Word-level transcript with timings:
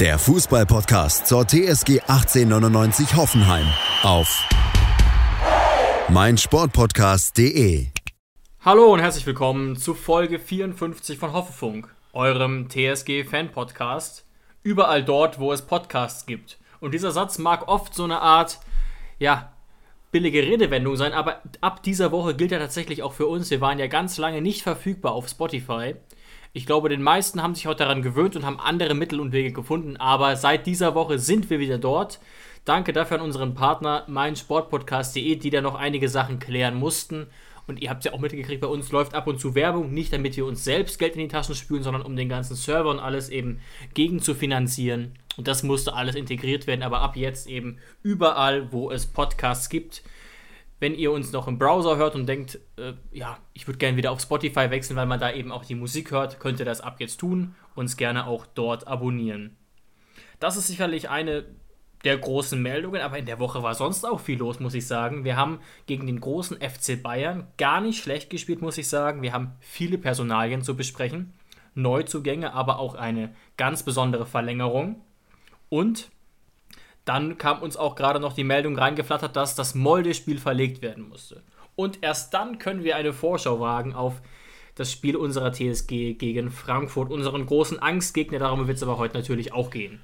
der 0.00 0.16
Fußballpodcast 0.16 1.26
zur 1.26 1.44
TSG 1.44 2.00
1899 2.06 3.16
Hoffenheim 3.16 3.66
auf 4.04 4.48
meinsportpodcast.de. 6.08 7.88
Hallo 8.64 8.92
und 8.92 9.00
herzlich 9.00 9.26
willkommen 9.26 9.76
zu 9.76 9.94
Folge 9.94 10.38
54 10.38 11.18
von 11.18 11.32
Hoffefunk, 11.32 11.92
eurem 12.12 12.68
TSG-Fan-Podcast. 12.68 14.24
Überall 14.62 15.02
dort, 15.02 15.40
wo 15.40 15.52
es 15.52 15.62
Podcasts 15.62 16.26
gibt. 16.26 16.58
Und 16.78 16.94
dieser 16.94 17.10
Satz 17.10 17.38
mag 17.38 17.66
oft 17.66 17.92
so 17.92 18.04
eine 18.04 18.20
Art, 18.20 18.60
ja, 19.18 19.52
billige 20.12 20.42
Redewendung 20.42 20.94
sein, 20.94 21.12
aber 21.12 21.42
ab 21.60 21.82
dieser 21.82 22.12
Woche 22.12 22.36
gilt 22.36 22.52
er 22.52 22.60
tatsächlich 22.60 23.02
auch 23.02 23.14
für 23.14 23.26
uns. 23.26 23.50
Wir 23.50 23.60
waren 23.60 23.80
ja 23.80 23.88
ganz 23.88 24.16
lange 24.16 24.42
nicht 24.42 24.62
verfügbar 24.62 25.12
auf 25.12 25.28
Spotify. 25.28 25.96
Ich 26.52 26.66
glaube, 26.66 26.88
den 26.88 27.02
meisten 27.02 27.42
haben 27.42 27.54
sich 27.54 27.66
heute 27.66 27.84
daran 27.84 28.02
gewöhnt 28.02 28.36
und 28.36 28.44
haben 28.44 28.58
andere 28.58 28.94
Mittel 28.94 29.20
und 29.20 29.32
Wege 29.32 29.52
gefunden, 29.52 29.96
aber 29.96 30.36
seit 30.36 30.66
dieser 30.66 30.94
Woche 30.94 31.18
sind 31.18 31.50
wir 31.50 31.58
wieder 31.58 31.78
dort. 31.78 32.20
Danke 32.64 32.92
dafür 32.92 33.18
an 33.18 33.24
unseren 33.24 33.54
Partner 33.54 34.04
meinsportpodcast.de, 34.08 35.36
die 35.36 35.50
da 35.50 35.60
noch 35.60 35.74
einige 35.74 36.08
Sachen 36.08 36.38
klären 36.38 36.74
mussten. 36.74 37.26
Und 37.66 37.82
ihr 37.82 37.90
habt 37.90 38.00
es 38.00 38.06
ja 38.06 38.14
auch 38.14 38.20
mitgekriegt, 38.20 38.62
bei 38.62 38.66
uns 38.66 38.90
läuft 38.92 39.14
ab 39.14 39.26
und 39.26 39.38
zu 39.38 39.54
Werbung, 39.54 39.92
nicht 39.92 40.12
damit 40.12 40.36
wir 40.38 40.46
uns 40.46 40.64
selbst 40.64 40.98
Geld 40.98 41.14
in 41.14 41.20
die 41.20 41.28
Taschen 41.28 41.54
spülen, 41.54 41.82
sondern 41.82 42.02
um 42.02 42.16
den 42.16 42.30
ganzen 42.30 42.56
Server 42.56 42.88
und 42.90 42.98
alles 42.98 43.28
eben 43.28 43.60
gegen 43.92 44.20
zu 44.20 44.34
finanzieren. 44.34 45.12
Und 45.36 45.48
das 45.48 45.62
musste 45.62 45.92
alles 45.92 46.14
integriert 46.14 46.66
werden, 46.66 46.82
aber 46.82 47.00
ab 47.00 47.14
jetzt 47.14 47.46
eben 47.46 47.78
überall, 48.02 48.72
wo 48.72 48.90
es 48.90 49.06
Podcasts 49.06 49.68
gibt. 49.68 50.02
Wenn 50.80 50.94
ihr 50.94 51.10
uns 51.10 51.32
noch 51.32 51.48
im 51.48 51.58
Browser 51.58 51.96
hört 51.96 52.14
und 52.14 52.26
denkt, 52.26 52.60
äh, 52.76 52.92
ja, 53.10 53.38
ich 53.52 53.66
würde 53.66 53.78
gerne 53.78 53.96
wieder 53.96 54.12
auf 54.12 54.20
Spotify 54.20 54.70
wechseln, 54.70 54.96
weil 54.96 55.06
man 55.06 55.18
da 55.18 55.32
eben 55.32 55.50
auch 55.50 55.64
die 55.64 55.74
Musik 55.74 56.12
hört, 56.12 56.38
könnt 56.38 56.60
ihr 56.60 56.66
das 56.66 56.80
ab 56.80 57.00
jetzt 57.00 57.18
tun. 57.18 57.54
Uns 57.74 57.96
gerne 57.96 58.26
auch 58.26 58.46
dort 58.46 58.86
abonnieren. 58.86 59.56
Das 60.38 60.56
ist 60.56 60.68
sicherlich 60.68 61.10
eine 61.10 61.44
der 62.04 62.16
großen 62.16 62.60
Meldungen, 62.62 63.00
aber 63.00 63.18
in 63.18 63.26
der 63.26 63.40
Woche 63.40 63.62
war 63.62 63.74
sonst 63.74 64.04
auch 64.04 64.20
viel 64.20 64.38
los, 64.38 64.60
muss 64.60 64.74
ich 64.74 64.86
sagen. 64.86 65.24
Wir 65.24 65.36
haben 65.36 65.58
gegen 65.86 66.06
den 66.06 66.20
großen 66.20 66.58
FC 66.58 67.02
Bayern 67.02 67.48
gar 67.56 67.80
nicht 67.80 68.02
schlecht 68.02 68.30
gespielt, 68.30 68.62
muss 68.62 68.78
ich 68.78 68.88
sagen. 68.88 69.22
Wir 69.22 69.32
haben 69.32 69.52
viele 69.60 69.98
Personalien 69.98 70.62
zu 70.62 70.76
besprechen, 70.76 71.32
Neuzugänge, 71.74 72.52
aber 72.52 72.78
auch 72.78 72.94
eine 72.94 73.34
ganz 73.56 73.82
besondere 73.82 74.26
Verlängerung. 74.26 75.02
Und 75.68 76.10
dann 77.08 77.38
kam 77.38 77.62
uns 77.62 77.76
auch 77.76 77.94
gerade 77.94 78.20
noch 78.20 78.34
die 78.34 78.44
Meldung 78.44 78.78
reingeflattert, 78.78 79.34
dass 79.34 79.54
das 79.54 79.74
Molde-Spiel 79.74 80.38
verlegt 80.38 80.82
werden 80.82 81.08
musste. 81.08 81.42
Und 81.74 82.02
erst 82.02 82.34
dann 82.34 82.58
können 82.58 82.84
wir 82.84 82.96
eine 82.96 83.12
Vorschau 83.12 83.60
wagen 83.60 83.94
auf 83.94 84.20
das 84.74 84.92
Spiel 84.92 85.16
unserer 85.16 85.52
TSG 85.52 86.14
gegen 86.14 86.50
Frankfurt, 86.50 87.10
unseren 87.10 87.46
großen 87.46 87.80
Angstgegner. 87.80 88.38
Darum 88.38 88.66
wird 88.66 88.76
es 88.76 88.82
aber 88.82 88.98
heute 88.98 89.16
natürlich 89.16 89.52
auch 89.52 89.70
gehen. 89.70 90.00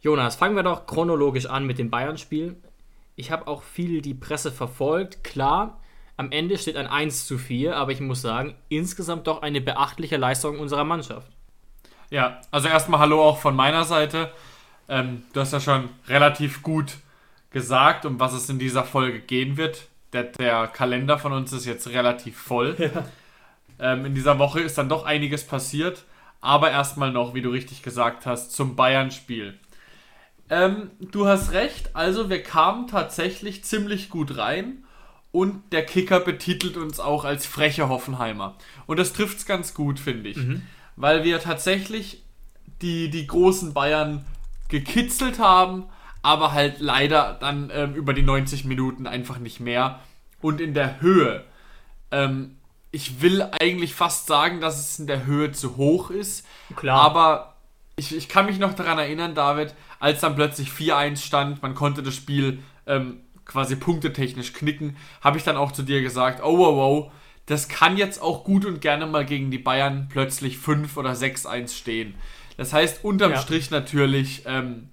Jonas, 0.00 0.36
fangen 0.36 0.56
wir 0.56 0.62
doch 0.62 0.86
chronologisch 0.86 1.46
an 1.46 1.66
mit 1.66 1.78
dem 1.78 1.90
Bayern-Spiel. 1.90 2.56
Ich 3.16 3.30
habe 3.30 3.46
auch 3.46 3.62
viel 3.62 4.00
die 4.00 4.14
Presse 4.14 4.50
verfolgt. 4.50 5.22
Klar, 5.24 5.80
am 6.16 6.30
Ende 6.30 6.56
steht 6.56 6.76
ein 6.76 6.86
1 6.86 7.26
zu 7.26 7.38
4, 7.38 7.76
aber 7.76 7.92
ich 7.92 8.00
muss 8.00 8.22
sagen, 8.22 8.54
insgesamt 8.68 9.26
doch 9.26 9.42
eine 9.42 9.60
beachtliche 9.60 10.16
Leistung 10.16 10.58
unserer 10.58 10.84
Mannschaft. 10.84 11.30
Ja, 12.10 12.40
also 12.50 12.68
erstmal 12.68 13.00
Hallo 13.00 13.22
auch 13.22 13.38
von 13.38 13.56
meiner 13.56 13.84
Seite. 13.84 14.30
Ähm, 14.88 15.22
du 15.32 15.40
hast 15.40 15.52
ja 15.52 15.60
schon 15.60 15.88
relativ 16.08 16.62
gut 16.62 16.96
gesagt, 17.50 18.06
um 18.06 18.18
was 18.18 18.32
es 18.32 18.48
in 18.48 18.58
dieser 18.58 18.84
Folge 18.84 19.20
gehen 19.20 19.56
wird. 19.56 19.88
Der, 20.12 20.24
der 20.24 20.66
Kalender 20.66 21.18
von 21.18 21.32
uns 21.32 21.52
ist 21.52 21.66
jetzt 21.66 21.88
relativ 21.88 22.36
voll. 22.36 22.76
Ja. 22.94 23.04
Ähm, 23.78 24.04
in 24.04 24.14
dieser 24.14 24.38
Woche 24.38 24.60
ist 24.60 24.78
dann 24.78 24.88
doch 24.88 25.04
einiges 25.04 25.44
passiert. 25.44 26.04
Aber 26.40 26.70
erstmal 26.70 27.10
noch, 27.10 27.34
wie 27.34 27.42
du 27.42 27.50
richtig 27.50 27.82
gesagt 27.82 28.26
hast, 28.26 28.52
zum 28.52 28.76
Bayern-Spiel. 28.76 29.58
Ähm, 30.50 30.90
du 31.00 31.26
hast 31.26 31.52
recht, 31.52 31.96
also 31.96 32.28
wir 32.28 32.42
kamen 32.42 32.86
tatsächlich 32.86 33.64
ziemlich 33.64 34.10
gut 34.10 34.36
rein 34.36 34.84
und 35.30 35.72
der 35.72 35.86
Kicker 35.86 36.20
betitelt 36.20 36.76
uns 36.76 37.00
auch 37.00 37.24
als 37.24 37.46
freche 37.46 37.88
Hoffenheimer. 37.88 38.56
Und 38.86 38.98
das 38.98 39.14
trifft 39.14 39.38
es 39.38 39.46
ganz 39.46 39.72
gut, 39.72 39.98
finde 39.98 40.28
ich. 40.28 40.36
Mhm. 40.36 40.62
Weil 40.96 41.24
wir 41.24 41.40
tatsächlich 41.40 42.22
die, 42.82 43.08
die 43.08 43.26
großen 43.26 43.72
Bayern 43.72 44.26
gekitzelt 44.72 45.38
haben, 45.38 45.84
aber 46.22 46.52
halt 46.52 46.80
leider 46.80 47.36
dann 47.40 47.70
ähm, 47.72 47.94
über 47.94 48.14
die 48.14 48.22
90 48.22 48.64
Minuten 48.64 49.06
einfach 49.06 49.38
nicht 49.38 49.60
mehr. 49.60 50.00
Und 50.40 50.60
in 50.60 50.74
der 50.74 51.00
Höhe. 51.00 51.44
Ähm, 52.10 52.56
ich 52.90 53.22
will 53.22 53.48
eigentlich 53.60 53.94
fast 53.94 54.26
sagen, 54.26 54.60
dass 54.60 54.80
es 54.80 54.98
in 54.98 55.06
der 55.06 55.24
Höhe 55.24 55.52
zu 55.52 55.76
hoch 55.76 56.10
ist. 56.10 56.46
Klar. 56.74 57.00
Aber 57.00 57.56
ich, 57.96 58.16
ich 58.16 58.28
kann 58.28 58.46
mich 58.46 58.58
noch 58.58 58.74
daran 58.74 58.98
erinnern, 58.98 59.34
David, 59.34 59.74
als 60.00 60.20
dann 60.20 60.34
plötzlich 60.34 60.70
4-1 60.70 61.18
stand, 61.18 61.62
man 61.62 61.74
konnte 61.74 62.02
das 62.02 62.14
Spiel 62.14 62.62
ähm, 62.86 63.20
quasi 63.44 63.76
punktetechnisch 63.76 64.52
knicken, 64.52 64.96
habe 65.20 65.38
ich 65.38 65.44
dann 65.44 65.56
auch 65.56 65.72
zu 65.72 65.82
dir 65.82 66.02
gesagt, 66.02 66.42
oh 66.42 66.58
wow, 66.58 66.76
wow, 66.76 67.12
das 67.46 67.68
kann 67.68 67.96
jetzt 67.96 68.22
auch 68.22 68.44
gut 68.44 68.64
und 68.64 68.80
gerne 68.80 69.06
mal 69.06 69.26
gegen 69.26 69.50
die 69.50 69.58
Bayern 69.58 70.08
plötzlich 70.10 70.58
5 70.58 70.96
oder 70.96 71.12
6-1 71.12 71.76
stehen. 71.76 72.14
Das 72.62 72.72
heißt, 72.72 73.02
unterm 73.02 73.32
ja. 73.32 73.38
Strich 73.38 73.72
natürlich, 73.72 74.44
ähm, 74.46 74.88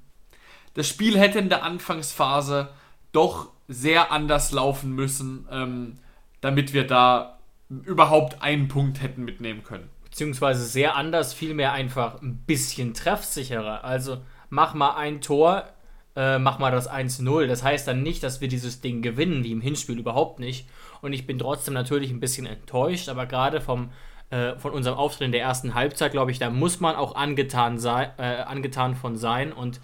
das 0.73 0.87
Spiel 0.87 1.19
hätte 1.19 1.37
in 1.37 1.49
der 1.49 1.61
Anfangsphase 1.61 2.69
doch 3.11 3.51
sehr 3.67 4.11
anders 4.11 4.51
laufen 4.51 4.95
müssen, 4.95 5.47
ähm, 5.51 5.99
damit 6.41 6.73
wir 6.73 6.87
da 6.87 7.37
überhaupt 7.69 8.41
einen 8.41 8.69
Punkt 8.69 9.03
hätten 9.03 9.23
mitnehmen 9.23 9.63
können. 9.63 9.87
Beziehungsweise 10.03 10.65
sehr 10.65 10.95
anders, 10.95 11.35
vielmehr 11.35 11.71
einfach 11.71 12.19
ein 12.23 12.37
bisschen 12.37 12.95
treffsicherer. 12.95 13.83
Also 13.83 14.23
mach 14.49 14.73
mal 14.73 14.95
ein 14.95 15.21
Tor, 15.21 15.69
äh, 16.15 16.39
mach 16.39 16.57
mal 16.57 16.71
das 16.71 16.89
1-0. 16.89 17.45
Das 17.45 17.61
heißt 17.61 17.87
dann 17.87 18.01
nicht, 18.01 18.23
dass 18.23 18.41
wir 18.41 18.47
dieses 18.47 18.81
Ding 18.81 19.03
gewinnen, 19.03 19.43
wie 19.43 19.51
im 19.51 19.61
Hinspiel 19.61 19.99
überhaupt 19.99 20.39
nicht. 20.39 20.67
Und 21.03 21.13
ich 21.13 21.27
bin 21.27 21.37
trotzdem 21.37 21.75
natürlich 21.75 22.09
ein 22.09 22.19
bisschen 22.19 22.47
enttäuscht, 22.47 23.09
aber 23.09 23.27
gerade 23.27 23.61
vom 23.61 23.91
äh, 24.29 24.55
von 24.57 24.71
unserem 24.71 24.97
Auftritt 24.97 25.25
in 25.25 25.31
der 25.31 25.41
ersten 25.41 25.73
Halbzeit, 25.73 26.11
glaube 26.11 26.31
ich, 26.31 26.39
da 26.39 26.49
muss 26.49 26.79
man 26.79 26.95
auch 26.95 27.15
angetan, 27.15 27.79
sei, 27.79 28.11
äh, 28.17 28.41
angetan 28.41 28.95
von 28.95 29.17
sein. 29.17 29.51
Und 29.53 29.79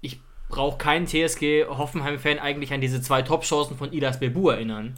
ich 0.00 0.20
brauche 0.48 0.78
keinen 0.78 1.06
TSG 1.06 1.66
Hoffenheim-Fan 1.66 2.38
eigentlich 2.38 2.72
an 2.72 2.80
diese 2.80 3.00
zwei 3.00 3.22
Top-Chancen 3.22 3.76
von 3.76 3.92
Idas 3.92 4.20
Bebu 4.20 4.48
erinnern 4.48 4.96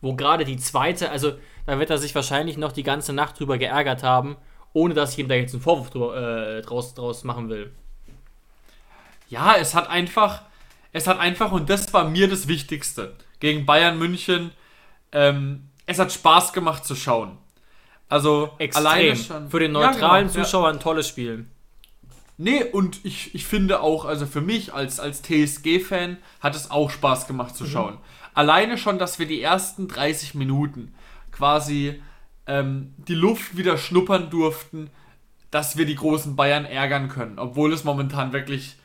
wo 0.00 0.14
gerade 0.14 0.44
die 0.44 0.56
zweite, 0.56 1.10
also 1.10 1.32
da 1.66 1.78
wird 1.78 1.90
er 1.90 1.98
sich 1.98 2.14
wahrscheinlich 2.14 2.56
noch 2.56 2.72
die 2.72 2.82
ganze 2.82 3.12
Nacht 3.12 3.38
drüber 3.38 3.58
geärgert 3.58 4.02
haben, 4.02 4.36
ohne 4.72 4.94
dass 4.94 5.12
ich 5.12 5.18
ihm 5.18 5.28
da 5.28 5.34
jetzt 5.34 5.52
einen 5.52 5.62
Vorwurf 5.62 5.94
äh, 6.14 6.62
draus, 6.62 6.94
draus 6.94 7.24
machen 7.24 7.48
will. 7.48 7.72
Ja, 9.28 9.56
es 9.56 9.74
hat 9.74 9.88
einfach, 9.88 10.42
es 10.92 11.06
hat 11.06 11.18
einfach, 11.18 11.52
und 11.52 11.70
das 11.70 11.92
war 11.92 12.04
mir 12.04 12.28
das 12.28 12.48
Wichtigste, 12.48 13.14
gegen 13.40 13.66
Bayern 13.66 13.98
München, 13.98 14.52
ähm, 15.12 15.68
es 15.86 15.98
hat 15.98 16.12
Spaß 16.12 16.52
gemacht 16.52 16.84
zu 16.84 16.94
schauen. 16.94 17.36
Also 18.10 18.50
Extrem. 18.58 18.86
alleine 18.86 19.16
schon. 19.16 19.50
Für 19.50 19.60
den 19.60 19.72
neutralen 19.72 20.26
ja, 20.26 20.32
genau, 20.32 20.44
Zuschauer 20.44 20.68
ein 20.68 20.80
tolles 20.80 21.08
Spiel. 21.08 21.46
Nee, 22.36 22.64
und 22.64 23.04
ich, 23.04 23.34
ich 23.34 23.46
finde 23.46 23.80
auch, 23.80 24.04
also 24.04 24.26
für 24.26 24.40
mich 24.40 24.74
als, 24.74 24.98
als 24.98 25.22
TSG-Fan 25.22 26.18
hat 26.40 26.56
es 26.56 26.70
auch 26.70 26.90
Spaß 26.90 27.26
gemacht 27.26 27.56
zu 27.56 27.64
mhm. 27.64 27.68
schauen. 27.68 27.98
Alleine 28.34 28.78
schon, 28.78 28.98
dass 28.98 29.18
wir 29.18 29.26
die 29.26 29.40
ersten 29.40 29.88
30 29.88 30.34
Minuten 30.34 30.94
quasi 31.32 32.02
ähm, 32.46 32.94
die 32.96 33.14
Luft 33.14 33.56
wieder 33.56 33.78
schnuppern 33.78 34.30
durften, 34.30 34.90
dass 35.50 35.76
wir 35.76 35.86
die 35.86 35.94
großen 35.94 36.36
Bayern 36.36 36.64
ärgern 36.64 37.08
können. 37.08 37.38
Obwohl 37.38 37.72
es 37.72 37.84
momentan 37.84 38.32
wirklich 38.32 38.76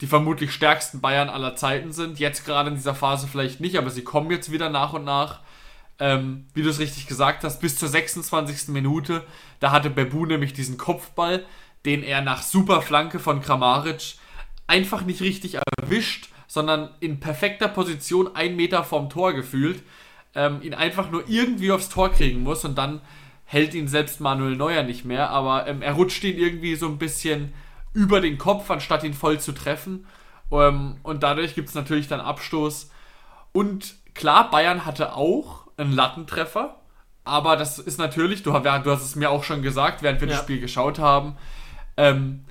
die 0.00 0.06
vermutlich 0.08 0.52
stärksten 0.52 1.00
Bayern 1.00 1.28
aller 1.28 1.54
Zeiten 1.54 1.92
sind. 1.92 2.18
Jetzt 2.18 2.44
gerade 2.44 2.70
in 2.70 2.74
dieser 2.74 2.94
Phase 2.94 3.28
vielleicht 3.28 3.60
nicht, 3.60 3.78
aber 3.78 3.88
sie 3.88 4.02
kommen 4.02 4.30
jetzt 4.32 4.50
wieder 4.50 4.68
nach 4.68 4.92
und 4.92 5.04
nach. 5.04 5.40
Ähm, 5.98 6.46
wie 6.54 6.62
du 6.62 6.70
es 6.70 6.78
richtig 6.78 7.06
gesagt 7.06 7.44
hast, 7.44 7.60
bis 7.60 7.76
zur 7.76 7.88
26. 7.88 8.68
Minute, 8.68 9.24
da 9.60 9.70
hatte 9.70 9.90
Bebu 9.90 10.26
nämlich 10.26 10.52
diesen 10.52 10.78
Kopfball, 10.78 11.44
den 11.84 12.02
er 12.02 12.22
nach 12.22 12.42
super 12.42 12.82
Flanke 12.82 13.18
von 13.18 13.40
Kramaric 13.40 14.16
einfach 14.66 15.02
nicht 15.02 15.20
richtig 15.20 15.58
erwischt 15.78 16.32
sondern 16.52 16.90
in 17.00 17.18
perfekter 17.18 17.66
Position, 17.66 18.36
ein 18.36 18.56
Meter 18.56 18.84
vom 18.84 19.08
Tor 19.08 19.32
gefühlt, 19.32 19.82
ähm, 20.34 20.60
ihn 20.60 20.74
einfach 20.74 21.10
nur 21.10 21.26
irgendwie 21.26 21.72
aufs 21.72 21.88
Tor 21.88 22.10
kriegen 22.10 22.42
muss 22.42 22.62
und 22.66 22.76
dann 22.76 23.00
hält 23.46 23.72
ihn 23.72 23.88
selbst 23.88 24.20
Manuel 24.20 24.56
Neuer 24.56 24.82
nicht 24.82 25.06
mehr, 25.06 25.30
aber 25.30 25.66
ähm, 25.66 25.80
er 25.80 25.94
rutscht 25.94 26.22
ihn 26.24 26.36
irgendwie 26.36 26.74
so 26.74 26.88
ein 26.88 26.98
bisschen 26.98 27.54
über 27.94 28.20
den 28.20 28.36
Kopf, 28.36 28.70
anstatt 28.70 29.02
ihn 29.02 29.14
voll 29.14 29.40
zu 29.40 29.52
treffen. 29.52 30.06
Ähm, 30.50 30.96
und 31.02 31.22
dadurch 31.22 31.54
gibt 31.54 31.70
es 31.70 31.74
natürlich 31.74 32.06
dann 32.06 32.20
Abstoß. 32.20 32.90
Und 33.52 33.94
klar, 34.12 34.50
Bayern 34.50 34.84
hatte 34.84 35.16
auch 35.16 35.61
einen 35.76 35.92
Lattentreffer. 35.92 36.76
Aber 37.24 37.56
das 37.56 37.78
ist 37.78 37.98
natürlich, 37.98 38.42
du, 38.42 38.50
du 38.50 38.90
hast 38.90 39.04
es 39.04 39.16
mir 39.16 39.30
auch 39.30 39.44
schon 39.44 39.62
gesagt, 39.62 40.02
während 40.02 40.20
wir 40.20 40.28
ja. 40.28 40.34
das 40.34 40.42
Spiel 40.42 40.60
geschaut 40.60 40.98
haben. 40.98 41.36
Ähm, 41.96 42.44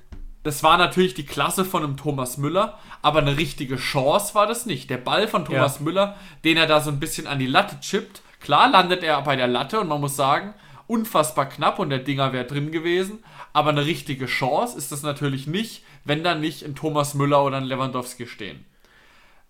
das 0.43 0.63
war 0.63 0.77
natürlich 0.77 1.13
die 1.13 1.25
Klasse 1.25 1.65
von 1.65 1.83
einem 1.83 1.97
Thomas 1.97 2.37
Müller, 2.37 2.79
aber 3.01 3.19
eine 3.19 3.37
richtige 3.37 3.75
Chance 3.75 4.33
war 4.33 4.47
das 4.47 4.65
nicht. 4.65 4.89
Der 4.89 4.97
Ball 4.97 5.27
von 5.27 5.45
Thomas 5.45 5.79
ja. 5.79 5.83
Müller, 5.83 6.15
den 6.43 6.57
er 6.57 6.67
da 6.67 6.81
so 6.81 6.89
ein 6.89 6.99
bisschen 6.99 7.27
an 7.27 7.37
die 7.37 7.47
Latte 7.47 7.79
chippt, 7.79 8.21
klar 8.39 8.69
landet 8.69 9.03
er 9.03 9.21
bei 9.21 9.35
der 9.35 9.47
Latte 9.47 9.79
und 9.79 9.87
man 9.87 10.01
muss 10.01 10.15
sagen, 10.15 10.55
unfassbar 10.87 11.47
knapp 11.47 11.77
und 11.77 11.89
der 11.89 11.99
Dinger 11.99 12.33
wäre 12.33 12.45
drin 12.45 12.71
gewesen, 12.71 13.23
aber 13.53 13.69
eine 13.69 13.85
richtige 13.85 14.25
Chance 14.25 14.77
ist 14.77 14.91
das 14.91 15.03
natürlich 15.03 15.45
nicht, 15.45 15.83
wenn 16.05 16.23
da 16.23 16.33
nicht 16.33 16.63
ein 16.63 16.75
Thomas 16.75 17.13
Müller 17.13 17.43
oder 17.43 17.57
ein 17.57 17.65
Lewandowski 17.65 18.25
stehen. 18.25 18.65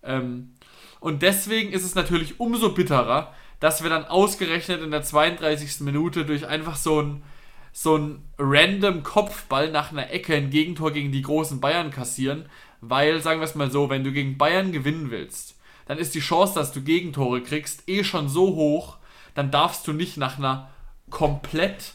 Ähm, 0.02 0.52
und 1.00 1.22
deswegen 1.22 1.72
ist 1.72 1.84
es 1.84 1.94
natürlich 1.94 2.38
umso 2.38 2.70
bitterer, 2.70 3.32
dass 3.62 3.84
wir 3.84 3.90
dann 3.90 4.06
ausgerechnet 4.06 4.82
in 4.82 4.90
der 4.90 5.04
32. 5.04 5.82
Minute 5.82 6.24
durch 6.24 6.48
einfach 6.48 6.74
so 6.74 7.00
ein 7.00 7.22
so 7.72 7.96
ein 7.96 8.24
random 8.36 9.04
Kopfball 9.04 9.70
nach 9.70 9.92
einer 9.92 10.10
Ecke 10.10 10.34
ein 10.34 10.50
Gegentor 10.50 10.90
gegen 10.90 11.12
die 11.12 11.22
großen 11.22 11.60
Bayern 11.60 11.92
kassieren, 11.92 12.46
weil, 12.80 13.20
sagen 13.20 13.40
wir 13.40 13.44
es 13.44 13.54
mal 13.54 13.70
so, 13.70 13.88
wenn 13.88 14.02
du 14.02 14.10
gegen 14.10 14.36
Bayern 14.36 14.72
gewinnen 14.72 15.12
willst, 15.12 15.56
dann 15.86 15.96
ist 15.96 16.16
die 16.16 16.20
Chance, 16.20 16.54
dass 16.54 16.72
du 16.72 16.82
Gegentore 16.82 17.40
kriegst, 17.40 17.88
eh 17.88 18.02
schon 18.02 18.28
so 18.28 18.56
hoch, 18.56 18.96
dann 19.34 19.52
darfst 19.52 19.86
du 19.86 19.92
nicht 19.92 20.16
nach 20.16 20.38
einer 20.38 20.68
komplett 21.08 21.94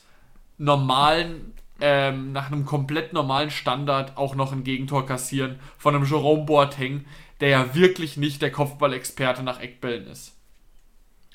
normalen, 0.57 1.53
ähm, 1.81 2.31
nach 2.31 2.47
einem 2.47 2.65
komplett 2.65 3.11
normalen 3.11 3.51
Standard 3.51 4.15
auch 4.15 4.35
noch 4.35 4.53
ein 4.53 4.63
Gegentor 4.63 5.05
kassieren 5.05 5.59
von 5.77 5.93
einem 5.93 6.05
Jerome 6.05 6.45
Boateng, 6.45 7.05
der 7.41 7.49
ja 7.49 7.75
wirklich 7.75 8.15
nicht 8.15 8.41
der 8.41 8.53
Kopfballexperte 8.53 9.43
nach 9.43 9.59
Eckbällen 9.59 10.07
ist. 10.07 10.36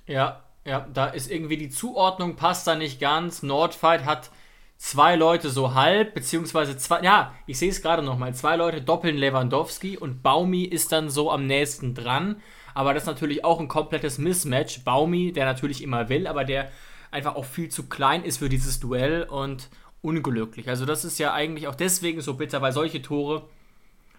Ja, 0.06 0.42
ja, 0.64 0.86
da 0.92 1.06
ist 1.06 1.30
irgendwie 1.30 1.56
die 1.56 1.70
Zuordnung 1.70 2.36
passt 2.36 2.66
da 2.66 2.74
nicht 2.74 3.00
ganz. 3.00 3.42
Nordfight 3.42 4.04
hat 4.04 4.30
zwei 4.76 5.16
Leute 5.16 5.50
so 5.50 5.74
halb, 5.74 6.14
beziehungsweise 6.14 6.76
zwei, 6.76 7.02
ja, 7.02 7.34
ich 7.46 7.58
sehe 7.58 7.70
es 7.70 7.82
gerade 7.82 8.02
nochmal, 8.02 8.34
zwei 8.34 8.56
Leute 8.56 8.82
doppeln 8.82 9.16
Lewandowski 9.16 9.96
und 9.96 10.22
Baumi 10.22 10.64
ist 10.64 10.92
dann 10.92 11.08
so 11.08 11.30
am 11.30 11.46
nächsten 11.46 11.94
dran. 11.94 12.40
Aber 12.74 12.94
das 12.94 13.04
ist 13.04 13.08
natürlich 13.08 13.44
auch 13.44 13.60
ein 13.60 13.68
komplettes 13.68 14.18
Mismatch. 14.18 14.82
Baumi, 14.84 15.32
der 15.32 15.44
natürlich 15.44 15.82
immer 15.82 16.08
will, 16.08 16.26
aber 16.26 16.44
der 16.44 16.70
einfach 17.10 17.34
auch 17.36 17.44
viel 17.44 17.68
zu 17.68 17.88
klein 17.88 18.24
ist 18.24 18.38
für 18.38 18.48
dieses 18.48 18.80
Duell 18.80 19.24
und 19.24 19.68
unglücklich. 20.00 20.68
Also 20.68 20.84
das 20.86 21.04
ist 21.04 21.18
ja 21.18 21.32
eigentlich 21.32 21.68
auch 21.68 21.74
deswegen 21.74 22.20
so 22.20 22.34
bitter, 22.34 22.62
weil 22.62 22.72
solche 22.72 23.02
Tore 23.02 23.48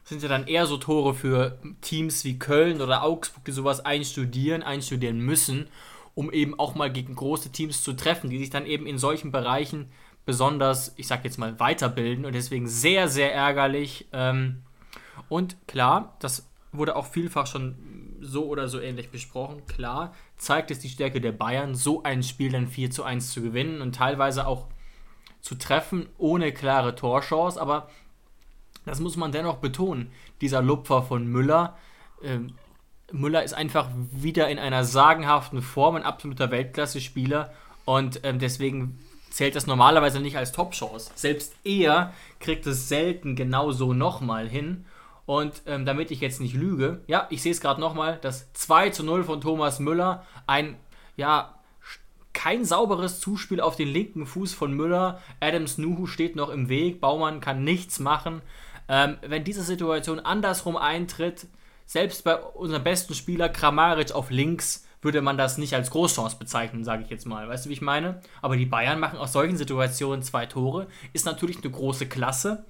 sind 0.04 0.22
ja 0.22 0.30
dann 0.30 0.48
eher 0.48 0.66
so 0.66 0.78
Tore 0.78 1.14
für 1.14 1.60
Teams 1.82 2.24
wie 2.26 2.38
Köln 2.38 2.82
oder 2.82 3.04
Augsburg, 3.04 3.46
die 3.46 3.52
sowas 3.52 3.86
einstudieren, 3.86 4.64
einstudieren 4.64 5.20
müssen 5.20 5.68
um 6.16 6.32
eben 6.32 6.60
auch 6.60 6.76
mal 6.76 6.92
gegen 6.92 7.16
große 7.16 7.52
Teams 7.52 7.84
zu 7.84 7.94
treffen, 7.94 8.30
die 8.30 8.40
sich 8.40 8.50
dann 8.50 8.66
eben 8.66 8.86
in 8.86 8.98
solchen 8.98 9.32
Bereichen 9.32 9.90
besonders, 10.26 10.94
ich 10.96 11.08
sag 11.08 11.24
jetzt 11.24 11.38
mal, 11.38 11.60
weiterbilden 11.60 12.26
und 12.26 12.34
deswegen 12.34 12.68
sehr, 12.68 13.08
sehr 13.08 13.34
ärgerlich. 13.34 14.08
Ähm, 14.14 14.62
und 15.28 15.58
klar, 15.68 16.16
das 16.20 16.48
wurde 16.72 16.96
auch 16.96 17.08
vielfach 17.08 17.48
schon 17.48 17.76
so 18.22 18.46
oder 18.46 18.68
so 18.68 18.80
ähnlich 18.80 19.10
besprochen. 19.10 19.66
Klar, 19.68 20.14
zeigt 20.38 20.72
es 20.72 20.80
die 20.80 20.90
Stärke 20.90 21.20
der 21.20 21.34
Bayern, 21.34 21.76
so 21.76 22.04
ein 22.04 22.24
Spiel 22.24 22.52
dann 22.52 22.68
4 22.68 22.90
zu 22.92 23.04
1 23.04 23.32
zu 23.32 23.42
gewinnen 23.42 23.82
und 23.82 23.96
teilweise 23.96 24.48
auch 24.48 24.68
zu 25.42 25.56
treffen 25.56 26.08
ohne 26.18 26.54
klare 26.54 26.96
Torchance, 26.96 27.60
aber 27.60 27.90
das 28.86 29.00
muss 29.00 29.18
man 29.18 29.32
dennoch 29.32 29.58
betonen. 29.58 30.12
Dieser 30.42 30.62
Lupfer 30.62 31.04
von 31.04 31.28
Müller, 31.28 31.78
ähm, 32.24 32.54
Müller 33.12 33.44
ist 33.44 33.54
einfach 33.54 33.90
wieder 34.12 34.50
in 34.50 34.60
einer 34.60 34.84
sagenhaften 34.84 35.62
Form, 35.62 35.96
ein 35.96 36.04
absoluter 36.04 36.52
Weltklasse-Spieler 36.52 37.54
und 37.86 38.22
ähm, 38.24 38.40
deswegen 38.40 39.00
zählt 39.30 39.56
das 39.56 39.68
normalerweise 39.68 40.20
nicht 40.20 40.38
als 40.38 40.52
Top-Chance. 40.52 41.12
Selbst 41.16 41.56
er 41.64 42.14
kriegt 42.40 42.66
es 42.68 42.88
selten 42.88 43.36
genauso 43.36 43.94
nochmal 43.94 44.48
hin. 44.48 44.86
Und 45.26 45.64
ähm, 45.66 45.86
damit 45.86 46.12
ich 46.12 46.20
jetzt 46.20 46.42
nicht 46.42 46.54
lüge, 46.54 47.02
ja, 47.08 47.28
ich 47.30 47.42
sehe 47.42 47.52
es 47.52 47.62
gerade 47.62 47.80
nochmal, 47.80 48.20
das 48.22 48.52
2 48.54 48.90
zu 48.90 49.04
0 49.04 49.24
von 49.24 49.42
Thomas 49.42 49.80
Müller, 49.80 50.26
ein, 50.48 50.76
ja, 51.16 51.56
kein 52.34 52.66
sauberes 52.66 53.20
Zuspiel 53.20 53.62
auf 53.62 53.76
den 53.76 53.88
linken 53.88 54.26
Fuß 54.26 54.54
von 54.54 54.74
Müller. 54.74 55.22
Adams 55.40 55.78
Nuhu 55.78 56.08
steht 56.08 56.36
noch 56.36 56.50
im 56.50 56.68
Weg, 56.68 57.00
Baumann 57.00 57.40
kann 57.40 57.64
nichts 57.64 58.00
machen. 58.00 58.42
Ähm, 58.88 59.18
wenn 59.22 59.44
diese 59.44 59.64
Situation 59.64 60.20
andersrum 60.20 60.78
eintritt, 60.78 61.48
selbst 61.86 62.24
bei 62.24 62.36
unserem 62.36 62.84
besten 62.84 63.14
Spieler 63.14 63.50
Kramaric 63.50 64.12
auf 64.14 64.30
links 64.30 64.86
würde 65.02 65.22
man 65.22 65.38
das 65.38 65.58
nicht 65.58 65.74
als 65.74 65.92
Großchance 65.92 66.38
bezeichnen, 66.38 66.84
sage 66.84 67.04
ich 67.04 67.10
jetzt 67.10 67.26
mal. 67.26 67.48
Weißt 67.48 67.66
du, 67.66 67.70
wie 67.70 67.74
ich 67.74 67.82
meine? 67.82 68.22
Aber 68.42 68.56
die 68.56 68.66
Bayern 68.66 69.00
machen 69.00 69.20
aus 69.20 69.34
solchen 69.34 69.58
Situationen 69.58 70.24
zwei 70.24 70.46
Tore. 70.46 70.88
Ist 71.12 71.26
natürlich 71.26 71.58
eine 71.62 71.72
große 71.72 72.08
Klasse 72.08 72.66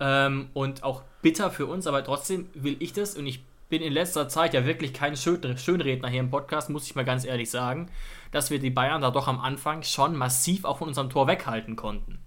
ähm, 0.00 0.48
und 0.52 0.82
auch 0.82 1.02
bitter 1.22 1.50
für 1.50 1.66
uns, 1.66 1.86
aber 1.86 2.04
trotzdem 2.04 2.48
will 2.54 2.76
ich 2.80 2.92
das 2.92 3.14
und 3.16 3.26
ich 3.26 3.44
bin 3.68 3.82
in 3.82 3.92
letzter 3.92 4.28
Zeit 4.28 4.54
ja 4.54 4.66
wirklich 4.66 4.92
kein 4.92 5.16
Schönredner 5.16 6.08
hier 6.08 6.20
im 6.20 6.30
Podcast, 6.30 6.70
muss 6.70 6.86
ich 6.86 6.94
mal 6.94 7.04
ganz 7.04 7.24
ehrlich 7.24 7.50
sagen, 7.50 7.90
dass 8.30 8.50
wir 8.50 8.58
die 8.58 8.70
Bayern 8.70 9.00
da 9.00 9.10
doch 9.10 9.26
am 9.26 9.40
Anfang 9.40 9.82
schon 9.82 10.16
massiv 10.16 10.64
auch 10.64 10.78
von 10.78 10.88
unserem 10.88 11.10
Tor 11.10 11.26
weghalten 11.26 11.74
konnten. 11.74 12.18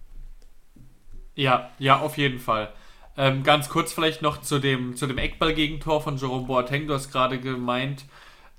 Ja, 1.36 1.70
ja, 1.78 2.00
auf 2.00 2.18
jeden 2.18 2.40
Fall. 2.40 2.74
Ähm, 3.18 3.44
ganz 3.44 3.70
kurz 3.70 3.92
vielleicht 3.92 4.22
noch 4.22 4.42
zu 4.42 4.60
dem, 4.60 4.96
zu 4.96 5.08
dem 5.08 5.18
Eckball-Gegentor 5.18 6.02
von 6.02 6.18
Jerome 6.18 6.46
Boateng. 6.46 6.88
Du 6.88 6.94
hast 6.94 7.12
gerade 7.12 7.40
gemeint, 7.40 8.06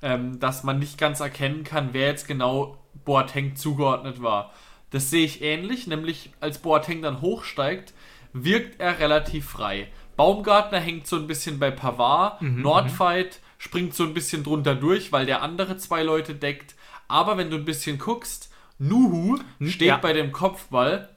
ähm, 0.03 0.41
dass 0.41 0.65
man 0.65 0.79
nicht 0.81 0.99
ganz 0.99 1.21
erkennen 1.21 1.63
kann, 1.63 1.91
wer 1.93 2.09
jetzt 2.09 2.27
genau 2.27 2.77
Boateng 3.05 3.55
zugeordnet 3.55 4.21
war. 4.21 4.53
Das 4.91 5.11
sehe 5.11 5.25
ich 5.25 5.43
ähnlich, 5.43 5.87
nämlich 5.87 6.31
als 6.41 6.59
Boateng 6.59 7.03
dann 7.03 7.21
hochsteigt, 7.21 7.95
wirkt 8.33 8.81
er 8.81 8.99
relativ 8.99 9.49
frei. 9.49 9.89
Baumgartner 10.17 10.81
hängt 10.81 11.07
so 11.07 11.17
ein 11.17 11.29
bisschen 11.29 11.59
bei 11.59 11.71
Pavard, 11.71 12.43
mhm, 12.43 12.63
Nordfight 12.63 13.41
springt 13.59 13.95
so 13.95 14.05
ein 14.05 14.15
bisschen 14.15 14.43
drunter 14.43 14.75
durch, 14.75 15.13
weil 15.13 15.27
der 15.27 15.43
andere 15.43 15.77
zwei 15.77 16.03
Leute 16.03 16.35
deckt. 16.35 16.75
Aber 17.07 17.37
wenn 17.37 17.51
du 17.51 17.57
ein 17.57 17.65
bisschen 17.65 17.99
guckst, 17.99 18.53
Nuhu 18.79 19.39
steht 19.61 19.89
ja. 19.89 19.97
bei 19.97 20.13
dem 20.13 20.33
Kopfball 20.33 21.09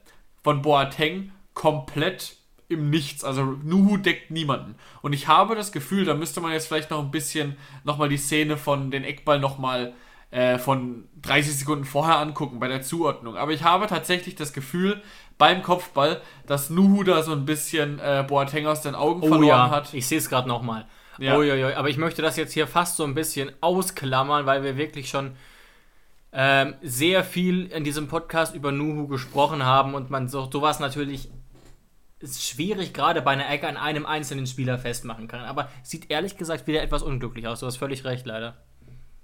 von 0.42 0.62
Boateng 0.62 1.32
komplett 1.54 2.36
im 2.72 2.90
Nichts. 2.90 3.24
Also 3.24 3.56
Nuhu 3.62 3.96
deckt 3.96 4.30
niemanden. 4.30 4.74
Und 5.00 5.12
ich 5.12 5.28
habe 5.28 5.54
das 5.54 5.72
Gefühl, 5.72 6.04
da 6.04 6.14
müsste 6.14 6.40
man 6.40 6.52
jetzt 6.52 6.68
vielleicht 6.68 6.90
noch 6.90 7.00
ein 7.00 7.10
bisschen 7.10 7.56
nochmal 7.84 8.08
die 8.08 8.16
Szene 8.16 8.56
von 8.56 8.90
den 8.90 9.04
Eckball 9.04 9.38
nochmal 9.38 9.94
äh, 10.30 10.58
von 10.58 11.04
30 11.22 11.58
Sekunden 11.58 11.84
vorher 11.84 12.18
angucken 12.18 12.58
bei 12.58 12.68
der 12.68 12.82
Zuordnung. 12.82 13.36
Aber 13.36 13.52
ich 13.52 13.64
habe 13.64 13.86
tatsächlich 13.86 14.34
das 14.34 14.52
Gefühl 14.52 15.02
beim 15.38 15.62
Kopfball, 15.62 16.20
dass 16.46 16.70
Nuhu 16.70 17.04
da 17.04 17.22
so 17.22 17.32
ein 17.32 17.44
bisschen 17.44 17.98
äh, 17.98 18.24
Boateng 18.26 18.66
aus 18.66 18.80
den 18.80 18.94
Augen 18.94 19.22
oh, 19.22 19.28
verloren 19.28 19.48
ja. 19.48 19.70
hat. 19.70 19.92
Ich 19.92 20.06
sehe 20.06 20.18
es 20.18 20.28
gerade 20.28 20.48
nochmal. 20.48 20.86
Ja. 21.18 21.36
Uiuiui. 21.36 21.74
Aber 21.74 21.88
ich 21.88 21.98
möchte 21.98 22.22
das 22.22 22.36
jetzt 22.36 22.52
hier 22.52 22.66
fast 22.66 22.96
so 22.96 23.04
ein 23.04 23.14
bisschen 23.14 23.52
ausklammern, 23.60 24.46
weil 24.46 24.62
wir 24.62 24.76
wirklich 24.76 25.10
schon 25.10 25.32
ähm, 26.32 26.74
sehr 26.82 27.24
viel 27.24 27.66
in 27.66 27.84
diesem 27.84 28.08
Podcast 28.08 28.54
über 28.54 28.72
Nuhu 28.72 29.06
gesprochen 29.06 29.64
haben 29.64 29.94
und 29.94 30.10
man 30.10 30.28
so 30.28 30.48
sowas 30.50 30.80
natürlich 30.80 31.28
ist 32.22 32.44
schwierig, 32.44 32.94
gerade 32.94 33.22
bei 33.22 33.32
einer 33.32 33.50
Ecke 33.50 33.68
an 33.68 33.76
einem 33.76 34.06
einzelnen 34.06 34.46
Spieler 34.46 34.78
festmachen 34.78 35.28
kann. 35.28 35.44
Aber 35.44 35.68
sieht 35.82 36.10
ehrlich 36.10 36.36
gesagt 36.36 36.66
wieder 36.66 36.82
etwas 36.82 37.02
unglücklich 37.02 37.46
aus. 37.46 37.60
Du 37.60 37.66
hast 37.66 37.76
völlig 37.76 38.04
recht, 38.04 38.26
leider. 38.26 38.56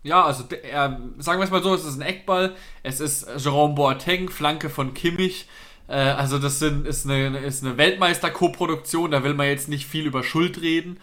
Ja, 0.02 0.24
also 0.24 0.44
er, 0.62 1.00
sagen 1.18 1.40
wir 1.40 1.44
es 1.44 1.50
mal 1.50 1.62
so, 1.62 1.74
es 1.74 1.84
ist 1.84 2.00
ein 2.00 2.06
Eckball, 2.06 2.54
es 2.82 3.00
ist 3.00 3.28
Jerome 3.36 3.74
Boateng, 3.74 4.30
Flanke 4.30 4.70
von 4.70 4.94
Kimmich. 4.94 5.48
Äh, 5.88 5.96
also 5.96 6.38
das 6.38 6.58
sind, 6.58 6.86
ist 6.86 7.04
eine, 7.04 7.38
ist 7.38 7.64
eine 7.64 7.76
Weltmeister-Koproduktion, 7.76 9.10
da 9.10 9.24
will 9.24 9.34
man 9.34 9.48
jetzt 9.48 9.68
nicht 9.68 9.86
viel 9.86 10.06
über 10.06 10.22
Schuld 10.22 10.60
reden. 10.60 11.00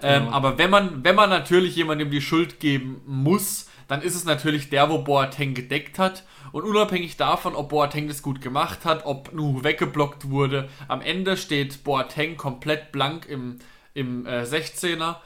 Ähm, 0.00 0.24
genau. 0.24 0.36
Aber 0.36 0.58
wenn 0.58 0.70
man, 0.70 1.04
wenn 1.04 1.14
man 1.14 1.30
natürlich 1.30 1.74
jemandem 1.74 2.10
die 2.10 2.20
Schuld 2.20 2.60
geben 2.60 3.00
muss, 3.06 3.68
dann 3.88 4.02
ist 4.02 4.14
es 4.14 4.24
natürlich 4.24 4.70
der, 4.70 4.90
wo 4.90 4.98
Boateng 4.98 5.54
gedeckt 5.54 5.98
hat. 5.98 6.24
Und 6.52 6.64
unabhängig 6.64 7.16
davon, 7.16 7.54
ob 7.54 7.68
Boateng 7.68 8.08
das 8.08 8.22
gut 8.22 8.40
gemacht 8.40 8.84
hat, 8.84 9.04
ob 9.04 9.32
Nu 9.32 9.62
weggeblockt 9.62 10.30
wurde, 10.30 10.68
am 10.88 11.00
Ende 11.00 11.36
steht 11.36 11.84
Boateng 11.84 12.36
komplett 12.36 12.92
blank 12.92 13.26
im, 13.28 13.58
im 13.94 14.26
äh, 14.26 14.42
16er 14.42 15.16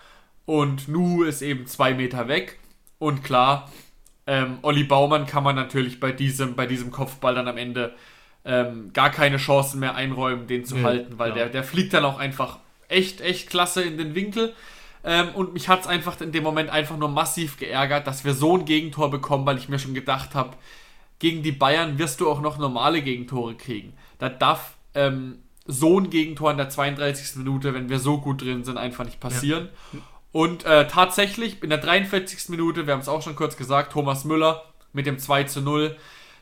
und 0.47 0.89
Nu 0.89 1.23
ist 1.23 1.43
eben 1.43 1.67
zwei 1.67 1.95
Meter 1.95 2.29
weg. 2.29 2.59
Und 2.99 3.23
klar, 3.23 3.71
ähm, 4.27 4.59
Olli 4.63 4.85
Baumann 4.85 5.27
kann 5.27 5.45
man 5.45 5.57
natürlich 5.57 6.01
bei 6.01 6.13
diesem, 6.13 6.55
bei 6.55 6.67
diesem 6.67 6.91
Kopfball 6.91 7.35
dann 7.35 7.49
am 7.49 7.57
Ende 7.57 7.95
ähm, 8.45 8.93
gar 8.93 9.11
keine 9.11 9.37
Chancen 9.37 9.81
mehr 9.81 9.95
einräumen, 9.95 10.47
den 10.47 10.65
zu 10.65 10.77
nee, 10.77 10.85
halten, 10.85 11.19
weil 11.19 11.31
ja. 11.31 11.35
der, 11.37 11.49
der 11.51 11.65
fliegt 11.65 11.95
dann 11.95 12.05
auch 12.05 12.19
einfach 12.19 12.59
echt, 12.89 13.21
echt 13.21 13.51
klasse 13.51 13.83
in 13.83 13.99
den 13.99 14.15
Winkel. 14.15 14.55
Ähm, 15.03 15.29
und 15.35 15.53
mich 15.55 15.69
hat 15.69 15.81
es 15.81 15.87
einfach 15.87 16.21
in 16.21 16.33
dem 16.33 16.43
Moment 16.43 16.71
einfach 16.71 16.97
nur 16.97 17.09
massiv 17.09 17.57
geärgert, 17.57 18.07
dass 18.07 18.25
wir 18.25 18.35
so 18.35 18.57
ein 18.57 18.65
Gegentor 18.65 19.11
bekommen, 19.11 19.47
weil 19.47 19.59
ich 19.59 19.69
mir 19.69 19.79
schon 19.79 19.95
gedacht 19.95 20.35
habe, 20.35 20.57
gegen 21.19 21.43
die 21.43 21.53
Bayern 21.53 21.99
wirst 21.99 22.21
du 22.21 22.31
auch 22.31 22.41
noch 22.41 22.59
normale 22.59 23.03
Gegentore 23.03 23.55
kriegen. 23.55 23.93
Da 24.19 24.29
darf 24.29 24.75
ähm, 24.95 25.39
so 25.67 26.01
ein 26.01 26.11
Gegentor 26.11 26.51
in 26.51 26.57
der 26.57 26.69
32. 26.69 27.37
Minute, 27.37 27.75
wenn 27.75 27.89
wir 27.89 27.99
so 27.99 28.19
gut 28.19 28.43
drin 28.43 28.65
sind, 28.65 28.79
einfach 28.79 29.05
nicht 29.05 29.21
passieren. 29.21 29.69
Ja. 29.93 30.01
Und 30.33 30.65
äh, 30.65 30.87
tatsächlich 30.87 31.63
in 31.63 31.71
der 31.71 31.79
43. 31.79 32.49
Minute, 32.49 32.87
wir 32.87 32.95
haben 32.95 33.01
es 33.01 33.09
auch 33.09 33.23
schon 33.23 33.37
kurz 33.37 33.57
gesagt, 33.57 33.93
Thomas 33.93 34.25
Müller 34.25 34.65
mit 34.93 35.07
dem 35.07 35.19
2 35.19 35.45
zu 35.45 35.61
0. 35.61 35.97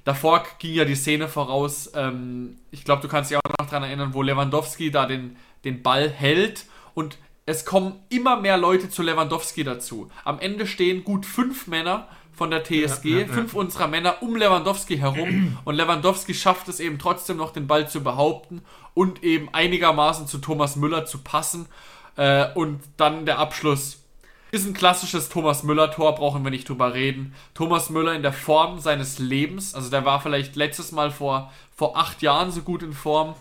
Davor 0.05 0.45
ging 0.59 0.75
ja 0.75 0.85
die 0.85 0.95
Szene 0.95 1.29
voraus, 1.29 1.91
ähm, 1.95 2.57
ich 2.71 2.85
glaube, 2.85 3.03
du 3.03 3.09
kannst 3.09 3.31
dich 3.31 3.37
auch 3.37 3.43
noch 3.59 3.67
daran 3.67 3.83
erinnern, 3.83 4.15
wo 4.15 4.23
Lewandowski 4.23 4.91
da 4.91 5.07
den, 5.07 5.37
den 5.65 5.83
Ball 5.83 6.09
hält 6.09 6.67
und 6.95 7.19
es 7.49 7.64
kommen 7.64 7.95
immer 8.11 8.37
mehr 8.37 8.59
Leute 8.59 8.90
zu 8.90 9.02
Lewandowski 9.02 9.64
dazu. 9.64 10.11
Am 10.23 10.38
Ende 10.38 10.67
stehen 10.67 11.02
gut 11.02 11.25
fünf 11.25 11.67
Männer 11.67 12.07
von 12.35 12.50
der 12.50 12.62
TSG, 12.62 13.05
ja, 13.07 13.19
ja, 13.21 13.26
fünf 13.26 13.55
ja. 13.55 13.61
unserer 13.61 13.88
Männer 13.88 14.23
um 14.23 14.37
Lewandowski 14.37 14.99
herum 14.99 15.57
und 15.64 15.75
Lewandowski 15.75 16.35
schafft 16.35 16.69
es 16.69 16.78
eben 16.78 16.99
trotzdem 16.99 17.38
noch 17.38 17.50
den 17.50 17.67
Ball 17.67 17.88
zu 17.88 18.02
behaupten 18.02 18.61
und 18.93 19.25
eben 19.25 19.49
einigermaßen 19.50 20.26
zu 20.26 20.38
Thomas 20.38 20.76
Müller 20.76 21.07
zu 21.07 21.21
passen 21.21 21.64
äh, 22.17 22.52
und 22.52 22.83
dann 22.99 23.25
der 23.25 23.38
Abschluss 23.38 24.05
ist 24.50 24.67
ein 24.67 24.75
klassisches 24.75 25.31
Thomas 25.31 25.62
Müller-Tor, 25.62 26.17
brauchen 26.17 26.45
wir 26.45 26.50
nicht 26.50 26.69
drüber 26.69 26.93
reden. 26.93 27.35
Thomas 27.55 27.88
Müller 27.88 28.12
in 28.12 28.23
der 28.23 28.35
Form 28.35 28.78
seines 28.78 29.19
Lebens, 29.19 29.75
also 29.75 29.88
der 29.88 30.05
war 30.05 30.21
vielleicht 30.21 30.55
letztes 30.55 30.93
Mal 30.93 31.11
vor, 31.11 31.50
vor 31.75 31.97
acht 31.97 32.21
Jahren 32.21 32.50
so 32.50 32.61
gut 32.61 32.83
in 32.83 32.93
Form. 32.93 33.35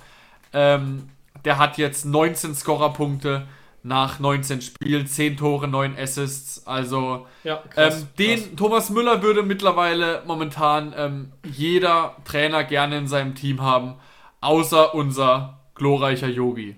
Ähm, 0.54 1.10
der 1.44 1.58
hat 1.58 1.78
jetzt 1.78 2.06
19 2.06 2.56
Scorerpunkte 2.56 3.48
nach 3.84 4.20
19 4.20 4.62
Spielen, 4.62 5.08
10 5.08 5.38
Tore, 5.38 5.68
9 5.68 5.98
Assists. 5.98 6.66
Also 6.68 7.28
ja, 7.44 7.64
krass, 7.70 8.02
ähm, 8.02 8.08
den 8.20 8.40
krass. 8.40 8.50
Thomas 8.56 8.90
Müller 8.90 9.22
würde 9.22 9.44
mittlerweile 9.44 10.24
momentan 10.26 10.94
ähm, 10.98 11.32
jeder 11.44 12.16
Trainer 12.26 12.64
gerne 12.64 12.98
in 12.98 13.08
seinem 13.08 13.36
Team 13.36 13.62
haben, 13.62 13.96
außer 14.42 14.94
unser 14.94 15.60
glorreicher 15.76 16.28
Yogi. 16.28 16.76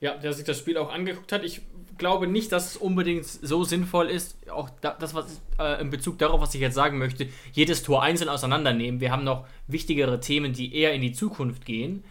Ja, 0.00 0.16
der 0.16 0.32
sich 0.32 0.44
das 0.44 0.58
Spiel 0.58 0.78
auch 0.78 0.90
angeguckt 0.92 1.30
hat. 1.32 1.44
Ich 1.44 1.60
glaube 2.00 2.26
nicht, 2.26 2.50
dass 2.50 2.70
es 2.70 2.76
unbedingt 2.78 3.26
so 3.26 3.62
sinnvoll 3.62 4.08
ist, 4.08 4.36
auch 4.50 4.70
das, 4.80 5.14
was 5.14 5.40
äh, 5.58 5.80
in 5.80 5.90
Bezug 5.90 6.18
darauf, 6.18 6.40
was 6.40 6.54
ich 6.54 6.60
jetzt 6.60 6.74
sagen 6.74 6.98
möchte, 6.98 7.28
jedes 7.52 7.82
Tor 7.82 8.02
einzeln 8.02 8.30
auseinandernehmen. 8.30 9.00
Wir 9.00 9.12
haben 9.12 9.22
noch 9.22 9.46
wichtigere 9.68 10.18
Themen, 10.18 10.54
die 10.54 10.74
eher 10.74 10.94
in 10.94 11.02
die 11.02 11.12
Zukunft 11.12 11.66
gehen. 11.66 12.02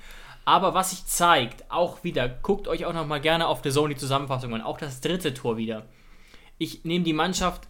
Aber 0.49 0.73
was 0.73 0.89
sich 0.89 1.05
zeigt, 1.05 1.69
auch 1.69 2.03
wieder, 2.03 2.27
guckt 2.27 2.67
euch 2.67 2.87
auch 2.87 2.93
noch 2.93 3.05
mal 3.05 3.21
gerne 3.21 3.45
auf 3.45 3.61
der 3.61 3.71
die 3.71 3.95
Zusammenfassung 3.95 4.51
an, 4.55 4.63
auch 4.63 4.79
das 4.79 4.99
dritte 4.99 5.35
Tor 5.35 5.57
wieder. 5.57 5.85
Ich 6.57 6.83
nehme 6.85 7.05
die 7.05 7.13
Mannschaft 7.13 7.67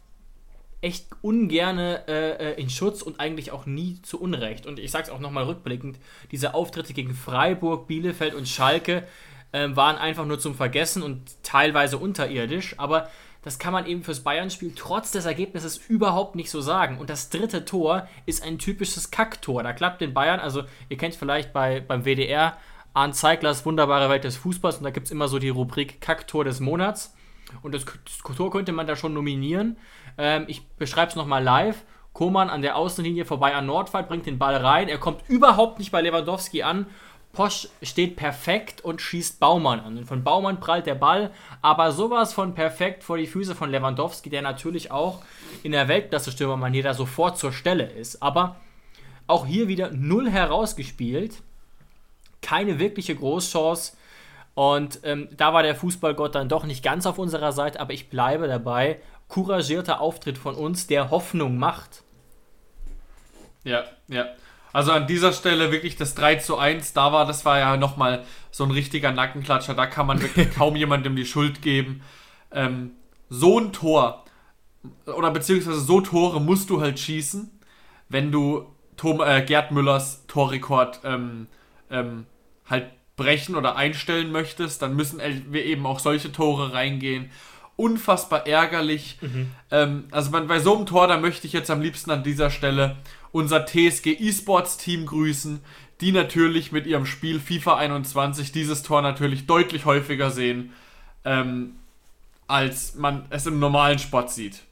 echt 0.80 1.08
ungerne 1.22 2.08
äh, 2.08 2.54
äh 2.54 2.54
in 2.54 2.70
Schutz 2.70 3.02
und 3.02 3.20
eigentlich 3.20 3.52
auch 3.52 3.66
nie 3.66 4.02
zu 4.02 4.18
Unrecht. 4.22 4.66
Und 4.66 4.80
ich 4.80 4.92
sage 4.92 5.04
es 5.04 5.10
auch 5.10 5.20
noch 5.20 5.30
mal 5.30 5.44
rückblickend, 5.44 6.00
diese 6.32 6.54
Auftritte 6.54 6.94
gegen 6.94 7.14
Freiburg, 7.14 7.86
Bielefeld 7.86 8.34
und 8.34 8.48
Schalke, 8.48 9.06
ähm, 9.52 9.76
waren 9.76 9.98
einfach 9.98 10.26
nur 10.26 10.40
zum 10.40 10.56
Vergessen 10.56 11.04
und 11.04 11.44
teilweise 11.44 11.98
unterirdisch, 11.98 12.76
aber 12.78 13.10
das 13.42 13.60
kann 13.60 13.74
man 13.74 13.88
eben 13.88 14.04
fürs 14.04 14.22
Bayern-Spiel 14.22 14.74
trotz 14.76 15.12
des 15.12 15.26
Ergebnisses 15.26 15.78
überhaupt 15.78 16.36
nicht 16.36 16.52
so 16.52 16.62
sagen. 16.62 16.98
Und 16.98 17.10
das 17.10 17.30
dritte 17.30 17.66
Tor 17.66 18.08
ist 18.26 18.44
ein 18.44 18.58
typisches 18.58 19.12
Kacktor. 19.12 19.64
Da 19.64 19.74
klappt 19.74 20.02
den 20.02 20.14
Bayern, 20.14 20.40
also 20.40 20.64
ihr 20.90 20.98
kennt 20.98 21.16
vielleicht 21.16 21.54
bei, 21.54 21.80
beim 21.80 22.04
WDR 22.04 22.58
Arndt 22.94 23.16
Zeiglers 23.16 23.66
wunderbare 23.66 24.10
Welt 24.10 24.24
des 24.24 24.38
Fußballs 24.38 24.78
und 24.78 24.84
da 24.84 24.90
gibt 24.90 25.08
es 25.08 25.12
immer 25.12 25.28
so 25.28 25.40
die 25.40 25.50
Rubrik 25.50 26.02
Kacktor 26.02 26.44
des 26.44 26.60
Monats. 26.60 27.16
Und 27.62 27.74
das, 27.74 27.86
das 27.86 28.36
Tor 28.36 28.52
könnte 28.52 28.72
man 28.72 28.88
da 28.88 28.96
schon 28.96 29.14
nominieren. 29.14 29.78
Ähm, 30.18 30.46
ich 30.48 30.68
beschreibe 30.68 31.10
es 31.10 31.16
nochmal 31.16 31.44
live. 31.44 31.84
Koman 32.14 32.50
an 32.50 32.62
der 32.62 32.76
Außenlinie 32.76 33.26
vorbei 33.26 33.56
an 33.56 33.66
Nordwald, 33.66 34.08
bringt 34.08 34.26
den 34.26 34.40
Ball 34.40 34.56
rein. 34.56 34.88
Er 34.88 34.98
kommt 34.98 35.28
überhaupt 35.28 35.80
nicht 35.80 35.92
bei 35.92 36.02
Lewandowski 36.02 36.64
an 36.64 36.88
Posch 37.32 37.68
steht 37.84 38.16
perfekt 38.16 38.82
und 38.82 39.02
schießt 39.02 39.40
Baumann 39.40 39.80
an. 39.80 39.98
Und 39.98 40.06
von 40.06 40.24
Baumann 40.24 40.60
prallt 40.60 40.88
der 40.88 40.96
Ball, 40.96 41.32
aber 41.62 41.92
sowas 41.92 42.34
von 42.34 42.56
perfekt 42.56 43.04
vor 43.04 43.18
die 43.18 43.28
Füße 43.28 43.56
von 43.56 43.70
Lewandowski, 43.70 44.30
der 44.30 44.42
natürlich 44.42 44.92
auch 44.92 45.22
in 45.62 45.72
der 45.72 45.88
Weltklasse-Stürmermanier 45.88 46.84
da 46.84 46.94
sofort 46.94 47.38
zur 47.38 47.54
Stelle 47.54 47.86
ist. 47.86 48.24
Aber 48.24 48.56
auch 49.28 49.46
hier 49.46 49.68
wieder 49.68 49.92
null 49.92 50.30
herausgespielt. 50.30 51.44
Keine 52.42 52.80
wirkliche 52.80 53.16
Großchance. 53.16 53.98
Und 54.54 55.00
ähm, 55.04 55.30
da 55.36 55.54
war 55.54 55.64
der 55.64 55.76
Fußballgott 55.76 56.36
dann 56.36 56.50
doch 56.50 56.66
nicht 56.66 56.84
ganz 56.84 57.06
auf 57.06 57.18
unserer 57.18 57.52
Seite, 57.52 57.80
aber 57.80 57.94
ich 57.94 58.10
bleibe 58.10 58.48
dabei. 58.48 59.00
Couragierter 59.28 60.02
Auftritt 60.02 60.38
von 60.38 60.56
uns, 60.56 60.88
der 60.88 61.12
Hoffnung 61.12 61.58
macht. 61.58 62.04
Ja, 63.64 63.84
ja. 64.08 64.26
Also 64.72 64.92
an 64.92 65.08
dieser 65.08 65.34
Stelle 65.34 65.72
wirklich 65.72 65.96
das 65.96 66.14
3 66.16 66.36
zu 66.36 66.58
1, 66.58 66.94
da 66.94 67.12
war, 67.12 67.26
das 67.26 67.46
war 67.46 67.58
ja 67.58 67.78
nochmal 67.78 68.24
so 68.52 68.64
ein 68.64 68.72
richtiger 68.72 69.12
Nackenklatscher, 69.12 69.74
da 69.74 69.88
kann 69.88 70.06
man 70.06 70.22
wirklich 70.22 70.52
kaum 70.56 70.76
jemandem 70.76 71.16
die 71.16 71.26
Schuld 71.26 71.62
geben. 71.62 72.02
Ähm, 72.52 72.92
so 73.30 73.60
ein 73.60 73.74
Tor, 73.74 74.26
oder 75.06 75.32
beziehungsweise 75.32 75.80
so 75.80 76.02
Tore 76.02 76.40
musst 76.40 76.70
du 76.70 76.82
halt 76.82 77.00
schießen, 77.00 77.50
wenn 78.10 78.32
du 78.32 78.66
Tom, 78.98 79.22
äh, 79.22 79.42
Gerd 79.42 79.72
Müllers 79.72 80.26
Torrekord 80.28 81.02
ähm, 81.04 81.48
ähm, 81.90 82.26
halt 82.70 82.86
brechen 83.16 83.56
oder 83.56 83.76
einstellen 83.76 84.32
möchtest, 84.32 84.82
dann 84.82 84.96
müssen 84.96 85.20
wir 85.50 85.66
eben 85.66 85.86
auch 85.86 86.00
solche 86.00 86.32
Tore 86.32 86.74
reingehen. 86.74 87.30
Unfassbar 87.76 88.48
ärgerlich. 88.48 89.18
Mhm. 89.22 89.52
Ähm, 89.72 90.08
also 90.12 90.32
bei, 90.32 90.60
so 90.60 90.76
einem 90.76 90.86
Tor, 90.86 91.08
da 91.08 91.18
möchte 91.18 91.46
ich 91.46 91.54
jetzt 91.54 91.70
am 91.70 91.82
liebsten 91.82 92.12
an 92.12 92.24
dieser 92.24 92.50
Stelle 92.50 92.98
unser 93.32 93.66
TSG 93.66 94.18
eSports 94.20 94.78
Team 94.78 95.06
grüßen, 95.06 95.62
die 96.02 96.12
natürlich 96.12 96.72
mit 96.72 96.88
ihrem 96.88 97.06
Spiel 97.06 97.40
FIFA 97.40 97.76
21 97.78 98.52
dieses 98.52 98.84
Tor 98.84 99.02
natürlich 99.02 99.46
deutlich 99.46 99.86
häufiger 99.86 100.32
sehen, 100.32 100.74
ähm, 101.26 101.76
als 102.48 102.96
man 102.96 103.26
es 103.30 103.46
im 103.46 103.60
normalen 103.60 104.00
Sport 104.00 104.32
sieht. 104.32 104.64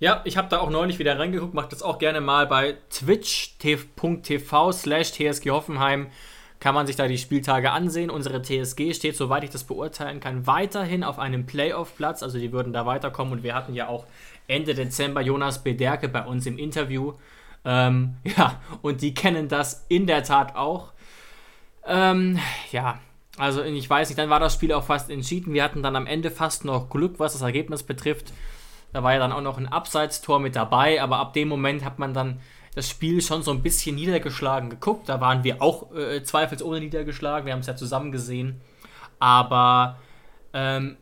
Ja, 0.00 0.22
ich 0.24 0.36
habe 0.36 0.48
da 0.48 0.58
auch 0.58 0.70
neulich 0.70 0.98
wieder 0.98 1.18
reingeguckt, 1.18 1.54
macht 1.54 1.72
das 1.72 1.82
auch 1.82 1.98
gerne 1.98 2.20
mal 2.20 2.46
bei 2.46 2.76
twitch.tv 2.90 4.72
slash 4.72 5.12
TSG 5.12 5.50
Hoffenheim 5.50 6.08
kann 6.64 6.74
man 6.74 6.86
sich 6.86 6.96
da 6.96 7.06
die 7.06 7.18
Spieltage 7.18 7.72
ansehen. 7.72 8.08
Unsere 8.08 8.40
TSG 8.40 8.94
steht, 8.94 9.18
soweit 9.18 9.44
ich 9.44 9.50
das 9.50 9.64
beurteilen 9.64 10.18
kann, 10.18 10.46
weiterhin 10.46 11.04
auf 11.04 11.18
einem 11.18 11.44
Playoff-Platz. 11.44 12.22
Also 12.22 12.38
die 12.38 12.52
würden 12.52 12.72
da 12.72 12.86
weiterkommen. 12.86 13.34
Und 13.34 13.42
wir 13.42 13.54
hatten 13.54 13.74
ja 13.74 13.86
auch 13.86 14.06
Ende 14.48 14.72
Dezember 14.74 15.20
Jonas 15.20 15.62
Bederke 15.62 16.08
bei 16.08 16.24
uns 16.24 16.46
im 16.46 16.56
Interview. 16.56 17.12
Ähm, 17.66 18.14
ja, 18.38 18.62
und 18.80 19.02
die 19.02 19.12
kennen 19.12 19.48
das 19.48 19.84
in 19.90 20.06
der 20.06 20.24
Tat 20.24 20.56
auch. 20.56 20.92
Ähm, 21.86 22.38
ja, 22.72 22.98
also 23.36 23.62
ich 23.62 23.90
weiß 23.90 24.08
nicht, 24.08 24.18
dann 24.18 24.30
war 24.30 24.40
das 24.40 24.54
Spiel 24.54 24.72
auch 24.72 24.84
fast 24.84 25.10
entschieden. 25.10 25.52
Wir 25.52 25.64
hatten 25.64 25.82
dann 25.82 25.96
am 25.96 26.06
Ende 26.06 26.30
fast 26.30 26.64
noch 26.64 26.88
Glück, 26.88 27.16
was 27.18 27.34
das 27.34 27.42
Ergebnis 27.42 27.82
betrifft. 27.82 28.32
Da 28.94 29.02
war 29.02 29.12
ja 29.12 29.18
dann 29.18 29.32
auch 29.32 29.42
noch 29.42 29.58
ein 29.58 29.68
Abseitstor 29.68 30.40
mit 30.40 30.56
dabei, 30.56 31.02
aber 31.02 31.18
ab 31.18 31.34
dem 31.34 31.48
Moment 31.48 31.84
hat 31.84 31.98
man 31.98 32.14
dann 32.14 32.40
das 32.74 32.88
Spiel 32.88 33.22
schon 33.22 33.42
so 33.42 33.50
ein 33.50 33.62
bisschen 33.62 33.94
niedergeschlagen 33.94 34.70
geguckt. 34.70 35.08
Da 35.08 35.20
waren 35.20 35.44
wir 35.44 35.62
auch 35.62 35.94
äh, 35.94 36.22
zweifelsohne 36.22 36.80
niedergeschlagen. 36.80 37.46
Wir 37.46 37.52
haben 37.52 37.60
es 37.60 37.66
ja 37.66 37.76
zusammen 37.76 38.10
gesehen. 38.10 38.60
Aber 39.20 39.98
ähm, 40.52 40.96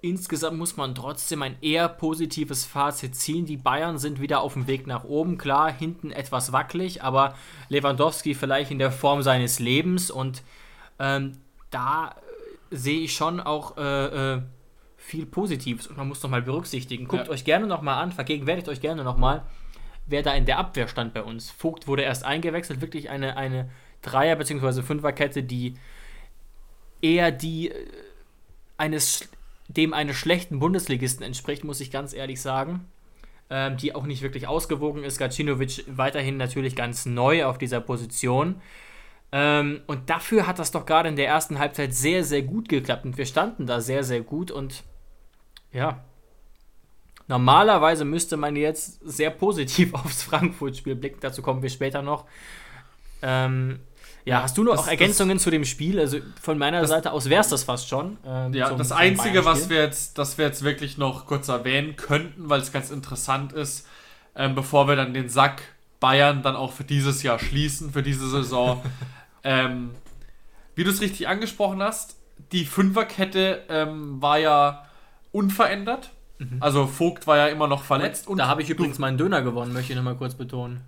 insgesamt 0.00 0.58
muss 0.58 0.76
man 0.76 0.94
trotzdem 0.94 1.42
ein 1.42 1.56
eher 1.60 1.88
positives 1.88 2.64
Fazit 2.64 3.14
ziehen. 3.14 3.46
Die 3.46 3.56
Bayern 3.56 3.98
sind 3.98 4.20
wieder 4.20 4.40
auf 4.40 4.54
dem 4.54 4.66
Weg 4.66 4.86
nach 4.86 5.04
oben. 5.04 5.38
Klar, 5.38 5.70
hinten 5.70 6.10
etwas 6.10 6.52
wackelig, 6.52 7.02
aber 7.02 7.34
Lewandowski 7.68 8.34
vielleicht 8.34 8.70
in 8.70 8.78
der 8.78 8.90
Form 8.90 9.22
seines 9.22 9.58
Lebens. 9.58 10.10
Und 10.10 10.42
ähm, 10.98 11.38
da 11.70 12.16
äh, 12.70 12.76
sehe 12.76 13.00
ich 13.00 13.14
schon 13.14 13.38
auch 13.38 13.76
äh, 13.76 14.34
äh, 14.34 14.42
viel 14.96 15.26
Positives. 15.26 15.86
Und 15.86 15.98
man 15.98 16.08
muss 16.08 16.22
noch 16.22 16.30
mal 16.30 16.42
berücksichtigen. 16.42 17.06
Guckt 17.06 17.26
ja. 17.26 17.32
euch 17.32 17.44
gerne 17.44 17.66
noch 17.66 17.82
mal 17.82 18.00
an, 18.00 18.12
vergegenwärtigt 18.12 18.68
euch 18.68 18.80
gerne 18.80 19.04
noch 19.04 19.18
mal, 19.18 19.44
wer 20.12 20.22
da 20.22 20.32
in 20.34 20.44
der 20.44 20.58
Abwehr 20.58 20.86
stand 20.86 21.12
bei 21.12 21.22
uns. 21.22 21.50
Vogt 21.50 21.88
wurde 21.88 22.02
erst 22.02 22.24
eingewechselt. 22.24 22.80
Wirklich 22.80 23.10
eine, 23.10 23.36
eine 23.36 23.68
Dreier- 24.02 24.36
bzw. 24.36 24.82
Fünferkette, 24.82 25.42
die 25.42 25.74
eher 27.00 27.32
die 27.32 27.70
äh, 27.70 27.74
eines 28.76 29.28
dem 29.68 29.94
eines 29.94 30.16
schlechten 30.16 30.58
Bundesligisten 30.58 31.24
entspricht, 31.24 31.64
muss 31.64 31.80
ich 31.80 31.90
ganz 31.90 32.12
ehrlich 32.12 32.40
sagen. 32.40 32.86
Ähm, 33.50 33.76
die 33.76 33.94
auch 33.94 34.04
nicht 34.04 34.22
wirklich 34.22 34.46
ausgewogen 34.46 35.04
ist. 35.04 35.18
Gacinovic 35.18 35.84
weiterhin 35.86 36.38
natürlich 36.38 36.74
ganz 36.74 37.04
neu 37.04 37.44
auf 37.44 37.58
dieser 37.58 37.80
Position. 37.80 38.62
Ähm, 39.30 39.82
und 39.86 40.08
dafür 40.08 40.46
hat 40.46 40.58
das 40.58 40.70
doch 40.70 40.86
gerade 40.86 41.08
in 41.10 41.16
der 41.16 41.26
ersten 41.26 41.58
Halbzeit 41.58 41.94
sehr, 41.94 42.24
sehr 42.24 42.42
gut 42.42 42.68
geklappt. 42.68 43.04
Und 43.04 43.18
wir 43.18 43.26
standen 43.26 43.66
da 43.66 43.80
sehr, 43.80 44.04
sehr 44.04 44.22
gut. 44.22 44.50
Und 44.50 44.84
ja, 45.70 46.02
normalerweise 47.32 48.04
müsste 48.04 48.36
man 48.36 48.56
jetzt 48.56 49.00
sehr 49.08 49.30
positiv 49.30 49.94
aufs 49.94 50.22
Frankfurt-Spiel 50.22 50.94
blicken. 50.94 51.18
Dazu 51.20 51.40
kommen 51.40 51.62
wir 51.62 51.70
später 51.70 52.02
noch. 52.02 52.26
Ähm, 53.22 53.80
ja, 54.26 54.42
hast 54.42 54.58
du 54.58 54.64
noch 54.64 54.76
das, 54.76 54.86
Ergänzungen 54.86 55.38
das, 55.38 55.42
zu 55.42 55.50
dem 55.50 55.64
Spiel? 55.64 55.98
Also 55.98 56.18
von 56.40 56.58
meiner 56.58 56.82
das, 56.82 56.90
Seite 56.90 57.10
aus 57.10 57.30
wäre 57.30 57.40
es 57.40 57.48
das 57.48 57.64
fast 57.64 57.88
schon. 57.88 58.18
Ähm, 58.26 58.52
ja, 58.52 58.68
zum, 58.68 58.76
das 58.76 58.92
Einzige, 58.92 59.46
was 59.46 59.70
wir, 59.70 59.78
jetzt, 59.78 60.18
das 60.18 60.36
wir 60.36 60.44
jetzt 60.44 60.62
wirklich 60.62 60.98
noch 60.98 61.26
kurz 61.26 61.48
erwähnen 61.48 61.96
könnten, 61.96 62.50
weil 62.50 62.60
es 62.60 62.70
ganz 62.70 62.90
interessant 62.90 63.54
ist, 63.54 63.88
ähm, 64.36 64.54
bevor 64.54 64.86
wir 64.86 64.96
dann 64.96 65.14
den 65.14 65.30
Sack 65.30 65.62
Bayern 66.00 66.42
dann 66.42 66.54
auch 66.54 66.72
für 66.72 66.84
dieses 66.84 67.22
Jahr 67.22 67.38
schließen, 67.38 67.92
für 67.92 68.02
diese 68.02 68.28
Saison. 68.28 68.82
ähm, 69.42 69.92
wie 70.74 70.84
du 70.84 70.90
es 70.90 71.00
richtig 71.00 71.28
angesprochen 71.28 71.82
hast, 71.82 72.16
die 72.52 72.66
Fünferkette 72.66 73.62
ähm, 73.70 74.20
war 74.20 74.38
ja 74.38 74.84
unverändert. 75.32 76.10
Mhm. 76.50 76.56
Also 76.60 76.86
Vogt 76.86 77.26
war 77.26 77.36
ja 77.36 77.46
immer 77.48 77.68
noch 77.68 77.84
verletzt. 77.84 78.26
Und, 78.26 78.32
und 78.32 78.38
da 78.38 78.48
habe 78.48 78.62
ich 78.62 78.70
übrigens 78.70 78.98
meinen 78.98 79.18
Döner 79.18 79.42
gewonnen, 79.42 79.72
möchte 79.72 79.92
ich 79.92 79.96
nochmal 79.96 80.16
kurz 80.16 80.34
betonen. 80.34 80.82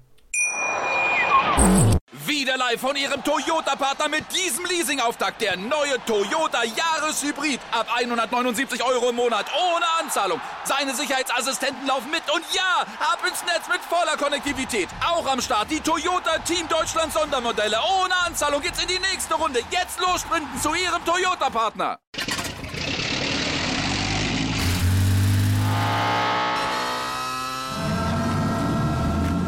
Wieder 2.27 2.57
live 2.57 2.81
von 2.81 2.97
Ihrem 2.97 3.23
Toyota-Partner 3.23 4.09
mit 4.09 4.25
diesem 4.35 4.65
Leasing-Auftakt. 4.65 5.41
Der 5.41 5.57
neue 5.57 6.03
Toyota 6.07 6.63
Jahreshybrid. 6.65 7.61
Ab 7.71 7.87
179 7.95 8.83
Euro 8.83 9.11
im 9.11 9.17
Monat. 9.17 9.47
Ohne 9.55 9.85
Anzahlung. 10.01 10.41
Seine 10.65 10.95
Sicherheitsassistenten 10.95 11.87
laufen 11.87 12.11
mit. 12.11 12.23
Und 12.35 12.45
ja, 12.55 12.83
ab 13.01 13.19
ins 13.29 13.45
Netz 13.45 13.69
mit 13.69 13.81
voller 13.81 14.17
Konnektivität. 14.17 14.89
Auch 15.07 15.27
am 15.27 15.41
Start 15.41 15.71
die 15.71 15.81
Toyota 15.81 16.39
Team 16.39 16.69
Deutschland 16.69 17.13
Sondermodelle. 17.13 17.77
Ohne 18.03 18.15
Anzahlung 18.27 18.63
geht's 18.63 18.83
in 18.83 18.89
die 18.89 18.99
nächste 18.99 19.35
Runde. 19.35 19.61
Jetzt 19.71 20.01
los 20.01 20.23
sprinten 20.23 20.61
zu 20.61 20.75
Ihrem 20.75 21.05
Toyota-Partner. 21.05 21.99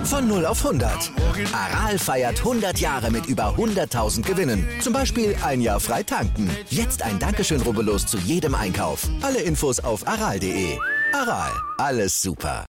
Von 0.07 0.29
0 0.29 0.47
auf 0.47 0.65
100. 0.65 1.11
Aral 1.53 1.99
feiert 1.99 2.39
100 2.39 2.79
Jahre 2.79 3.11
mit 3.11 3.27
über 3.27 3.57
100.000 3.57 4.23
Gewinnen. 4.23 4.65
Zum 4.81 4.93
Beispiel 4.93 5.35
ein 5.45 5.61
Jahr 5.61 5.81
frei 5.81 6.05
tanken. 6.05 6.49
Jetzt 6.71 7.03
ein 7.03 7.19
Dankeschön, 7.19 7.61
rubbellos 7.61 8.07
zu 8.07 8.17
jedem 8.19 8.55
Einkauf. 8.55 9.09
Alle 9.21 9.41
Infos 9.41 9.81
auf 9.81 10.07
aral.de. 10.07 10.79
Aral, 11.13 11.51
alles 11.79 12.23
super. 12.23 12.65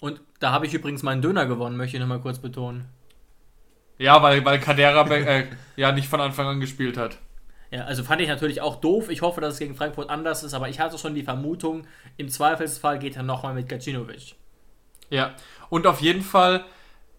Und 0.00 0.22
da 0.38 0.52
habe 0.52 0.64
ich 0.64 0.72
übrigens 0.72 1.02
meinen 1.02 1.20
Döner 1.20 1.44
gewonnen, 1.44 1.76
möchte 1.76 1.98
ich 1.98 2.00
nochmal 2.00 2.20
kurz 2.20 2.38
betonen. 2.38 2.86
Ja, 3.98 4.22
weil, 4.22 4.42
weil 4.46 4.58
Cadera 4.58 5.06
äh, 5.10 5.48
ja 5.76 5.92
nicht 5.92 6.08
von 6.08 6.22
Anfang 6.22 6.46
an 6.46 6.60
gespielt 6.60 6.96
hat. 6.96 7.18
Ja, 7.70 7.84
also 7.84 8.04
fand 8.04 8.22
ich 8.22 8.28
natürlich 8.28 8.62
auch 8.62 8.76
doof. 8.76 9.10
Ich 9.10 9.20
hoffe, 9.20 9.42
dass 9.42 9.52
es 9.54 9.58
gegen 9.58 9.74
Frankfurt 9.74 10.08
anders 10.08 10.42
ist, 10.42 10.54
aber 10.54 10.70
ich 10.70 10.80
hatte 10.80 10.96
schon 10.96 11.14
die 11.14 11.24
Vermutung, 11.24 11.86
im 12.16 12.30
Zweifelsfall 12.30 12.98
geht 12.98 13.16
er 13.16 13.22
nochmal 13.22 13.52
mit 13.52 13.68
Gacinovic. 13.68 14.39
Ja, 15.10 15.34
und 15.68 15.86
auf 15.86 16.00
jeden 16.00 16.22
Fall, 16.22 16.64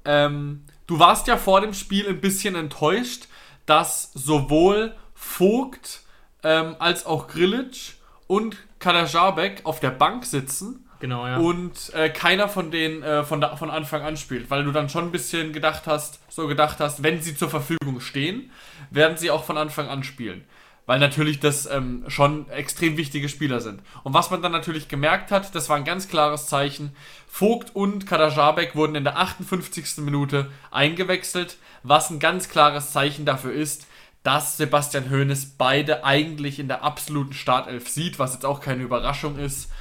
ähm, 0.05 0.63
du 0.87 0.99
warst 0.99 1.27
ja 1.27 1.37
vor 1.37 1.61
dem 1.61 1.73
Spiel 1.73 2.07
ein 2.07 2.21
bisschen 2.21 2.55
enttäuscht, 2.55 3.27
dass 3.65 4.11
sowohl 4.13 4.95
Vogt 5.13 6.01
ähm, 6.43 6.75
als 6.79 7.05
auch 7.05 7.27
Grilic 7.27 7.95
und 8.27 8.57
Kadajabek 8.79 9.61
auf 9.65 9.79
der 9.79 9.91
Bank 9.91 10.25
sitzen. 10.25 10.87
Genau, 10.99 11.27
ja. 11.27 11.37
Und 11.37 11.93
äh, 11.93 12.09
keiner 12.09 12.47
von 12.47 12.71
denen 12.71 13.03
äh, 13.03 13.23
von, 13.23 13.41
da, 13.41 13.55
von 13.55 13.69
Anfang 13.69 14.03
an 14.03 14.17
spielt, 14.17 14.49
weil 14.49 14.63
du 14.63 14.71
dann 14.71 14.89
schon 14.89 15.05
ein 15.05 15.11
bisschen 15.11 15.51
gedacht 15.51 15.83
hast, 15.85 16.19
so 16.29 16.47
gedacht 16.47 16.79
hast, 16.79 17.03
wenn 17.03 17.21
sie 17.21 17.35
zur 17.35 17.49
Verfügung 17.49 17.99
stehen, 18.01 18.51
werden 18.89 19.17
sie 19.17 19.31
auch 19.31 19.43
von 19.43 19.57
Anfang 19.57 19.87
an 19.87 20.03
spielen 20.03 20.43
weil 20.91 20.99
natürlich 20.99 21.39
das 21.39 21.67
ähm, 21.67 22.03
schon 22.09 22.49
extrem 22.49 22.97
wichtige 22.97 23.29
Spieler 23.29 23.61
sind. 23.61 23.81
Und 24.03 24.13
was 24.13 24.29
man 24.29 24.41
dann 24.41 24.51
natürlich 24.51 24.89
gemerkt 24.89 25.31
hat, 25.31 25.55
das 25.55 25.69
war 25.69 25.77
ein 25.77 25.85
ganz 25.85 26.09
klares 26.09 26.47
Zeichen. 26.47 26.93
Vogt 27.29 27.73
und 27.73 28.05
Kadajabek 28.05 28.75
wurden 28.75 28.95
in 28.95 29.05
der 29.05 29.17
58. 29.17 29.99
Minute 29.99 30.51
eingewechselt, 30.69 31.55
was 31.83 32.09
ein 32.09 32.19
ganz 32.19 32.49
klares 32.49 32.91
Zeichen 32.91 33.23
dafür 33.23 33.53
ist, 33.53 33.87
dass 34.23 34.57
Sebastian 34.57 35.09
Hoeneß 35.09 35.55
beide 35.57 36.03
eigentlich 36.03 36.59
in 36.59 36.67
der 36.67 36.83
absoluten 36.83 37.31
Startelf 37.31 37.87
sieht, 37.87 38.19
was 38.19 38.33
jetzt 38.33 38.45
auch 38.45 38.59
keine 38.59 38.83
Überraschung 38.83 39.39
ist. 39.39 39.71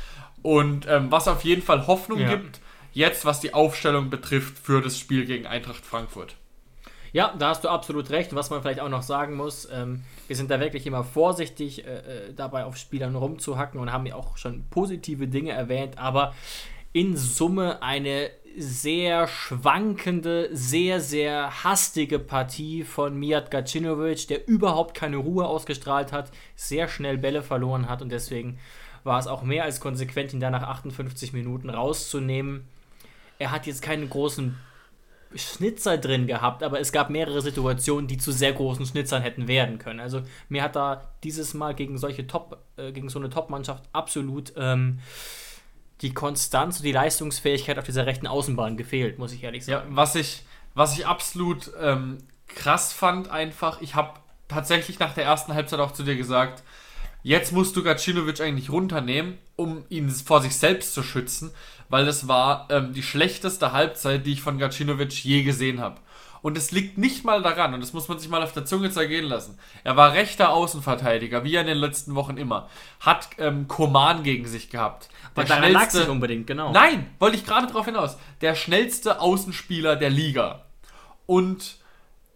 Und 0.42 0.86
ähm, 0.86 1.10
was 1.10 1.26
auf 1.26 1.42
jeden 1.42 1.62
Fall 1.62 1.88
Hoffnung 1.88 2.20
ja. 2.20 2.28
gibt, 2.28 2.60
jetzt 2.92 3.24
was 3.24 3.40
die 3.40 3.52
Aufstellung 3.52 4.10
betrifft 4.10 4.58
für 4.62 4.80
das 4.80 4.96
Spiel 4.96 5.24
gegen 5.24 5.48
Eintracht 5.48 5.84
Frankfurt. 5.84 6.36
Ja, 7.12 7.34
da 7.38 7.48
hast 7.48 7.64
du 7.64 7.68
absolut 7.68 8.10
recht. 8.10 8.34
Was 8.34 8.50
man 8.50 8.62
vielleicht 8.62 8.80
auch 8.80 8.88
noch 8.88 9.02
sagen 9.02 9.36
muss, 9.36 9.68
ähm, 9.72 10.02
wir 10.26 10.36
sind 10.36 10.50
da 10.50 10.60
wirklich 10.60 10.86
immer 10.86 11.04
vorsichtig 11.04 11.84
äh, 11.84 11.98
äh 12.28 12.34
dabei 12.34 12.64
auf 12.64 12.76
Spielern 12.76 13.16
rumzuhacken 13.16 13.80
und 13.80 13.92
haben 13.92 14.06
ja 14.06 14.14
auch 14.14 14.36
schon 14.36 14.64
positive 14.70 15.26
Dinge 15.26 15.52
erwähnt, 15.52 15.98
aber 15.98 16.34
in 16.92 17.16
Summe 17.16 17.82
eine 17.82 18.30
sehr 18.56 19.28
schwankende, 19.28 20.48
sehr, 20.52 21.00
sehr 21.00 21.64
hastige 21.64 22.18
Partie 22.18 22.82
von 22.82 23.16
Mijat 23.16 23.50
Gacinovic, 23.50 24.26
der 24.26 24.48
überhaupt 24.48 24.94
keine 24.94 25.18
Ruhe 25.18 25.46
ausgestrahlt 25.46 26.12
hat, 26.12 26.30
sehr 26.56 26.88
schnell 26.88 27.18
Bälle 27.18 27.42
verloren 27.42 27.88
hat 27.88 28.02
und 28.02 28.10
deswegen 28.10 28.58
war 29.04 29.18
es 29.18 29.26
auch 29.26 29.42
mehr 29.42 29.64
als 29.64 29.80
konsequent, 29.80 30.32
ihn 30.32 30.40
da 30.40 30.50
nach 30.50 30.64
58 30.64 31.32
Minuten 31.32 31.70
rauszunehmen. 31.70 32.66
Er 33.38 33.50
hat 33.50 33.66
jetzt 33.66 33.82
keinen 33.82 34.10
großen 34.10 34.58
Schnitzer 35.34 35.98
drin 35.98 36.26
gehabt, 36.26 36.62
aber 36.62 36.80
es 36.80 36.92
gab 36.92 37.10
mehrere 37.10 37.40
Situationen, 37.40 38.08
die 38.08 38.18
zu 38.18 38.32
sehr 38.32 38.52
großen 38.52 38.84
Schnitzern 38.84 39.22
hätten 39.22 39.46
werden 39.46 39.78
können. 39.78 40.00
Also 40.00 40.22
mir 40.48 40.62
hat 40.62 40.76
da 40.76 41.08
dieses 41.22 41.54
Mal 41.54 41.74
gegen 41.74 41.98
solche 41.98 42.26
Top, 42.26 42.58
äh, 42.76 42.92
gegen 42.92 43.08
so 43.08 43.18
eine 43.18 43.30
Top-Mannschaft 43.30 43.84
absolut 43.92 44.52
ähm, 44.56 44.98
die 46.00 46.14
Konstanz 46.14 46.78
und 46.78 46.84
die 46.84 46.92
Leistungsfähigkeit 46.92 47.78
auf 47.78 47.84
dieser 47.84 48.06
rechten 48.06 48.26
Außenbahn 48.26 48.76
gefehlt, 48.76 49.18
muss 49.18 49.32
ich 49.32 49.44
ehrlich 49.44 49.64
sagen. 49.64 49.90
Ja, 49.90 49.96
was 49.96 50.14
ich, 50.14 50.44
was 50.74 50.98
ich 50.98 51.06
absolut 51.06 51.70
ähm, 51.80 52.18
krass 52.48 52.92
fand, 52.92 53.30
einfach, 53.30 53.80
ich 53.80 53.94
habe 53.94 54.18
tatsächlich 54.48 54.98
nach 54.98 55.14
der 55.14 55.24
ersten 55.24 55.54
Halbzeit 55.54 55.78
auch 55.78 55.92
zu 55.92 56.02
dir 56.02 56.16
gesagt, 56.16 56.64
jetzt 57.22 57.52
musst 57.52 57.76
du 57.76 57.82
Gacinovic 57.82 58.40
eigentlich 58.40 58.70
runternehmen, 58.70 59.38
um 59.56 59.84
ihn 59.88 60.08
vor 60.10 60.42
sich 60.42 60.56
selbst 60.56 60.94
zu 60.94 61.02
schützen, 61.02 61.50
weil 61.88 62.06
das 62.06 62.28
war 62.28 62.68
ähm, 62.70 62.92
die 62.92 63.02
schlechteste 63.02 63.72
Halbzeit, 63.72 64.26
die 64.26 64.32
ich 64.32 64.42
von 64.42 64.58
Gacinovic 64.58 65.24
je 65.24 65.42
gesehen 65.42 65.80
habe. 65.80 66.00
Und 66.42 66.56
es 66.56 66.70
liegt 66.70 66.96
nicht 66.96 67.24
mal 67.24 67.42
daran, 67.42 67.74
und 67.74 67.80
das 67.80 67.92
muss 67.92 68.08
man 68.08 68.18
sich 68.18 68.30
mal 68.30 68.42
auf 68.42 68.52
der 68.52 68.64
Zunge 68.64 68.90
zergehen 68.90 69.26
lassen. 69.26 69.58
Er 69.84 69.96
war 69.96 70.14
rechter 70.14 70.50
Außenverteidiger, 70.50 71.44
wie 71.44 71.54
er 71.54 71.60
in 71.60 71.66
den 71.66 71.76
letzten 71.76 72.14
Wochen 72.14 72.38
immer. 72.38 72.68
Hat 73.00 73.28
ähm, 73.38 73.68
Koman 73.68 74.22
gegen 74.22 74.46
sich 74.46 74.70
gehabt. 74.70 75.10
Der 75.36 75.44
Aber 75.44 75.56
schnellste, 75.56 75.98
nicht 75.98 76.08
unbedingt, 76.08 76.46
genau. 76.46 76.72
Nein, 76.72 77.10
wollte 77.18 77.36
ich 77.36 77.44
gerade 77.44 77.66
darauf 77.66 77.84
hinaus. 77.84 78.16
Der 78.40 78.54
schnellste 78.54 79.20
Außenspieler 79.20 79.96
der 79.96 80.10
Liga. 80.10 80.64
Und 81.26 81.76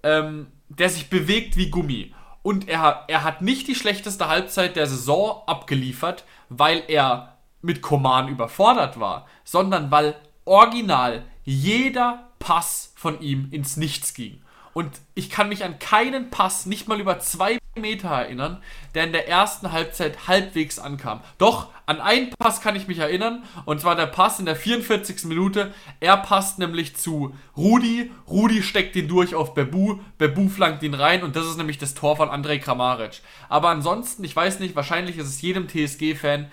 ähm, 0.03 0.49
der 0.69 0.91
sich 0.91 1.09
bewegt 1.09 1.57
wie 1.57 1.71
Gummi. 1.71 2.15
Und 2.45 2.69
er, 2.69 3.05
er 3.09 3.25
hat 3.25 3.41
nicht 3.41 3.69
die 3.69 3.75
schlechteste 3.75 4.29
Halbzeit 4.29 4.77
der 4.77 4.87
Saison 4.87 5.43
abgeliefert, 5.47 6.25
weil 6.51 6.83
er 6.89 7.39
mit 7.63 7.81
Koman 7.81 8.29
überfordert 8.29 9.01
war, 9.01 9.27
sondern 9.45 9.91
weil 9.91 10.15
original 10.45 11.25
jeder 11.45 12.29
Pass 12.39 12.93
von 12.97 13.23
ihm 13.23 13.49
ins 13.51 13.79
Nichts 13.79 14.13
ging. 14.13 14.43
Und 14.75 15.01
ich 15.15 15.31
kann 15.31 15.49
mich 15.49 15.65
an 15.65 15.79
keinen 15.79 16.29
Pass, 16.29 16.67
nicht 16.67 16.87
mal 16.87 17.01
über 17.01 17.19
zwei 17.19 17.57
Meter 17.77 18.09
erinnern, 18.09 18.63
der 18.95 19.05
in 19.05 19.13
der 19.13 19.29
ersten 19.29 19.73
Halbzeit 19.73 20.29
halbwegs 20.29 20.79
ankam. 20.79 21.21
Doch, 21.39 21.69
an 21.87 22.01
einen 22.01 22.31
Pass 22.39 22.61
kann 22.61 22.77
ich 22.77 22.89
mich 22.89 22.99
erinnern, 22.99 23.45
und 23.65 23.81
zwar 23.81 23.97
der 23.97 24.07
Pass 24.07 24.39
in 24.39 24.47
der 24.47 24.57
44. 24.57 25.25
Minute. 25.25 25.75
Er 26.01 26.17
passt 26.17 26.59
nämlich 26.59 26.97
zu 26.97 27.35
Rudi. 27.57 28.11
Rudi 28.29 28.63
steckt 28.63 28.97
ihn 28.97 29.09
durch 29.09 29.35
auf 29.35 29.55
Bebu. 29.55 29.99
Bebu 30.19 30.49
flankt 30.49 30.83
ihn 30.83 30.95
rein, 30.95 31.23
und 31.23 31.37
das 31.37 31.47
ist 31.47 31.59
nämlich 31.59 31.79
das 31.79 31.95
Tor 31.95 32.17
von 32.17 32.31
Andrej 32.31 32.61
Kramaric. 32.61 33.21
Aber 33.49 33.69
ansonsten, 33.69 34.25
ich 34.25 34.35
weiß 34.35 34.61
nicht, 34.61 34.77
wahrscheinlich 34.77 35.19
ist 35.19 35.29
es 35.29 35.43
jedem 35.43 35.69
TSG-Fan, 35.69 36.51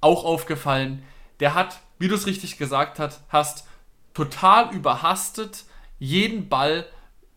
auch 0.00 0.24
aufgefallen, 0.24 1.02
der 1.40 1.54
hat, 1.54 1.80
wie 1.98 2.08
du 2.08 2.14
es 2.14 2.26
richtig 2.26 2.58
gesagt 2.58 2.98
hast, 3.28 3.66
total 4.14 4.74
überhastet 4.74 5.64
jeden 5.98 6.48
Ball 6.48 6.86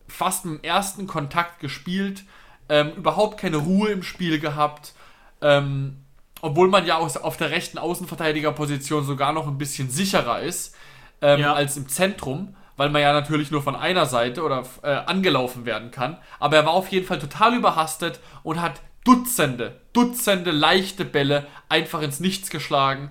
fast 0.08 0.44
im 0.44 0.62
ersten 0.62 1.06
Kontakt 1.06 1.60
gespielt, 1.60 2.24
ähm, 2.68 2.92
überhaupt 2.92 3.38
keine 3.38 3.58
Ruhe 3.58 3.90
im 3.90 4.02
Spiel 4.02 4.38
gehabt, 4.38 4.94
ähm, 5.40 5.98
obwohl 6.40 6.68
man 6.68 6.86
ja 6.86 6.96
aus, 6.96 7.16
auf 7.16 7.36
der 7.36 7.50
rechten 7.50 7.78
Außenverteidigerposition 7.78 9.04
sogar 9.04 9.32
noch 9.32 9.46
ein 9.46 9.58
bisschen 9.58 9.90
sicherer 9.90 10.40
ist 10.40 10.74
ähm, 11.22 11.40
ja. 11.40 11.54
als 11.54 11.76
im 11.76 11.88
Zentrum, 11.88 12.54
weil 12.76 12.90
man 12.90 13.02
ja 13.02 13.12
natürlich 13.12 13.50
nur 13.50 13.62
von 13.62 13.76
einer 13.76 14.06
Seite 14.06 14.42
oder 14.42 14.64
äh, 14.82 14.88
angelaufen 14.88 15.64
werden 15.64 15.90
kann. 15.90 16.18
Aber 16.38 16.56
er 16.56 16.66
war 16.66 16.72
auf 16.72 16.88
jeden 16.88 17.06
Fall 17.06 17.18
total 17.18 17.54
überhastet 17.54 18.20
und 18.42 18.60
hat 18.60 18.80
Dutzende, 19.04 19.80
Dutzende 19.92 20.50
leichte 20.50 21.04
Bälle 21.04 21.46
einfach 21.68 22.00
ins 22.00 22.20
Nichts 22.20 22.48
geschlagen 22.48 23.10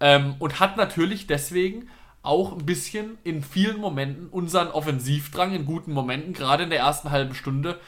ähm, 0.00 0.34
und 0.38 0.60
hat 0.60 0.76
natürlich 0.76 1.26
deswegen 1.26 1.88
auch 2.22 2.52
ein 2.52 2.66
bisschen 2.66 3.18
in 3.22 3.42
vielen 3.42 3.78
Momenten 3.78 4.28
unseren 4.28 4.68
Offensivdrang 4.68 5.52
in 5.52 5.64
guten 5.64 5.92
Momenten, 5.92 6.32
gerade 6.32 6.64
in 6.64 6.70
der 6.70 6.80
ersten 6.80 7.10
halben 7.10 7.34
Stunde, 7.34 7.78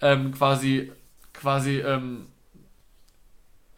ähm, 0.00 0.32
quasi, 0.32 0.92
quasi 1.32 1.80
ähm, 1.80 2.26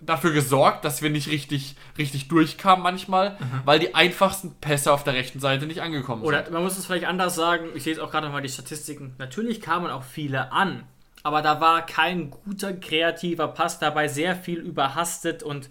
dafür 0.00 0.32
gesorgt, 0.32 0.84
dass 0.84 1.02
wir 1.02 1.10
nicht 1.10 1.28
richtig, 1.28 1.74
richtig 1.96 2.28
durchkamen 2.28 2.82
manchmal, 2.82 3.32
mhm. 3.32 3.62
weil 3.64 3.78
die 3.78 3.94
einfachsten 3.94 4.54
Pässe 4.60 4.92
auf 4.92 5.02
der 5.02 5.14
rechten 5.14 5.40
Seite 5.40 5.66
nicht 5.66 5.82
angekommen 5.82 6.22
Oder 6.22 6.38
sind. 6.38 6.48
Oder 6.48 6.54
man 6.54 6.62
muss 6.62 6.78
es 6.78 6.86
vielleicht 6.86 7.06
anders 7.06 7.34
sagen, 7.34 7.70
ich 7.74 7.82
sehe 7.82 7.94
jetzt 7.94 8.00
auch 8.00 8.10
gerade 8.10 8.26
nochmal 8.26 8.42
die 8.42 8.48
Statistiken, 8.48 9.14
natürlich 9.18 9.60
kamen 9.60 9.90
auch 9.90 10.04
viele 10.04 10.52
an, 10.52 10.84
aber 11.22 11.42
da 11.42 11.60
war 11.60 11.84
kein 11.84 12.30
guter 12.30 12.72
kreativer 12.72 13.48
Pass 13.48 13.80
dabei, 13.80 14.06
sehr 14.08 14.36
viel 14.36 14.60
überhastet 14.60 15.42
und 15.42 15.68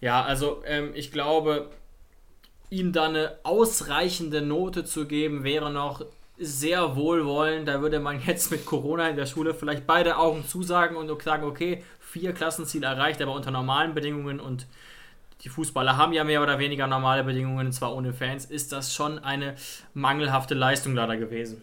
ja, 0.00 0.24
also 0.24 0.62
ähm, 0.66 0.90
ich 0.94 1.12
glaube, 1.12 1.70
ihm 2.70 2.92
da 2.92 3.04
eine 3.04 3.38
ausreichende 3.44 4.42
Note 4.42 4.84
zu 4.84 5.06
geben, 5.06 5.44
wäre 5.44 5.70
noch 5.70 6.04
sehr 6.42 6.96
wohlwollend. 6.96 7.68
Da 7.68 7.80
würde 7.80 8.00
man 8.00 8.20
jetzt 8.26 8.50
mit 8.50 8.66
Corona 8.66 9.08
in 9.08 9.16
der 9.16 9.26
Schule 9.26 9.54
vielleicht 9.54 9.86
beide 9.86 10.16
Augen 10.16 10.44
zusagen 10.46 10.96
und 10.96 11.22
sagen, 11.22 11.44
okay, 11.44 11.82
vier 12.00 12.32
Klassenziele 12.32 12.86
erreicht, 12.86 13.22
aber 13.22 13.32
unter 13.32 13.50
normalen 13.50 13.94
Bedingungen 13.94 14.40
und 14.40 14.66
die 15.44 15.48
Fußballer 15.48 15.96
haben 15.96 16.12
ja 16.12 16.22
mehr 16.22 16.42
oder 16.42 16.58
weniger 16.58 16.86
normale 16.86 17.24
Bedingungen, 17.24 17.72
zwar 17.72 17.94
ohne 17.94 18.12
Fans, 18.12 18.44
ist 18.44 18.70
das 18.70 18.94
schon 18.94 19.18
eine 19.18 19.56
mangelhafte 19.92 20.54
Leistung 20.54 20.94
leider 20.94 21.16
gewesen. 21.16 21.60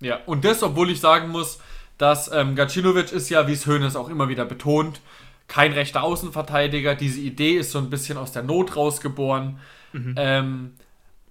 Ja, 0.00 0.20
und 0.26 0.44
das, 0.44 0.62
obwohl 0.62 0.90
ich 0.90 1.00
sagen 1.00 1.28
muss, 1.28 1.60
dass 1.98 2.32
ähm, 2.32 2.54
Gacinovic 2.54 3.12
ist 3.12 3.28
ja, 3.28 3.46
wie 3.48 3.52
es 3.52 3.66
Hoeneß 3.66 3.96
auch 3.96 4.08
immer 4.08 4.28
wieder 4.28 4.44
betont, 4.44 5.00
kein 5.48 5.72
rechter 5.72 6.02
Außenverteidiger. 6.04 6.94
Diese 6.94 7.20
Idee 7.20 7.56
ist 7.56 7.72
so 7.72 7.78
ein 7.78 7.90
bisschen 7.90 8.16
aus 8.16 8.32
der 8.32 8.44
Not 8.44 8.76
rausgeboren. 8.76 9.58
Mhm. 9.92 10.14
Ähm, 10.16 10.72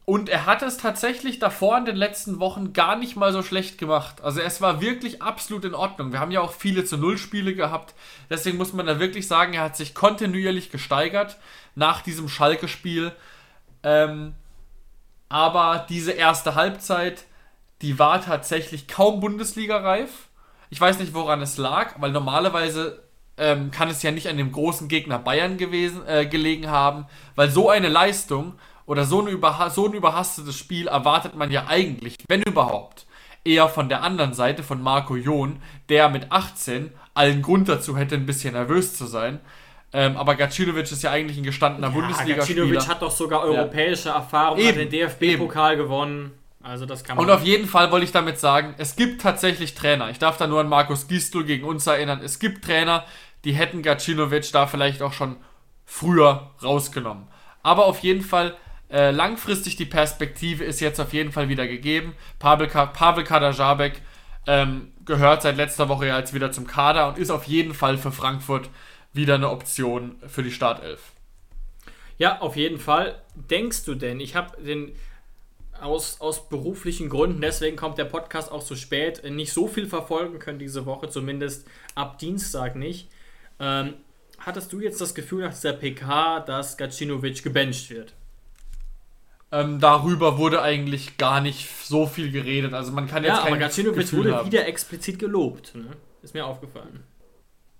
und 0.09 0.27
er 0.27 0.47
hat 0.47 0.63
es 0.63 0.77
tatsächlich 0.77 1.37
davor 1.37 1.77
in 1.77 1.85
den 1.85 1.95
letzten 1.95 2.39
Wochen 2.39 2.73
gar 2.73 2.95
nicht 2.95 3.15
mal 3.15 3.31
so 3.31 3.43
schlecht 3.43 3.77
gemacht. 3.77 4.21
Also 4.21 4.41
es 4.41 4.59
war 4.59 4.81
wirklich 4.81 5.21
absolut 5.21 5.65
in 5.65 5.75
Ordnung. 5.75 6.11
Wir 6.11 6.19
haben 6.19 6.31
ja 6.31 6.41
auch 6.41 6.51
viele 6.51 6.83
zu 6.83 6.97
Null 6.97 7.19
Spiele 7.19 7.53
gehabt. 7.53 7.93
Deswegen 8.27 8.57
muss 8.57 8.73
man 8.73 8.87
da 8.87 8.99
wirklich 8.99 9.27
sagen, 9.27 9.53
er 9.53 9.65
hat 9.65 9.77
sich 9.77 9.93
kontinuierlich 9.93 10.71
gesteigert 10.71 11.37
nach 11.75 12.01
diesem 12.01 12.27
Schalke-Spiel. 12.27 13.11
Ähm, 13.83 14.33
aber 15.29 15.85
diese 15.87 16.13
erste 16.13 16.55
Halbzeit, 16.55 17.25
die 17.83 17.99
war 17.99 18.19
tatsächlich 18.19 18.87
kaum 18.87 19.19
Bundesliga-reif. 19.19 20.09
Ich 20.71 20.81
weiß 20.81 20.97
nicht, 20.97 21.13
woran 21.13 21.43
es 21.43 21.57
lag, 21.57 22.01
weil 22.01 22.11
normalerweise 22.11 23.03
ähm, 23.37 23.69
kann 23.69 23.89
es 23.89 24.01
ja 24.01 24.09
nicht 24.09 24.27
an 24.27 24.37
dem 24.37 24.53
großen 24.53 24.87
Gegner 24.87 25.19
Bayern 25.19 25.57
gewesen, 25.57 26.01
äh, 26.07 26.25
gelegen 26.25 26.71
haben, 26.71 27.05
weil 27.35 27.51
so 27.51 27.69
eine 27.69 27.89
Leistung 27.89 28.55
oder 28.89 29.05
so, 29.05 29.21
eine 29.21 29.29
überha 29.29 29.69
so 29.69 29.85
ein 29.85 29.93
überhastetes 29.93 30.57
Spiel 30.57 30.87
erwartet 30.87 31.35
man 31.35 31.51
ja 31.51 31.67
eigentlich, 31.67 32.15
wenn 32.27 32.41
überhaupt, 32.41 33.05
eher 33.45 33.69
von 33.69 33.87
der 33.87 34.01
anderen 34.01 34.33
Seite 34.33 34.63
von 34.63 34.81
Marco 34.81 35.15
Jon, 35.15 35.61
der 35.89 36.09
mit 36.09 36.31
18 36.31 36.91
allen 37.13 37.43
Grund 37.43 37.69
dazu 37.69 37.95
hätte, 37.95 38.15
ein 38.15 38.25
bisschen 38.25 38.55
nervös 38.55 38.95
zu 38.95 39.05
sein. 39.05 39.41
Ähm, 39.93 40.17
aber 40.17 40.33
Gacinovic 40.33 40.91
ist 40.91 41.03
ja 41.03 41.11
eigentlich 41.11 41.37
ein 41.37 41.43
gestandener 41.43 41.89
ja, 41.89 41.93
Bundesliga-Spieler. 41.93 42.63
Gacinovic 42.63 42.87
hat 42.87 43.03
doch 43.03 43.11
sogar 43.11 43.41
europäische 43.41 44.09
ja. 44.09 44.15
Erfahrung, 44.15 44.57
eben, 44.57 44.69
hat 44.69 44.77
den 44.77 44.89
DFB-Pokal 44.89 45.77
gewonnen. 45.77 46.31
Also 46.63 46.87
das 46.87 47.03
kann 47.03 47.15
man. 47.15 47.25
Und 47.25 47.31
auf 47.31 47.43
jeden 47.43 47.67
Fall 47.67 47.91
wollte 47.91 48.05
ich 48.05 48.11
damit 48.11 48.39
sagen, 48.39 48.73
es 48.79 48.95
gibt 48.95 49.21
tatsächlich 49.21 49.75
Trainer. 49.75 50.09
Ich 50.09 50.17
darf 50.17 50.37
da 50.37 50.47
nur 50.47 50.61
an 50.61 50.67
Markus 50.67 51.07
Gistel 51.07 51.43
gegen 51.43 51.63
uns 51.63 51.85
erinnern. 51.85 52.21
Es 52.23 52.39
gibt 52.39 52.65
Trainer, 52.65 53.05
die 53.45 53.51
hätten 53.51 53.83
Gacinovic 53.83 54.51
da 54.51 54.65
vielleicht 54.65 55.03
auch 55.03 55.13
schon 55.13 55.35
früher 55.85 56.49
rausgenommen. 56.63 57.27
Aber 57.61 57.85
auf 57.85 57.99
jeden 57.99 58.23
Fall 58.23 58.55
äh, 58.91 59.11
langfristig 59.11 59.75
die 59.75 59.85
Perspektive 59.85 60.63
ist 60.63 60.79
jetzt 60.79 60.99
auf 60.99 61.13
jeden 61.13 61.31
Fall 61.31 61.49
wieder 61.49 61.67
gegeben. 61.67 62.15
Pavel, 62.39 62.67
Pavel 62.67 63.23
Kadajabek 63.23 64.01
ähm, 64.47 64.91
gehört 65.05 65.43
seit 65.43 65.57
letzter 65.57 65.89
Woche 65.89 66.07
ja 66.07 66.17
jetzt 66.17 66.33
wieder 66.33 66.51
zum 66.51 66.65
Kader 66.65 67.07
und 67.07 67.17
ist 67.17 67.29
auf 67.29 67.43
jeden 67.43 67.73
Fall 67.73 67.97
für 67.97 68.11
Frankfurt 68.11 68.69
wieder 69.13 69.35
eine 69.35 69.49
Option 69.49 70.15
für 70.27 70.43
die 70.43 70.51
Startelf. 70.51 71.13
Ja, 72.17 72.39
auf 72.39 72.55
jeden 72.55 72.79
Fall. 72.79 73.21
Denkst 73.35 73.85
du 73.85 73.95
denn, 73.95 74.19
ich 74.19 74.35
habe 74.35 74.61
den 74.61 74.91
aus, 75.79 76.19
aus 76.19 76.49
beruflichen 76.49 77.09
Gründen, 77.09 77.41
deswegen 77.41 77.77
kommt 77.77 77.97
der 77.97 78.05
Podcast 78.05 78.51
auch 78.51 78.61
so 78.61 78.75
spät, 78.75 79.23
nicht 79.23 79.53
so 79.53 79.67
viel 79.67 79.87
verfolgen 79.87 80.39
können 80.39 80.59
diese 80.59 80.85
Woche, 80.85 81.09
zumindest 81.09 81.67
ab 81.95 82.17
Dienstag 82.17 82.75
nicht. 82.75 83.09
Ähm, 83.59 83.93
hattest 84.39 84.73
du 84.73 84.81
jetzt 84.81 84.99
das 84.99 85.15
Gefühl 85.15 85.43
nach 85.43 85.53
dieser 85.53 85.73
PK, 85.73 86.41
dass 86.41 86.75
Gacinovic 86.75 87.43
gebencht 87.43 87.89
wird? 87.89 88.13
Ähm, 89.51 89.79
darüber 89.79 90.37
wurde 90.37 90.61
eigentlich 90.61 91.17
gar 91.17 91.41
nicht 91.41 91.69
so 91.83 92.05
viel 92.05 92.31
geredet. 92.31 92.73
Also 92.73 92.91
man 92.91 93.07
kann 93.07 93.23
jetzt 93.23 93.37
ja, 93.37 93.43
aber 93.45 93.57
Gacinovic 93.57 94.13
wurde 94.13 94.35
haben. 94.35 94.45
wieder 94.45 94.67
explizit 94.67 95.17
gelobt. 95.17 95.73
Ne? 95.73 95.87
Ist 96.21 96.35
mir 96.35 96.45
aufgefallen. 96.45 97.03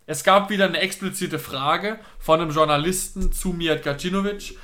Es 0.08 0.24
gab 0.24 0.50
wieder 0.50 0.66
eine 0.66 0.80
explizite 0.80 1.38
Frage 1.38 2.00
von 2.18 2.42
einem 2.42 2.50
Journalisten 2.50 3.32
zu 3.32 3.50
Mijat 3.50 3.84
Gacinovic, 3.84 4.58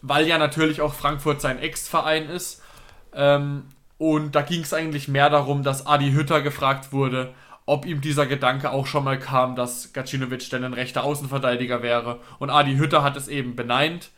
weil 0.00 0.26
ja 0.26 0.38
natürlich 0.38 0.80
auch 0.80 0.94
Frankfurt 0.94 1.42
sein 1.42 1.58
Ex-Verein 1.58 2.30
ist. 2.30 2.62
Ähm, 3.12 3.64
und 3.98 4.34
da 4.34 4.40
ging 4.40 4.62
es 4.62 4.72
eigentlich 4.72 5.08
mehr 5.08 5.28
darum, 5.28 5.62
dass 5.62 5.86
Adi 5.86 6.12
Hütter 6.12 6.40
gefragt 6.40 6.92
wurde, 6.92 7.34
ob 7.66 7.84
ihm 7.84 8.00
dieser 8.00 8.24
Gedanke 8.24 8.70
auch 8.70 8.86
schon 8.86 9.04
mal 9.04 9.18
kam, 9.18 9.54
dass 9.56 9.92
Gacinovic 9.92 10.48
denn 10.48 10.64
ein 10.64 10.72
rechter 10.72 11.04
Außenverteidiger 11.04 11.82
wäre. 11.82 12.20
Und 12.38 12.48
Adi 12.48 12.76
Hütter 12.76 13.02
hat 13.02 13.18
es 13.18 13.28
eben 13.28 13.56
beneint. 13.56 14.08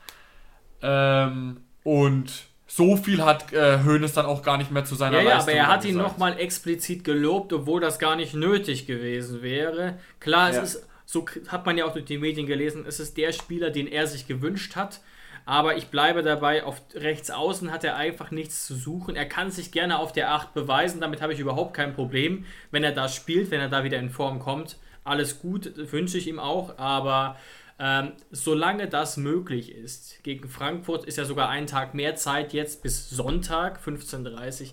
Ähm, 0.83 1.63
und 1.91 2.45
so 2.69 2.97
viel 2.97 3.25
hat 3.25 3.53
äh, 3.53 3.81
Hoeneß 3.85 4.13
dann 4.13 4.25
auch 4.25 4.45
gar 4.45 4.57
nicht 4.57 4.71
mehr 4.71 4.85
zu 4.85 4.95
seiner 4.95 5.21
ja, 5.23 5.35
Leistung 5.35 5.57
Ja, 5.57 5.63
aber 5.65 5.71
er 5.71 5.75
hat 5.75 5.85
ihn 5.85 5.97
nochmal 5.97 6.39
explizit 6.39 7.03
gelobt, 7.03 7.53
obwohl 7.53 7.81
das 7.81 7.99
gar 7.99 8.15
nicht 8.15 8.33
nötig 8.33 8.87
gewesen 8.87 9.43
wäre. 9.43 9.99
Klar, 10.21 10.51
es 10.51 10.57
ja. 10.57 10.63
ist, 10.63 10.89
so 11.05 11.27
hat 11.49 11.67
man 11.67 11.77
ja 11.77 11.87
auch 11.87 11.93
durch 11.93 12.05
die 12.05 12.19
Medien 12.19 12.47
gelesen, 12.47 12.85
es 12.87 13.01
ist 13.01 13.17
der 13.17 13.33
Spieler, 13.33 13.71
den 13.71 13.89
er 13.89 14.07
sich 14.07 14.29
gewünscht 14.29 14.77
hat. 14.77 15.01
Aber 15.47 15.77
ich 15.77 15.89
bleibe 15.89 16.23
dabei, 16.23 16.63
auf 16.63 16.81
rechts 16.95 17.33
außen 17.33 17.73
hat 17.73 17.83
er 17.83 17.97
einfach 17.97 18.31
nichts 18.31 18.67
zu 18.67 18.77
suchen. 18.77 19.17
Er 19.17 19.27
kann 19.27 19.51
sich 19.51 19.73
gerne 19.73 19.99
auf 19.99 20.13
der 20.13 20.33
8 20.33 20.55
beweisen, 20.55 21.01
damit 21.01 21.23
habe 21.23 21.33
ich 21.33 21.41
überhaupt 21.41 21.75
kein 21.75 21.93
Problem. 21.93 22.45
Wenn 22.71 22.85
er 22.85 22.93
da 22.93 23.09
spielt, 23.09 23.51
wenn 23.51 23.61
er 23.61 23.69
da 23.69 23.83
wieder 23.83 23.99
in 23.99 24.11
Form 24.11 24.39
kommt, 24.39 24.77
alles 25.03 25.41
gut, 25.41 25.73
wünsche 25.91 26.19
ich 26.19 26.29
ihm 26.29 26.39
auch. 26.39 26.79
Aber 26.79 27.37
ähm, 27.83 28.13
solange 28.31 28.89
das 28.89 29.17
möglich 29.17 29.75
ist, 29.75 30.23
gegen 30.23 30.51
Frankfurt 30.51 31.07
ist 31.07 31.17
ja 31.17 31.25
sogar 31.25 31.49
ein 31.49 31.67
Tag 31.67 31.95
mehr 31.95 32.15
Zeit 32.15 32.53
jetzt 32.53 32.83
bis 32.83 33.09
Sonntag, 33.09 33.81
15.30 33.83 34.63
Uhr, 34.63 34.69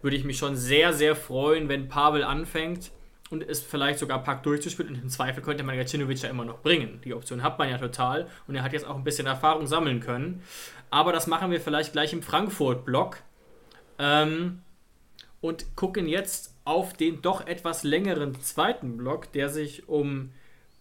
würde 0.00 0.16
ich 0.16 0.22
mich 0.22 0.38
schon 0.38 0.54
sehr, 0.54 0.92
sehr 0.92 1.16
freuen, 1.16 1.68
wenn 1.68 1.88
Pavel 1.88 2.22
anfängt 2.22 2.92
und 3.30 3.42
es 3.42 3.60
vielleicht 3.60 3.98
sogar 3.98 4.22
packt 4.22 4.46
durchzuspielen. 4.46 4.94
Und 4.94 5.02
im 5.02 5.08
Zweifel 5.08 5.42
könnte 5.42 5.64
man 5.64 5.76
Gacinovic 5.76 6.22
ja 6.22 6.30
immer 6.30 6.44
noch 6.44 6.60
bringen. 6.60 7.00
Die 7.04 7.14
Option 7.14 7.42
hat 7.42 7.58
man 7.58 7.68
ja 7.68 7.78
total 7.78 8.28
und 8.46 8.54
er 8.54 8.62
hat 8.62 8.72
jetzt 8.72 8.86
auch 8.86 8.94
ein 8.94 9.02
bisschen 9.02 9.26
Erfahrung 9.26 9.66
sammeln 9.66 9.98
können. 9.98 10.44
Aber 10.88 11.12
das 11.12 11.26
machen 11.26 11.50
wir 11.50 11.60
vielleicht 11.60 11.90
gleich 11.90 12.12
im 12.12 12.22
Frankfurt-Block. 12.22 13.18
Ähm, 13.98 14.62
und 15.40 15.74
gucken 15.74 16.06
jetzt 16.06 16.54
auf 16.64 16.92
den 16.92 17.22
doch 17.22 17.44
etwas 17.44 17.82
längeren 17.82 18.40
zweiten 18.40 18.96
Block, 18.96 19.32
der 19.32 19.48
sich 19.48 19.88
um 19.88 20.30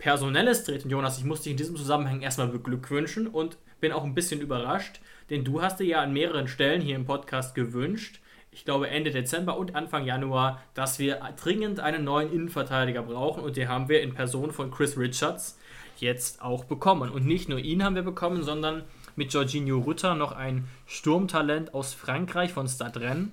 Personelles 0.01 0.63
dreht. 0.63 0.83
Und 0.83 0.89
Jonas, 0.89 1.19
ich 1.19 1.25
muss 1.25 1.43
dich 1.43 1.51
in 1.51 1.57
diesem 1.57 1.75
Zusammenhang 1.75 2.21
erstmal 2.21 2.47
beglückwünschen 2.47 3.27
und 3.27 3.57
bin 3.79 3.91
auch 3.91 4.03
ein 4.03 4.15
bisschen 4.15 4.41
überrascht, 4.41 4.99
denn 5.29 5.45
du 5.45 5.61
hast 5.61 5.79
dir 5.79 5.85
ja 5.85 6.01
an 6.01 6.11
mehreren 6.11 6.47
Stellen 6.47 6.81
hier 6.81 6.95
im 6.95 7.05
Podcast 7.05 7.53
gewünscht, 7.53 8.19
ich 8.49 8.65
glaube 8.65 8.89
Ende 8.89 9.11
Dezember 9.11 9.57
und 9.57 9.75
Anfang 9.75 10.03
Januar, 10.03 10.59
dass 10.73 10.97
wir 10.97 11.19
dringend 11.41 11.79
einen 11.79 12.03
neuen 12.03 12.33
Innenverteidiger 12.33 13.03
brauchen 13.03 13.43
und 13.43 13.55
den 13.55 13.69
haben 13.69 13.89
wir 13.89 14.01
in 14.01 14.15
Person 14.15 14.51
von 14.51 14.71
Chris 14.71 14.97
Richards 14.97 15.59
jetzt 15.97 16.41
auch 16.41 16.65
bekommen. 16.65 17.11
Und 17.11 17.27
nicht 17.27 17.47
nur 17.47 17.59
ihn 17.59 17.83
haben 17.83 17.95
wir 17.95 18.01
bekommen, 18.01 18.41
sondern 18.41 18.83
mit 19.15 19.31
Jorginho 19.31 19.77
Rutter 19.77 20.15
noch 20.15 20.31
ein 20.31 20.67
Sturmtalent 20.87 21.75
aus 21.75 21.93
Frankreich 21.93 22.51
von 22.51 22.67
Stade 22.67 23.01
Rennes. 23.01 23.29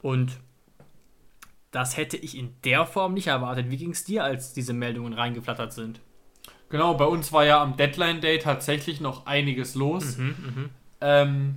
Und 0.00 0.38
das 1.74 1.96
hätte 1.96 2.16
ich 2.16 2.38
in 2.38 2.54
der 2.64 2.86
Form 2.86 3.14
nicht 3.14 3.26
erwartet. 3.26 3.68
Wie 3.68 3.76
ging 3.76 3.90
es 3.90 4.04
dir, 4.04 4.22
als 4.22 4.52
diese 4.52 4.72
Meldungen 4.72 5.12
reingeflattert 5.12 5.72
sind? 5.72 6.00
Genau, 6.68 6.94
bei 6.94 7.04
uns 7.04 7.32
war 7.32 7.44
ja 7.44 7.60
am 7.60 7.76
Deadline 7.76 8.20
Day 8.20 8.38
tatsächlich 8.38 9.00
noch 9.00 9.26
einiges 9.26 9.74
los. 9.74 10.16
Mhm, 10.16 10.26
mh. 10.28 10.68
ähm, 11.00 11.56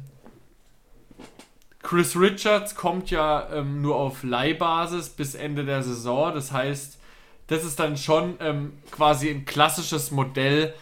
Chris 1.84 2.19
Richards 2.19 2.75
kommt 2.75 3.12
ja 3.12 3.47
ähm, 3.53 3.82
nur 3.82 3.95
auf 3.95 4.23
Leihbasis 4.23 5.10
bis 5.10 5.36
Ende 5.36 5.65
der 5.65 5.84
Saison. 5.84 6.34
Das 6.34 6.51
heißt, 6.51 6.99
das 7.45 7.63
ist 7.63 7.80
dann 7.80 7.95
schon 7.95 8.36
ähm, 8.39 8.73
quasi 8.89 9.30
ein 9.30 9.45
klassisches 9.45 10.10
Modell, 10.12 10.73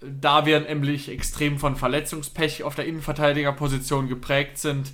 da 0.00 0.46
wir 0.46 0.60
nämlich 0.60 1.10
extrem 1.10 1.58
von 1.58 1.76
Verletzungspech 1.76 2.62
auf 2.62 2.74
der 2.74 2.86
Innenverteidigerposition 2.86 4.08
geprägt 4.08 4.58
sind 4.58 4.92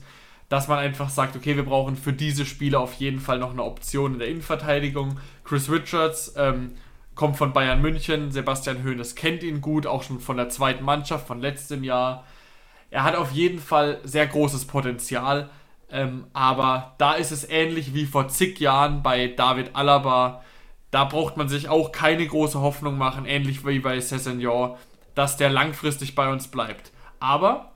dass 0.52 0.68
man 0.68 0.78
einfach 0.78 1.08
sagt, 1.08 1.34
okay, 1.34 1.56
wir 1.56 1.64
brauchen 1.64 1.96
für 1.96 2.12
diese 2.12 2.44
Spiele 2.44 2.78
auf 2.78 2.92
jeden 2.92 3.20
Fall 3.20 3.38
noch 3.38 3.52
eine 3.52 3.62
Option 3.62 4.12
in 4.12 4.18
der 4.18 4.28
Innenverteidigung. 4.28 5.18
Chris 5.44 5.70
Richards 5.70 6.34
ähm, 6.36 6.74
kommt 7.14 7.38
von 7.38 7.54
Bayern 7.54 7.80
München, 7.80 8.30
Sebastian 8.30 8.84
Hoeneß 8.84 9.14
kennt 9.14 9.42
ihn 9.42 9.62
gut, 9.62 9.86
auch 9.86 10.02
schon 10.02 10.20
von 10.20 10.36
der 10.36 10.50
zweiten 10.50 10.84
Mannschaft 10.84 11.26
von 11.26 11.40
letztem 11.40 11.82
Jahr. 11.82 12.26
Er 12.90 13.02
hat 13.02 13.16
auf 13.16 13.32
jeden 13.32 13.60
Fall 13.60 13.98
sehr 14.04 14.26
großes 14.26 14.66
Potenzial, 14.66 15.48
ähm, 15.90 16.26
aber 16.34 16.96
da 16.98 17.14
ist 17.14 17.32
es 17.32 17.48
ähnlich 17.48 17.94
wie 17.94 18.04
vor 18.04 18.28
zig 18.28 18.60
Jahren 18.60 19.02
bei 19.02 19.28
David 19.28 19.74
Alaba. 19.74 20.44
Da 20.90 21.04
braucht 21.04 21.38
man 21.38 21.48
sich 21.48 21.70
auch 21.70 21.92
keine 21.92 22.26
große 22.26 22.60
Hoffnung 22.60 22.98
machen, 22.98 23.24
ähnlich 23.24 23.66
wie 23.66 23.78
bei 23.78 23.98
Cessignon, 23.98 24.76
dass 25.14 25.38
der 25.38 25.48
langfristig 25.48 26.14
bei 26.14 26.30
uns 26.30 26.48
bleibt. 26.48 26.92
Aber 27.20 27.72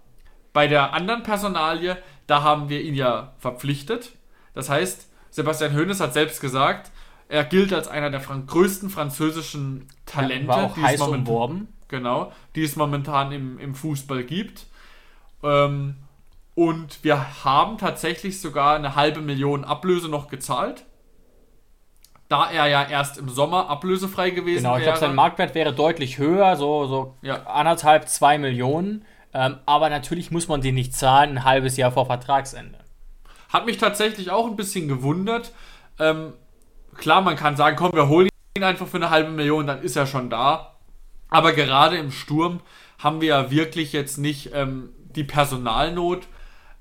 bei 0.53 0.67
der 0.67 0.93
anderen 0.93 1.23
Personalie 1.23 1.97
da 2.27 2.43
haben 2.43 2.69
wir 2.69 2.81
ihn 2.83 2.95
ja 2.95 3.33
verpflichtet. 3.39 4.13
Das 4.55 4.69
heißt, 4.69 5.09
Sebastian 5.31 5.75
Hoeneß 5.77 6.01
hat 6.01 6.13
selbst 6.13 6.41
gesagt, 6.41 6.91
er 7.29 7.45
gilt 7.45 7.73
als 7.73 7.89
einer 7.89 8.11
der 8.11 8.21
fran 8.21 8.47
größten 8.47 8.89
französischen 8.91 9.89
Talente, 10.07 10.47
ja, 10.53 10.73
die, 10.77 10.83
es 10.95 11.01
umworben. 11.01 11.69
genau, 11.89 12.33
die 12.55 12.63
es 12.63 12.77
momentan 12.77 13.33
im, 13.33 13.59
im 13.59 13.75
Fußball 13.75 14.25
gibt. 14.25 14.67
Ähm, 15.43 15.97
Und 16.55 17.05
wir 17.05 17.45
haben 17.45 17.79
tatsächlich 17.79 18.41
sogar 18.41 18.77
eine 18.77 18.95
halbe 18.97 19.21
Million 19.21 19.65
Ablöse 19.65 20.09
noch 20.09 20.29
gezahlt. 20.29 20.85
Da 22.29 22.51
er 22.51 22.67
ja 22.67 22.83
erst 22.83 23.19
im 23.19 23.29
Sommer 23.29 23.69
ablösefrei 23.69 24.31
gewesen 24.31 24.65
Genau, 24.65 24.77
ich 24.77 24.83
glaube, 24.83 24.99
wäre. 24.99 25.07
sein 25.09 25.15
Marktwert 25.15 25.55
wäre 25.55 25.73
deutlich 25.73 26.19
höher, 26.19 26.57
so, 26.57 26.87
so 26.87 27.15
Ja. 27.23 27.45
anderthalb, 27.47 28.09
zwei 28.09 28.37
Millionen. 28.39 29.05
Ähm, 29.39 29.59
aber 29.67 29.91
natürlich 29.91 30.31
muss 30.31 30.49
man 30.49 30.63
den 30.63 30.77
nicht 30.77 30.95
zahlen, 30.95 31.33
ein 31.33 31.45
halbes 31.45 31.77
Jahr 31.77 31.93
vor 31.93 32.07
Vertragsende. 32.07 32.79
Hat 33.51 33.67
mich 33.67 33.77
tatsächlich 33.77 34.31
auch 34.31 34.47
ein 34.47 34.57
bisschen 34.57 34.89
gewundert. 34.89 35.53
Ähm, 35.99 36.33
klar, 36.97 37.21
man 37.21 37.37
kann 37.37 37.55
sagen, 37.55 37.77
komm, 37.77 37.93
wir 37.93 38.09
holen 38.09 38.31
ihn 38.57 38.65
einfach 38.65 38.87
für 38.87 38.97
eine 38.97 39.11
halbe 39.11 39.31
Million, 39.31 39.67
dann 39.67 39.83
ist 39.83 39.95
er 39.95 40.07
schon 40.07 40.31
da. 40.31 40.77
Aber 41.29 41.53
gerade 41.53 41.99
im 41.99 42.13
Sturm 42.13 42.61
haben 42.99 43.21
wir 43.21 43.29
ja 43.29 43.51
wirklich 43.51 43.93
jetzt 43.93 44.17
nicht 44.17 44.53
ähm, 44.55 44.89
die 45.15 45.25
Personalnot. 45.25 46.29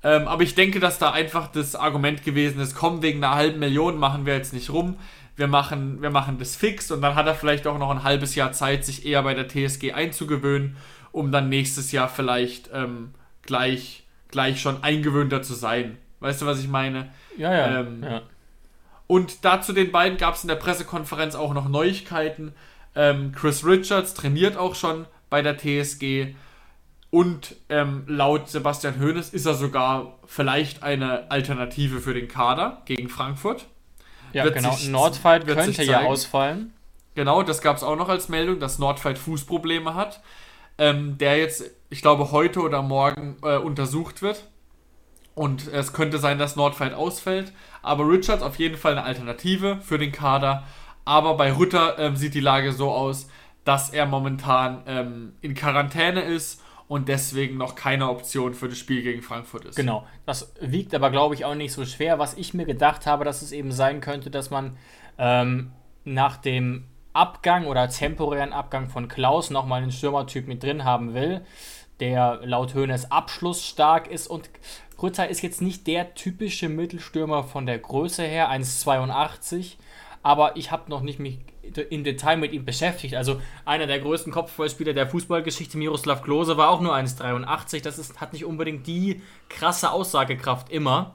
Ähm, 0.02 0.26
aber 0.26 0.42
ich 0.42 0.54
denke, 0.54 0.80
dass 0.80 0.98
da 0.98 1.10
einfach 1.10 1.48
das 1.48 1.74
Argument 1.74 2.24
gewesen 2.24 2.58
ist, 2.60 2.74
komm, 2.74 3.02
wegen 3.02 3.22
einer 3.22 3.34
halben 3.34 3.58
Million 3.58 3.98
machen 3.98 4.24
wir 4.24 4.34
jetzt 4.34 4.54
nicht 4.54 4.70
rum. 4.70 4.96
Wir 5.36 5.46
machen, 5.46 6.00
wir 6.00 6.08
machen 6.10 6.38
das 6.38 6.56
fix 6.56 6.90
und 6.90 7.02
dann 7.02 7.16
hat 7.16 7.26
er 7.26 7.34
vielleicht 7.34 7.66
auch 7.66 7.76
noch 7.76 7.90
ein 7.90 8.02
halbes 8.02 8.34
Jahr 8.34 8.52
Zeit, 8.52 8.86
sich 8.86 9.04
eher 9.04 9.22
bei 9.22 9.34
der 9.34 9.46
TSG 9.46 9.92
einzugewöhnen, 9.92 10.78
um 11.16 11.32
dann 11.32 11.48
nächstes 11.48 11.92
Jahr 11.92 12.10
vielleicht 12.10 12.68
ähm, 12.74 13.14
gleich, 13.40 14.04
gleich 14.28 14.60
schon 14.60 14.82
eingewöhnter 14.84 15.40
zu 15.40 15.54
sein. 15.54 15.96
Weißt 16.20 16.42
du, 16.42 16.46
was 16.46 16.60
ich 16.60 16.68
meine? 16.68 17.10
Ja, 17.38 17.54
ja. 17.54 17.80
Ähm, 17.80 18.02
ja. 18.02 18.20
Und 19.06 19.46
dazu 19.46 19.72
den 19.72 19.92
beiden 19.92 20.18
gab 20.18 20.34
es 20.34 20.42
in 20.44 20.48
der 20.48 20.56
Pressekonferenz 20.56 21.34
auch 21.34 21.54
noch 21.54 21.70
Neuigkeiten. 21.70 22.52
Ähm, 22.94 23.32
Chris 23.32 23.64
Richards 23.64 24.12
trainiert 24.12 24.58
auch 24.58 24.74
schon 24.74 25.06
bei 25.30 25.40
der 25.40 25.56
TSG. 25.56 26.34
Und 27.08 27.56
ähm, 27.70 28.04
laut 28.06 28.50
Sebastian 28.50 29.00
Hoeneß 29.00 29.30
ist 29.30 29.46
er 29.46 29.54
sogar 29.54 30.18
vielleicht 30.26 30.82
eine 30.82 31.30
Alternative 31.30 32.00
für 32.00 32.12
den 32.12 32.28
Kader 32.28 32.82
gegen 32.84 33.08
Frankfurt. 33.08 33.64
ja 34.34 34.44
wird 34.44 34.56
genau. 34.56 34.72
sich- 34.72 34.90
Nordfight 34.90 35.46
könnte 35.46 35.82
ja 35.82 36.00
ausfallen. 36.02 36.74
Genau, 37.14 37.42
das 37.42 37.62
gab 37.62 37.78
es 37.78 37.82
auch 37.82 37.96
noch 37.96 38.10
als 38.10 38.28
Meldung, 38.28 38.60
dass 38.60 38.78
Nordfight 38.78 39.16
Fußprobleme 39.16 39.94
hat. 39.94 40.20
Ähm, 40.78 41.18
der 41.18 41.38
jetzt, 41.38 41.70
ich 41.88 42.02
glaube, 42.02 42.32
heute 42.32 42.60
oder 42.60 42.82
morgen 42.82 43.36
äh, 43.42 43.56
untersucht 43.56 44.22
wird. 44.22 44.46
Und 45.34 45.68
es 45.68 45.92
könnte 45.92 46.18
sein, 46.18 46.38
dass 46.38 46.56
Nordfight 46.56 46.94
ausfällt. 46.94 47.52
Aber 47.82 48.08
Richards 48.08 48.42
auf 48.42 48.56
jeden 48.56 48.76
Fall 48.76 48.92
eine 48.92 49.04
Alternative 49.04 49.78
für 49.82 49.98
den 49.98 50.12
Kader. 50.12 50.64
Aber 51.04 51.36
bei 51.36 51.56
Rütter 51.56 51.98
ähm, 51.98 52.16
sieht 52.16 52.34
die 52.34 52.40
Lage 52.40 52.72
so 52.72 52.90
aus, 52.90 53.28
dass 53.64 53.90
er 53.90 54.06
momentan 54.06 54.82
ähm, 54.86 55.32
in 55.40 55.54
Quarantäne 55.54 56.22
ist 56.22 56.62
und 56.88 57.08
deswegen 57.08 57.56
noch 57.56 57.74
keine 57.74 58.08
Option 58.08 58.54
für 58.54 58.68
das 58.68 58.78
Spiel 58.78 59.02
gegen 59.02 59.22
Frankfurt 59.22 59.64
ist. 59.64 59.76
Genau. 59.76 60.06
Das 60.24 60.52
wiegt 60.60 60.94
aber, 60.94 61.10
glaube 61.10 61.34
ich, 61.34 61.44
auch 61.44 61.54
nicht 61.54 61.72
so 61.72 61.84
schwer. 61.84 62.18
Was 62.18 62.34
ich 62.34 62.54
mir 62.54 62.64
gedacht 62.64 63.06
habe, 63.06 63.24
dass 63.24 63.42
es 63.42 63.52
eben 63.52 63.72
sein 63.72 64.00
könnte, 64.00 64.30
dass 64.30 64.50
man 64.50 64.76
ähm, 65.18 65.72
nach 66.04 66.36
dem 66.36 66.84
Abgang 67.16 67.66
oder 67.66 67.88
temporären 67.88 68.52
Abgang 68.52 68.88
von 68.88 69.08
Klaus 69.08 69.50
nochmal 69.50 69.82
einen 69.82 69.90
Stürmertyp 69.90 70.46
mit 70.46 70.62
drin 70.62 70.84
haben 70.84 71.14
will, 71.14 71.40
der 71.98 72.40
laut 72.44 72.74
Höhnes 72.74 73.10
abschlussstark 73.10 74.06
ist. 74.06 74.26
Und 74.26 74.50
Rütter 75.02 75.26
ist 75.28 75.42
jetzt 75.42 75.62
nicht 75.62 75.86
der 75.86 76.14
typische 76.14 76.68
Mittelstürmer 76.68 77.42
von 77.42 77.64
der 77.64 77.78
Größe 77.78 78.22
her, 78.22 78.50
1,82. 78.50 79.76
Aber 80.22 80.56
ich 80.56 80.70
habe 80.70 80.90
noch 80.90 81.00
nicht 81.00 81.18
mich 81.18 81.38
im 81.88 82.04
Detail 82.04 82.36
mit 82.36 82.52
ihm 82.52 82.64
beschäftigt. 82.64 83.14
Also 83.14 83.40
einer 83.64 83.86
der 83.86 84.00
größten 84.00 84.32
Kopfballspieler 84.32 84.92
der 84.92 85.06
Fußballgeschichte, 85.06 85.78
Miroslav 85.78 86.22
Klose, 86.22 86.56
war 86.56 86.68
auch 86.68 86.80
nur 86.80 86.94
1,83. 86.94 87.82
Das 87.82 87.98
ist, 87.98 88.20
hat 88.20 88.34
nicht 88.34 88.44
unbedingt 88.44 88.86
die 88.86 89.22
krasse 89.48 89.90
Aussagekraft 89.90 90.70
immer. 90.70 91.14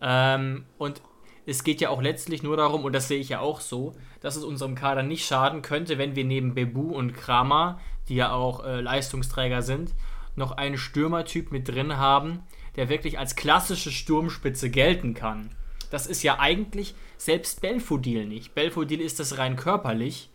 Ähm, 0.00 0.66
und 0.78 1.02
es 1.46 1.64
geht 1.64 1.80
ja 1.80 1.90
auch 1.90 2.02
letztlich 2.02 2.42
nur 2.42 2.56
darum, 2.56 2.84
und 2.84 2.92
das 2.92 3.08
sehe 3.08 3.18
ich 3.18 3.30
ja 3.30 3.40
auch 3.40 3.60
so, 3.60 3.94
dass 4.26 4.34
es 4.34 4.42
unserem 4.42 4.74
Kader 4.74 5.04
nicht 5.04 5.24
schaden 5.24 5.62
könnte, 5.62 5.98
wenn 5.98 6.16
wir 6.16 6.24
neben 6.24 6.52
Bebu 6.52 6.90
und 6.92 7.12
Kramer, 7.12 7.78
die 8.08 8.16
ja 8.16 8.32
auch 8.32 8.64
äh, 8.64 8.80
Leistungsträger 8.80 9.62
sind, 9.62 9.94
noch 10.34 10.50
einen 10.50 10.78
Stürmertyp 10.78 11.52
mit 11.52 11.68
drin 11.68 11.96
haben, 11.96 12.40
der 12.74 12.88
wirklich 12.88 13.20
als 13.20 13.36
klassische 13.36 13.92
Sturmspitze 13.92 14.68
gelten 14.68 15.14
kann. 15.14 15.52
Das 15.92 16.08
ist 16.08 16.24
ja 16.24 16.40
eigentlich 16.40 16.96
selbst 17.16 17.60
Belfodil 17.60 18.26
nicht. 18.26 18.52
Belfodil 18.52 19.00
ist 19.00 19.20
das 19.20 19.38
rein 19.38 19.54
körperlich, 19.54 20.28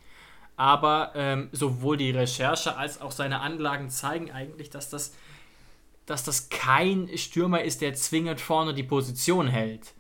aber 0.55 1.11
ähm, 1.15 1.49
sowohl 1.51 1.97
die 1.97 2.11
Recherche 2.11 2.77
als 2.77 3.01
auch 3.01 3.11
seine 3.11 3.41
Anlagen 3.41 3.89
zeigen 3.89 4.31
eigentlich, 4.31 4.69
dass 4.69 4.89
das, 4.89 5.13
dass 6.05 6.23
das 6.23 6.47
kein 6.47 7.09
Stürmer 7.17 7.61
ist, 7.61 7.81
der 7.81 7.93
zwingend 7.93 8.39
vorne 8.39 8.73
die 8.73 8.83
Position 8.83 9.49
hält. 9.49 9.93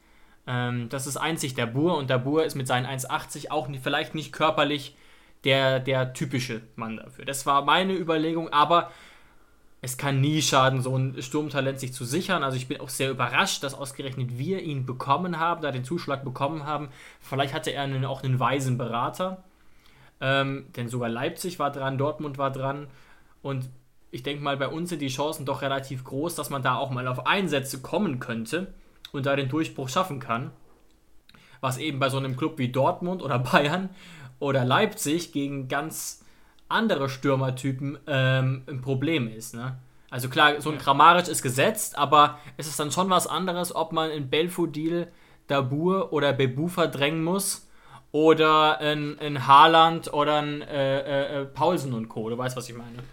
Ähm, 0.47 0.89
das 0.89 1.07
ist 1.07 1.17
einzig 1.17 1.53
der 1.53 1.67
Bur 1.67 1.97
und 1.97 2.09
der 2.09 2.17
Bur 2.17 2.43
ist 2.43 2.55
mit 2.55 2.67
seinen 2.67 2.85
1,80 2.85 3.51
auch 3.51 3.67
nicht, 3.67 3.83
vielleicht 3.83 4.15
nicht 4.15 4.31
körperlich 4.31 4.95
der, 5.43 5.79
der 5.79 6.13
typische 6.13 6.61
Mann 6.75 6.97
dafür. 6.97 7.25
Das 7.25 7.45
war 7.45 7.63
meine 7.63 7.93
Überlegung, 7.93 8.49
aber 8.49 8.91
es 9.81 9.97
kann 9.97 10.21
nie 10.21 10.41
schaden, 10.41 10.81
so 10.81 10.95
ein 10.95 11.21
Sturmtalent 11.21 11.79
sich 11.79 11.93
zu 11.93 12.05
sichern. 12.05 12.43
Also 12.43 12.55
ich 12.55 12.67
bin 12.67 12.79
auch 12.79 12.89
sehr 12.89 13.09
überrascht, 13.09 13.63
dass 13.63 13.73
ausgerechnet 13.73 14.37
wir 14.37 14.61
ihn 14.61 14.85
bekommen 14.85 15.39
haben, 15.39 15.61
da 15.61 15.71
den 15.71 15.83
Zuschlag 15.83 16.23
bekommen 16.23 16.65
haben. 16.65 16.89
Vielleicht 17.19 17.53
hatte 17.53 17.71
er 17.71 17.83
einen, 17.83 18.05
auch 18.05 18.23
einen 18.23 18.39
weisen 18.39 18.77
Berater. 18.77 19.43
Ähm, 20.19 20.67
denn 20.75 20.87
sogar 20.87 21.09
Leipzig 21.09 21.57
war 21.57 21.71
dran, 21.71 21.97
Dortmund 21.97 22.37
war 22.37 22.51
dran. 22.51 22.87
Und 23.41 23.69
ich 24.11 24.21
denke 24.21 24.43
mal, 24.43 24.55
bei 24.55 24.67
uns 24.67 24.89
sind 24.89 25.01
die 25.01 25.07
Chancen 25.07 25.47
doch 25.47 25.63
relativ 25.63 26.03
groß, 26.03 26.35
dass 26.35 26.51
man 26.51 26.61
da 26.61 26.75
auch 26.75 26.91
mal 26.91 27.07
auf 27.07 27.25
Einsätze 27.25 27.81
kommen 27.81 28.19
könnte 28.19 28.71
und 29.13 29.25
da 29.25 29.35
den 29.35 29.49
Durchbruch 29.49 29.89
schaffen 29.89 30.19
kann. 30.19 30.51
Was 31.59 31.77
eben 31.77 31.99
bei 31.99 32.09
so 32.09 32.17
einem 32.17 32.37
Club 32.37 32.57
wie 32.57 32.69
Dortmund 32.69 33.21
oder 33.21 33.39
Bayern 33.51 33.89
oder 34.39 34.65
Leipzig 34.65 35.31
gegen 35.31 35.67
ganz 35.67 36.23
andere 36.67 37.09
Stürmertypen 37.09 37.99
ähm, 38.07 38.63
ein 38.67 38.81
Problem 38.81 39.27
ist. 39.27 39.53
Ne? 39.53 39.77
Also 40.09 40.29
klar, 40.29 40.59
so 40.61 40.71
ein 40.71 40.77
Kramaric 40.77 41.27
ist 41.27 41.41
gesetzt, 41.41 41.97
aber 41.97 42.39
es 42.57 42.67
ist 42.67 42.79
dann 42.79 42.91
schon 42.91 43.09
was 43.09 43.27
anderes, 43.27 43.75
ob 43.75 43.91
man 43.91 44.11
in 44.11 44.29
Belfodil, 44.29 45.07
Dabur 45.47 46.13
oder 46.13 46.33
Bebu 46.33 46.67
verdrängen 46.67 47.23
muss 47.23 47.67
oder 48.11 48.79
in, 48.81 49.17
in 49.17 49.47
Haaland 49.47 50.13
oder 50.13 50.39
in 50.39 50.61
äh, 50.61 51.41
äh, 51.41 51.45
Paulsen 51.45 51.93
und 51.93 52.09
Co. 52.09 52.29
Du 52.29 52.37
weißt, 52.37 52.57
was 52.57 52.69
ich 52.69 52.75
meine. 52.75 53.03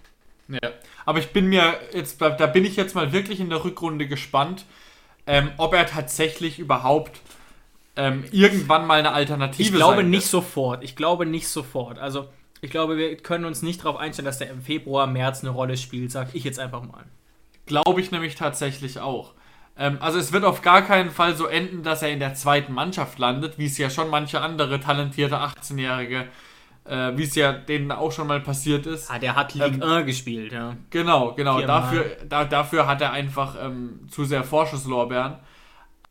Ja. 0.48 0.70
Aber 1.04 1.18
ich 1.18 1.32
bin 1.32 1.46
mir 1.46 1.74
jetzt, 1.92 2.20
da 2.20 2.46
bin 2.46 2.64
ich 2.64 2.76
jetzt 2.76 2.94
mal 2.94 3.12
wirklich 3.12 3.40
in 3.40 3.50
der 3.50 3.64
Rückrunde 3.64 4.08
gespannt, 4.08 4.64
ähm, 5.28 5.50
ob 5.58 5.74
er 5.74 5.86
tatsächlich 5.86 6.58
überhaupt 6.58 7.20
ähm, 7.96 8.24
irgendwann 8.32 8.86
mal 8.86 8.98
eine 8.98 9.12
Alternative 9.12 9.62
Ich 9.62 9.72
glaube 9.72 10.02
nicht 10.02 10.22
wird. 10.22 10.30
sofort. 10.30 10.82
Ich 10.84 10.96
glaube 10.96 11.26
nicht 11.26 11.48
sofort. 11.48 11.98
Also 11.98 12.28
ich 12.60 12.70
glaube, 12.70 12.96
wir 12.96 13.16
können 13.16 13.44
uns 13.44 13.62
nicht 13.62 13.84
darauf 13.84 13.96
einstellen, 13.96 14.26
dass 14.26 14.38
der 14.38 14.50
im 14.50 14.62
Februar, 14.62 15.06
März 15.06 15.42
eine 15.42 15.50
Rolle 15.50 15.76
spielt, 15.76 16.10
sag 16.10 16.34
ich 16.34 16.44
jetzt 16.44 16.58
einfach 16.58 16.82
mal. 16.82 17.04
Glaube 17.66 18.00
ich 18.00 18.10
nämlich 18.10 18.34
tatsächlich 18.34 18.98
auch. 19.00 19.34
Ähm, 19.76 19.98
also 20.00 20.18
es 20.18 20.32
wird 20.32 20.44
auf 20.44 20.62
gar 20.62 20.82
keinen 20.82 21.10
Fall 21.10 21.36
so 21.36 21.46
enden, 21.46 21.82
dass 21.82 22.02
er 22.02 22.10
in 22.10 22.18
der 22.20 22.34
zweiten 22.34 22.72
Mannschaft 22.72 23.18
landet, 23.18 23.58
wie 23.58 23.66
es 23.66 23.78
ja 23.78 23.90
schon 23.90 24.10
manche 24.10 24.40
andere 24.40 24.80
talentierte 24.80 25.36
18-Jährige, 25.36 26.20
äh, 26.20 26.26
wie 27.16 27.22
es 27.24 27.34
ja 27.34 27.52
denen 27.52 27.92
auch 27.92 28.10
schon 28.12 28.26
mal 28.26 28.40
passiert 28.40 28.86
ist. 28.86 29.10
Ah, 29.10 29.18
der 29.18 29.36
hat 29.36 29.54
Ligue 29.54 29.66
Ähm, 29.74 29.82
1 29.82 30.06
gespielt, 30.06 30.52
ja. 30.52 30.76
Genau, 30.90 31.32
genau. 31.34 31.58
Viermal. 31.58 31.80
Dafür, 31.82 32.04
da, 32.28 32.44
dafür 32.44 32.86
hat 32.86 33.00
er 33.02 33.12
einfach 33.12 33.56
ähm, 33.62 34.00
zu 34.10 34.24
sehr 34.24 34.44
Vorschusslorbeeren. 34.44 35.34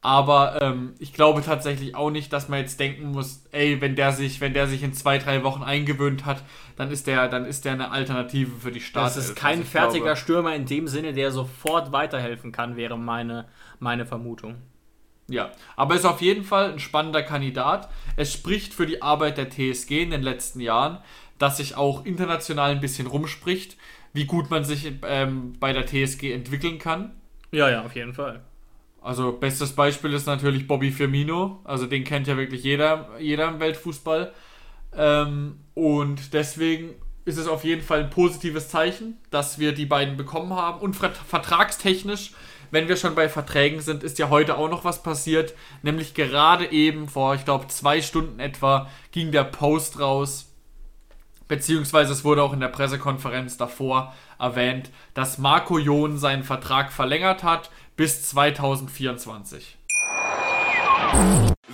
Aber 0.02 0.62
ähm, 0.62 0.94
ich 1.00 1.12
glaube 1.12 1.42
tatsächlich 1.42 1.96
auch 1.96 2.12
nicht, 2.12 2.32
dass 2.32 2.48
man 2.50 2.60
jetzt 2.60 2.80
denken 2.80 3.12
muss, 3.12 3.44
ey, 3.52 3.82
wenn 3.82 3.96
der 3.96 4.12
sich, 4.12 4.40
wenn 4.40 4.54
der 4.54 4.68
sich 4.68 4.84
in 4.84 4.94
zwei, 4.94 5.18
drei 5.18 5.44
Wochen 5.44 5.64
eingewöhnt 5.64 6.24
hat, 6.26 6.44
dann 6.78 6.92
ist 6.92 7.08
der, 7.08 7.28
dann 7.28 7.46
ist 7.46 7.66
der 7.66 7.74
eine 7.74 7.92
Alternative 7.92 8.52
für 8.60 8.72
die 8.72 8.80
Startelf. 8.80 9.16
Das 9.16 9.26
ist 9.26 9.36
kein 9.36 9.60
Also 9.60 9.64
fertiger 9.72 10.04
glaube- 10.04 10.18
Stürmer 10.18 10.56
in 10.56 10.66
dem 10.66 10.88
Sinne, 10.88 11.14
der 11.14 11.32
sofort 11.32 11.92
weiterhelfen 11.92 12.52
kann, 12.52 12.78
wäre 12.78 12.98
meine, 12.98 13.46
meine 13.80 14.06
Vermutung. 14.06 14.56
Ja, 15.30 15.52
aber 15.76 15.96
ist 15.96 16.06
auf 16.06 16.22
jeden 16.22 16.44
Fall 16.44 16.72
ein 16.72 16.80
spannender 16.80 17.22
Kandidat. 17.22 17.90
Es 18.16 18.32
spricht 18.32 18.74
für 18.74 18.86
die 18.86 19.02
Arbeit 19.02 19.38
der 19.38 19.50
TSG 19.50 20.04
in 20.04 20.12
den 20.12 20.22
letzten 20.24 20.62
Jahren, 20.62 21.00
dass 21.38 21.58
sich 21.58 21.76
auch 21.76 22.06
international 22.06 22.72
ein 22.72 22.80
bisschen 22.80 23.08
rumspricht, 23.08 23.78
wie 24.14 24.26
gut 24.26 24.50
man 24.50 24.64
sich 24.64 24.92
ähm, 25.04 25.54
bei 25.60 25.74
der 25.74 25.86
TSG 25.86 26.32
entwickeln 26.32 26.80
kann. 26.80 27.12
Ja, 27.52 27.70
ja, 27.70 27.84
auf 27.84 27.96
jeden 27.96 28.14
Fall. 28.14 28.42
Also 29.02 29.34
bestes 29.34 29.74
Beispiel 29.74 30.14
ist 30.14 30.26
natürlich 30.28 30.68
Bobby 30.68 30.92
Firmino. 30.92 31.60
Also 31.64 31.86
den 31.86 32.04
kennt 32.04 32.28
ja 32.28 32.36
wirklich 32.38 32.64
jeder, 32.64 33.10
jeder 33.20 33.50
im 33.50 33.60
Weltfußball. 33.60 34.34
Ähm, 34.96 35.60
und 35.76 36.34
deswegen 36.34 36.96
ist 37.26 37.38
es 37.38 37.48
auf 37.48 37.64
jeden 37.64 37.82
Fall 37.82 38.04
ein 38.04 38.10
positives 38.10 38.70
Zeichen, 38.70 39.18
dass 39.30 39.60
wir 39.60 39.74
die 39.74 39.86
beiden 39.86 40.18
bekommen 40.18 40.54
haben. 40.54 40.80
Und 40.80 40.96
vert- 40.96 41.18
vertragstechnisch, 41.18 42.32
wenn 42.72 42.88
wir 42.88 42.98
schon 42.98 43.16
bei 43.16 43.30
Verträgen 43.30 43.82
sind, 43.82 44.04
ist 44.04 44.20
ja 44.20 44.30
heute 44.30 44.58
auch 44.58 44.70
noch 44.70 44.84
was 44.84 45.04
passiert. 45.04 45.54
Nämlich 45.82 46.14
gerade 46.14 46.72
eben 46.72 47.08
vor, 47.08 47.36
ich 47.36 47.46
glaube, 47.46 47.68
zwei 47.68 48.02
Stunden 48.02 48.40
etwa 48.40 48.90
ging 49.12 49.32
der 49.32 49.44
Post 49.44 50.00
raus, 50.00 50.54
beziehungsweise 51.48 52.14
es 52.14 52.24
wurde 52.24 52.44
auch 52.44 52.54
in 52.54 52.60
der 52.60 52.68
Pressekonferenz 52.68 53.58
davor 53.58 54.14
erwähnt, 54.40 54.90
dass 55.14 55.38
Marco 55.38 55.78
Jon 55.78 56.18
seinen 56.18 56.44
Vertrag 56.44 56.92
verlängert 56.92 57.44
hat 57.44 57.72
bis 57.96 58.30
2024. 58.30 59.77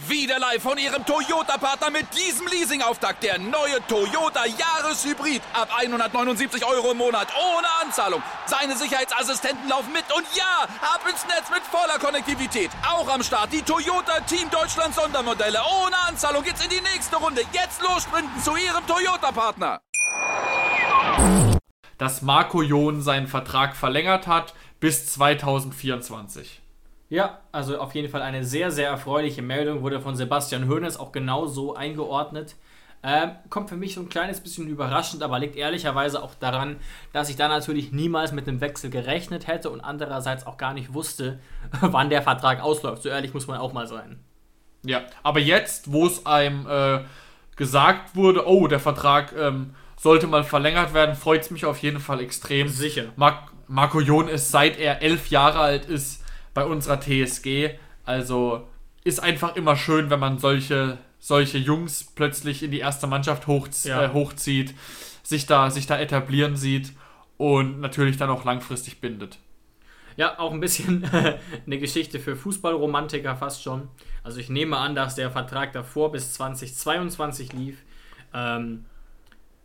Wieder 0.07 0.37
live 0.39 0.61
von 0.61 0.77
Ihrem 0.77 1.05
Toyota-Partner 1.05 1.89
mit 1.89 2.05
diesem 2.17 2.47
Leasing-Auftakt. 2.47 3.23
Der 3.23 3.37
neue 3.37 3.85
Toyota 3.87 4.45
Jahreshybrid. 4.45 5.41
Ab 5.53 5.69
179 5.77 6.65
Euro 6.65 6.91
im 6.91 6.97
Monat. 6.97 7.27
Ohne 7.35 7.67
Anzahlung. 7.83 8.23
Seine 8.45 8.75
Sicherheitsassistenten 8.75 9.69
laufen 9.69 9.93
mit. 9.93 10.05
Und 10.15 10.25
ja, 10.35 10.63
ab 10.81 11.01
ins 11.09 11.25
Netz 11.27 11.49
mit 11.51 11.61
voller 11.63 11.99
Konnektivität. 11.99 12.71
Auch 12.89 13.07
am 13.13 13.21
Start 13.21 13.53
die 13.53 13.61
Toyota 13.61 14.19
Team 14.21 14.49
Deutschland 14.49 14.95
Sondermodelle. 14.95 15.59
Ohne 15.83 15.97
Anzahlung 16.07 16.43
geht's 16.43 16.63
in 16.63 16.69
die 16.69 16.81
nächste 16.81 17.17
Runde. 17.17 17.41
Jetzt 17.51 17.81
los 17.81 18.03
sprinten 18.03 18.41
zu 18.41 18.55
Ihrem 18.55 18.87
Toyota-Partner. 18.87 19.81
Dass 21.97 22.21
Marco 22.21 22.61
Jon 22.61 23.01
seinen 23.01 23.27
Vertrag 23.27 23.75
verlängert 23.75 24.25
hat 24.27 24.53
bis 24.79 25.13
2024. 25.13 26.62
Ja, 27.13 27.41
also 27.51 27.77
auf 27.77 27.93
jeden 27.93 28.09
Fall 28.09 28.23
eine 28.23 28.43
sehr, 28.43 28.71
sehr 28.71 28.89
erfreuliche 28.89 29.43
Meldung, 29.43 29.83
wurde 29.83 30.01
von 30.01 30.15
Sebastian 30.15 30.67
Hoeneß 30.67 30.97
auch 30.97 31.11
genau 31.11 31.45
so 31.45 31.75
eingeordnet. 31.75 32.55
Ähm, 33.03 33.33
kommt 33.51 33.69
für 33.69 33.75
mich 33.75 33.93
so 33.93 34.01
ein 34.01 34.09
kleines 34.09 34.41
bisschen 34.41 34.67
überraschend, 34.67 35.21
aber 35.21 35.37
liegt 35.37 35.55
ehrlicherweise 35.55 36.23
auch 36.23 36.33
daran, 36.33 36.77
dass 37.11 37.29
ich 37.29 37.35
da 37.35 37.47
natürlich 37.47 37.91
niemals 37.91 38.31
mit 38.31 38.47
einem 38.47 38.61
Wechsel 38.61 38.89
gerechnet 38.89 39.45
hätte 39.45 39.69
und 39.69 39.81
andererseits 39.81 40.47
auch 40.47 40.57
gar 40.57 40.73
nicht 40.73 40.95
wusste, 40.95 41.39
wann 41.81 42.09
der 42.09 42.23
Vertrag 42.23 42.63
ausläuft. 42.63 43.03
So 43.03 43.09
ehrlich 43.09 43.31
muss 43.35 43.45
man 43.45 43.59
auch 43.59 43.73
mal 43.73 43.85
sein. 43.85 44.17
Ja, 44.83 45.03
aber 45.21 45.39
jetzt, 45.39 45.91
wo 45.91 46.07
es 46.07 46.25
einem 46.25 46.65
äh, 46.65 47.01
gesagt 47.55 48.15
wurde, 48.15 48.47
oh, 48.47 48.65
der 48.65 48.79
Vertrag 48.79 49.35
ähm, 49.37 49.75
sollte 49.97 50.25
mal 50.25 50.43
verlängert 50.43 50.95
werden, 50.95 51.13
freut 51.13 51.41
es 51.41 51.51
mich 51.51 51.65
auf 51.65 51.77
jeden 51.77 51.99
Fall 51.99 52.21
extrem. 52.21 52.69
Sicher. 52.69 53.13
Mar 53.17 53.49
Marco 53.67 54.01
Jon 54.01 54.27
ist, 54.27 54.49
seit 54.49 54.79
er 54.79 55.03
elf 55.03 55.29
Jahre 55.29 55.59
alt 55.59 55.85
ist, 55.85 56.22
bei 56.53 56.65
unserer 56.65 56.99
TSG. 56.99 57.71
Also 58.05 58.67
ist 59.03 59.21
einfach 59.21 59.55
immer 59.55 59.75
schön, 59.75 60.09
wenn 60.09 60.19
man 60.19 60.37
solche, 60.39 60.97
solche 61.19 61.57
Jungs 61.57 62.05
plötzlich 62.15 62.63
in 62.63 62.71
die 62.71 62.79
erste 62.79 63.07
Mannschaft 63.07 63.47
hochz 63.47 63.83
Ja. 63.85 64.03
äh, 64.05 64.09
hochzieht, 64.13 64.73
sich 65.23 65.45
da, 65.45 65.69
sich 65.69 65.87
da 65.87 65.99
etablieren 65.99 66.55
sieht 66.55 66.93
und 67.37 67.79
natürlich 67.79 68.17
dann 68.17 68.29
auch 68.29 68.45
langfristig 68.45 69.01
bindet. 69.01 69.39
Ja, 70.15 70.37
auch 70.39 70.51
ein 70.51 70.59
bisschen 70.59 71.03
eine 71.65 71.79
Geschichte 71.79 72.19
für 72.19 72.35
Fußballromantiker 72.35 73.35
fast 73.35 73.63
schon. 73.63 73.87
Also 74.21 74.39
ich 74.39 74.49
nehme 74.49 74.77
an, 74.77 74.95
dass 74.95 75.15
der 75.15 75.31
Vertrag 75.31 75.73
davor 75.73 76.11
bis 76.11 76.33
2022 76.33 77.53
lief. 77.53 77.79
Ähm, 78.33 78.85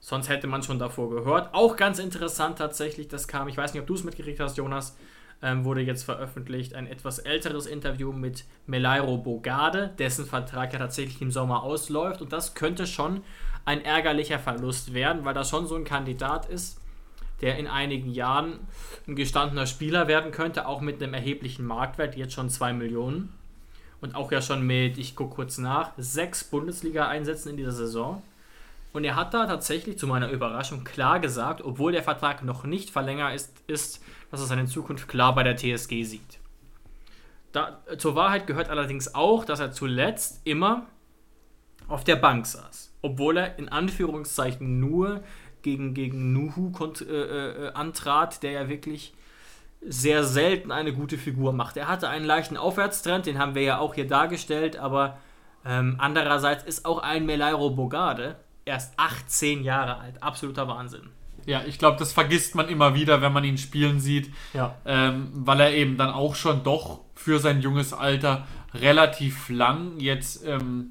sonst 0.01 0.29
hätte 0.29 0.47
man 0.47 0.63
schon 0.63 0.79
davor 0.79 1.11
gehört. 1.11 1.53
Auch 1.55 1.77
ganz 1.77 1.99
interessant 1.99 2.59
tatsächlich, 2.59 3.09
das 3.09 3.29
kam, 3.29 3.49
ich 3.49 3.57
weiß 3.57 3.73
nicht, 3.75 3.81
ob 3.83 3.87
du 3.87 3.95
es 3.95 4.05
mitgekriegt 4.05 4.41
hast, 4.41 4.57
Jonas, 4.57 4.97
ähm, 5.43 5.65
wurde 5.65 5.81
jetzt 5.81 6.05
veröffentlicht, 6.05 6.75
ein 6.75 6.87
etwas 6.87 7.21
älteres 7.21 7.67
Interview 7.67 8.13
mit 8.13 8.45
Melairo 8.67 9.19
Bogarde, 9.19 9.91
dessen 9.99 10.27
Vertrag 10.27 10.73
ja 10.73 10.79
tatsächlich 10.79 11.23
im 11.23 11.31
Sommer 11.31 11.63
ausläuft. 11.63 12.21
Und 12.21 12.33
das 12.33 12.55
könnte 12.55 12.87
schon 12.87 13.23
ein 13.65 13.85
ärgerlicher 13.85 14.39
Verlust 14.39 14.95
werden, 14.95 15.25
weil 15.25 15.35
das 15.35 15.51
schon 15.51 15.67
so 15.67 15.77
ein 15.77 15.85
Kandidat 15.85 16.47
ist, 16.47 16.81
der 17.41 17.57
in 17.59 17.69
einigen 17.69 18.11
Jahren 18.11 18.61
ein 19.07 19.15
gestandener 19.15 19.67
Spieler 19.67 20.09
werden 20.09 20.33
könnte, 20.33 20.67
auch 20.67 20.81
mit 20.81 21.03
einem 21.03 21.15
erheblichen 21.15 21.65
Marktwert, 21.65 22.17
jetzt 22.17 22.33
schon 22.33 22.51
2 22.51 22.73
Millionen. 22.73 23.33
Und 24.01 24.15
auch 24.15 24.31
ja 24.33 24.41
schon 24.41 24.67
mit, 24.67 24.99
ich 24.99 25.17
gucke 25.17 25.37
kurz 25.37 25.59
nach, 25.59 25.93
sechs 25.97 26.45
Bundesliga-Einsätzen 26.45 27.51
in 27.51 27.57
dieser 27.57 27.73
Saison. 27.73 28.23
Und 28.93 29.05
er 29.05 29.17
hat 29.17 29.35
da 29.35 29.47
tatsächlich 29.47 29.99
zu 29.99 30.07
meiner 30.07 30.31
Überraschung 30.31 30.85
klar 30.85 31.21
gesagt, 31.21 31.63
obwohl 31.63 31.93
der 31.93 32.03
Vertrag 32.03 32.43
noch 32.43 32.65
nicht 32.65 32.91
verlängert 32.91 33.35
ist, 33.35 33.53
ist 33.67 34.03
dass 34.31 34.41
er 34.41 34.47
seine 34.47 34.67
Zukunft 34.67 35.09
klar 35.09 35.35
bei 35.35 35.43
der 35.43 35.57
TSG 35.57 36.05
sieht. 36.05 36.39
Da, 37.53 37.81
zur 37.97 38.15
Wahrheit 38.15 38.47
gehört 38.47 38.69
allerdings 38.69 39.15
auch, 39.15 39.45
dass 39.45 39.61
er 39.61 39.73
zuletzt 39.73 40.43
immer 40.45 40.87
auf 41.87 42.05
der 42.05 42.17
Bank 42.17 42.47
saß. 42.47 42.93
Obwohl 43.01 43.39
er 43.39 43.59
in 43.59 43.69
Anführungszeichen 43.69 44.81
nur 44.81 45.23
gegen, 45.63 45.95
gegen 45.95 46.33
Nuhu 46.33 46.71
kont, 46.71 47.01
äh, 47.01 47.69
äh, 47.69 47.73
antrat, 47.73 48.43
der 48.43 48.53
ja 48.53 48.69
wirklich 48.69 49.15
sehr 49.81 50.25
selten 50.25 50.73
eine 50.73 50.93
gute 50.93 51.17
Figur 51.17 51.53
macht. 51.53 51.77
Er 51.77 51.89
hatte 51.89 52.09
einen 52.09 52.25
leichten 52.25 52.57
Aufwärtstrend, 52.57 53.27
den 53.27 53.39
haben 53.39 53.55
wir 53.55 53.63
ja 53.63 53.79
auch 53.79 53.95
hier 53.95 54.07
dargestellt, 54.07 54.77
aber 54.77 55.19
ähm, 55.65 55.97
andererseits 55.99 56.65
ist 56.65 56.85
auch 56.85 56.99
ein 56.99 57.27
Melairo 57.27 57.71
Bogarde 57.71 58.37
erst 58.69 58.93
18 58.99 59.65
Jahre 59.65 59.99
alt. 59.99 60.23
Absoluter 60.23 60.69
Wahnsinn. 60.69 61.09
Ja, 61.47 61.63
ich 61.67 61.79
glaube, 61.79 61.99
das 61.99 62.13
vergisst 62.13 62.55
man 62.55 62.69
immer 62.69 62.95
wieder, 62.95 63.23
wenn 63.23 63.33
man 63.33 63.43
ihn 63.45 63.59
spielen 63.59 64.01
sieht, 64.01 64.33
Ja. 64.53 64.75
ähm, 64.85 65.29
weil 65.35 65.61
er 65.61 65.73
eben 65.73 65.97
dann 65.97 66.11
auch 66.11 66.35
schon 66.35 66.63
doch 66.63 67.01
für 67.15 67.39
sein 67.39 67.61
junges 67.63 67.93
Alter 67.93 68.47
relativ 68.75 69.49
lang 69.49 69.99
jetzt 69.99 70.45
ähm, 70.47 70.91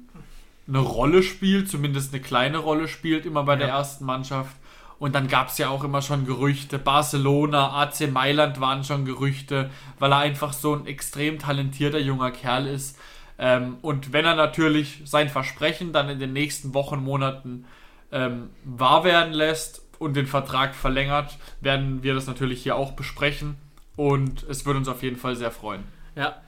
eine 0.66 0.78
Rolle 0.80 1.22
spielt, 1.22 1.70
zumindest 1.70 2.12
eine 2.12 2.22
kleine 2.22 2.58
Rolle 2.58 2.88
spielt, 2.88 3.24
immer 3.24 3.44
bei 3.44 3.56
der 3.56 3.68
Ja. 3.68 3.78
ersten 3.78 4.04
Mannschaft. 4.04 4.54
Und 4.98 5.14
dann 5.14 5.28
gab 5.28 5.48
es 5.48 5.58
ja 5.58 5.68
auch 5.68 5.84
immer 5.84 6.02
schon 6.02 6.26
Gerüchte. 6.26 6.76
Barcelona, 6.78 7.70
AC 7.80 8.08
Mailand 8.10 8.60
waren 8.60 8.82
schon 8.82 9.04
Gerüchte, 9.04 9.70
weil 10.00 10.12
er 10.12 10.18
einfach 10.18 10.52
so 10.52 10.74
ein 10.74 10.86
extrem 10.86 11.38
talentierter 11.38 12.00
junger 12.00 12.32
Kerl 12.32 12.66
ist. 12.66 12.98
Ähm, 13.38 13.78
und 13.82 14.12
wenn 14.12 14.24
er 14.24 14.34
natürlich 14.34 15.02
sein 15.04 15.28
Versprechen 15.28 15.92
dann 15.92 16.08
in 16.08 16.18
den 16.18 16.32
nächsten 16.32 16.74
Wochen, 16.74 17.02
Monaten 17.02 17.66
ähm, 18.10 18.50
wahr 18.64 19.04
werden 19.04 19.32
lässt 19.32 19.82
und 19.98 20.14
den 20.14 20.26
Vertrag 20.26 20.74
verlängert, 20.74 21.38
werden 21.60 22.02
wir 22.02 22.14
das 22.14 22.26
natürlich 22.26 22.62
hier 22.62 22.76
auch 22.76 22.92
besprechen. 22.92 23.56
Und 23.96 24.44
es 24.48 24.64
würde 24.66 24.78
uns 24.78 24.88
auf 24.88 25.02
jeden 25.02 25.16
Fall 25.16 25.36
sehr 25.36 25.50
freuen. 25.50 25.84
Ja. 26.14 26.40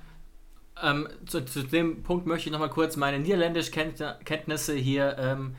Ähm, 0.82 1.08
zu, 1.26 1.44
zu 1.44 1.62
dem 1.62 2.02
Punkt 2.02 2.26
möchte 2.26 2.48
ich 2.48 2.52
nochmal 2.52 2.70
kurz 2.70 2.96
meine 2.96 3.18
Niederländisch-Kenntnisse 3.18 4.74
hier 4.74 5.16
ähm, 5.18 5.56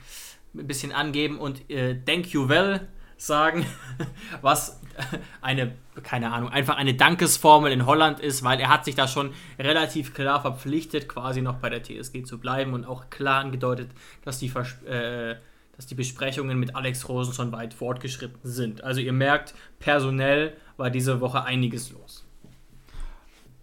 ein 0.55 0.67
bisschen 0.67 0.91
angeben 0.91 1.37
und 1.37 1.69
äh, 1.69 1.95
Thank 2.05 2.33
you 2.33 2.49
well 2.49 2.87
sagen, 3.25 3.65
was 4.41 4.79
eine, 5.41 5.73
keine 6.03 6.31
Ahnung, 6.31 6.49
einfach 6.49 6.77
eine 6.77 6.93
Dankesformel 6.93 7.71
in 7.71 7.85
Holland 7.85 8.19
ist, 8.19 8.43
weil 8.43 8.59
er 8.59 8.69
hat 8.69 8.85
sich 8.85 8.95
da 8.95 9.07
schon 9.07 9.33
relativ 9.59 10.13
klar 10.13 10.41
verpflichtet, 10.41 11.07
quasi 11.07 11.41
noch 11.41 11.55
bei 11.57 11.69
der 11.69 11.83
TSG 11.83 12.23
zu 12.23 12.39
bleiben 12.39 12.73
und 12.73 12.85
auch 12.85 13.09
klar 13.09 13.39
angedeutet, 13.41 13.91
dass 14.23 14.39
die, 14.39 14.49
Vers 14.49 14.81
äh, 14.83 15.35
dass 15.75 15.85
die 15.87 15.95
Besprechungen 15.95 16.59
mit 16.59 16.75
Alex 16.75 17.07
Rosen 17.09 17.33
schon 17.33 17.51
weit 17.51 17.73
fortgeschritten 17.73 18.39
sind. 18.43 18.83
Also 18.83 19.01
ihr 19.01 19.13
merkt, 19.13 19.53
personell 19.79 20.55
war 20.77 20.89
diese 20.89 21.21
Woche 21.21 21.43
einiges 21.43 21.91
los. 21.91 22.25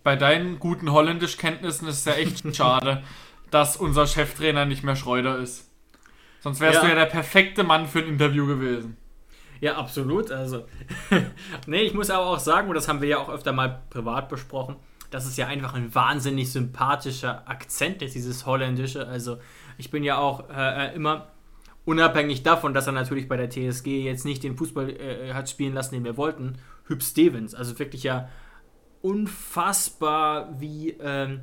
Bei 0.04 0.14
deinen 0.16 0.58
guten 0.60 0.92
Holländischkenntnissen 0.92 1.88
ist 1.88 1.98
es 1.98 2.04
ja 2.04 2.12
echt 2.14 2.44
schade, 2.56 3.02
dass 3.50 3.76
unser 3.76 4.06
Cheftrainer 4.06 4.66
nicht 4.66 4.84
mehr 4.84 4.96
Schreuder 4.96 5.38
ist. 5.38 5.68
Sonst 6.40 6.60
wärst 6.60 6.76
Ja. 6.76 6.82
du 6.82 6.88
ja 6.90 6.94
der 6.94 7.06
perfekte 7.06 7.64
Mann 7.64 7.86
für 7.88 7.98
ein 7.98 8.06
Interview 8.08 8.46
gewesen. 8.46 8.96
Ja, 9.60 9.76
absolut. 9.76 10.30
Also, 10.30 10.64
nee, 11.66 11.82
ich 11.82 11.94
muss 11.94 12.10
aber 12.10 12.26
auch 12.26 12.38
sagen, 12.38 12.68
und 12.68 12.74
das 12.74 12.88
haben 12.88 13.00
wir 13.00 13.08
ja 13.08 13.18
auch 13.18 13.28
öfter 13.28 13.52
mal 13.52 13.82
privat 13.90 14.28
besprochen, 14.28 14.76
das 15.10 15.26
ist 15.26 15.38
ja 15.38 15.46
einfach 15.46 15.74
ein 15.74 15.94
wahnsinnig 15.94 16.52
sympathischer 16.52 17.48
Akzent 17.48 18.02
ist, 18.02 18.14
dieses 18.14 18.46
Holländische. 18.46 19.06
Also, 19.06 19.38
ich 19.78 19.90
bin 19.90 20.04
ja 20.04 20.18
auch 20.18 20.50
äh, 20.50 20.94
immer 20.94 21.28
unabhängig 21.84 22.42
davon, 22.42 22.74
dass 22.74 22.86
er 22.86 22.92
natürlich 22.92 23.28
bei 23.28 23.36
der 23.36 23.48
TSG 23.48 24.04
jetzt 24.04 24.26
nicht 24.26 24.44
den 24.44 24.56
Fußball 24.56 24.90
äh, 24.90 25.32
hat 25.32 25.48
spielen 25.48 25.72
lassen, 25.72 25.94
den 25.94 26.04
wir 26.04 26.16
wollten. 26.16 26.58
Hüb 26.84 27.02
Stevens, 27.02 27.54
also 27.54 27.78
wirklich 27.78 28.02
ja 28.02 28.28
unfassbar, 29.00 30.60
wie 30.60 30.90
ähm, 31.00 31.40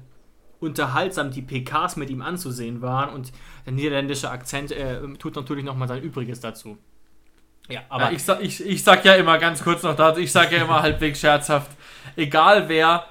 unterhaltsam 0.60 1.32
die 1.32 1.41
PKs 1.41 1.95
mit 1.95 2.10
ihm 2.10 2.21
anzusehen 2.21 2.82
waren 2.82 3.13
und 3.13 3.32
der 3.65 3.73
niederländische 3.73 4.30
Akzent 4.30 4.71
äh, 4.71 5.01
tut 5.17 5.36
natürlich 5.36 5.63
nochmal 5.63 5.88
sein 5.88 6.01
Übriges 6.04 6.39
dazu. 6.39 6.78
Ja, 7.69 7.82
aber 7.89 8.06
Aber 8.06 8.13
ich, 8.13 8.23
sag- 8.23 8.41
ich, 8.41 8.63
ich 8.65 8.84
sag 8.84 9.04
ja 9.06 9.15
immer 9.15 9.38
ganz 9.39 9.63
kurz 9.63 9.82
noch 9.84 9.95
dazu, 9.95 10.19
ich 10.19 10.32
sag 10.32 10.51
ja 10.51 10.63
immer 10.63 10.82
halbwegs 10.82 11.19
scherzhaft, 11.19 11.71
egal 12.15 12.69
wer 12.69 13.06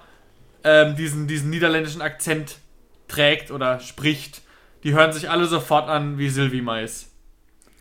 ähm, 0.63 0.95
diesen, 0.97 1.27
diesen 1.27 1.51
niederländischen 1.51 2.01
Akzent 2.03 2.57
trägt 3.09 3.51
oder 3.51 3.81
spricht, 3.81 4.43
die 4.85 4.95
hören 4.95 5.13
sich 5.13 5.29
alle 5.31 5.47
sofort 5.47 5.89
an 5.89 6.19
wie 6.19 6.29
Sylvie 6.29 6.63
Mais. 6.63 7.11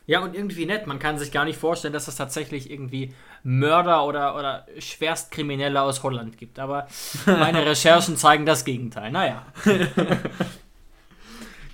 Ja, 0.05 0.19
und 0.19 0.35
irgendwie 0.35 0.65
nett. 0.65 0.85
Man 0.85 0.99
kann 0.99 1.17
sich 1.17 1.31
gar 1.31 1.45
nicht 1.45 1.57
vorstellen, 1.57 1.93
dass 1.93 2.09
es 2.09 2.15
tatsächlich 2.17 2.69
irgendwie 2.69 3.13
Mörder 3.43 4.05
oder, 4.05 4.35
oder 4.37 4.65
Schwerstkriminelle 4.79 5.81
aus 5.81 6.03
Holland 6.03 6.37
gibt. 6.37 6.59
Aber 6.59 6.87
meine 7.25 7.65
Recherchen 7.65 8.17
zeigen 8.17 8.45
das 8.45 8.65
Gegenteil. 8.65 9.11
Naja. 9.11 9.45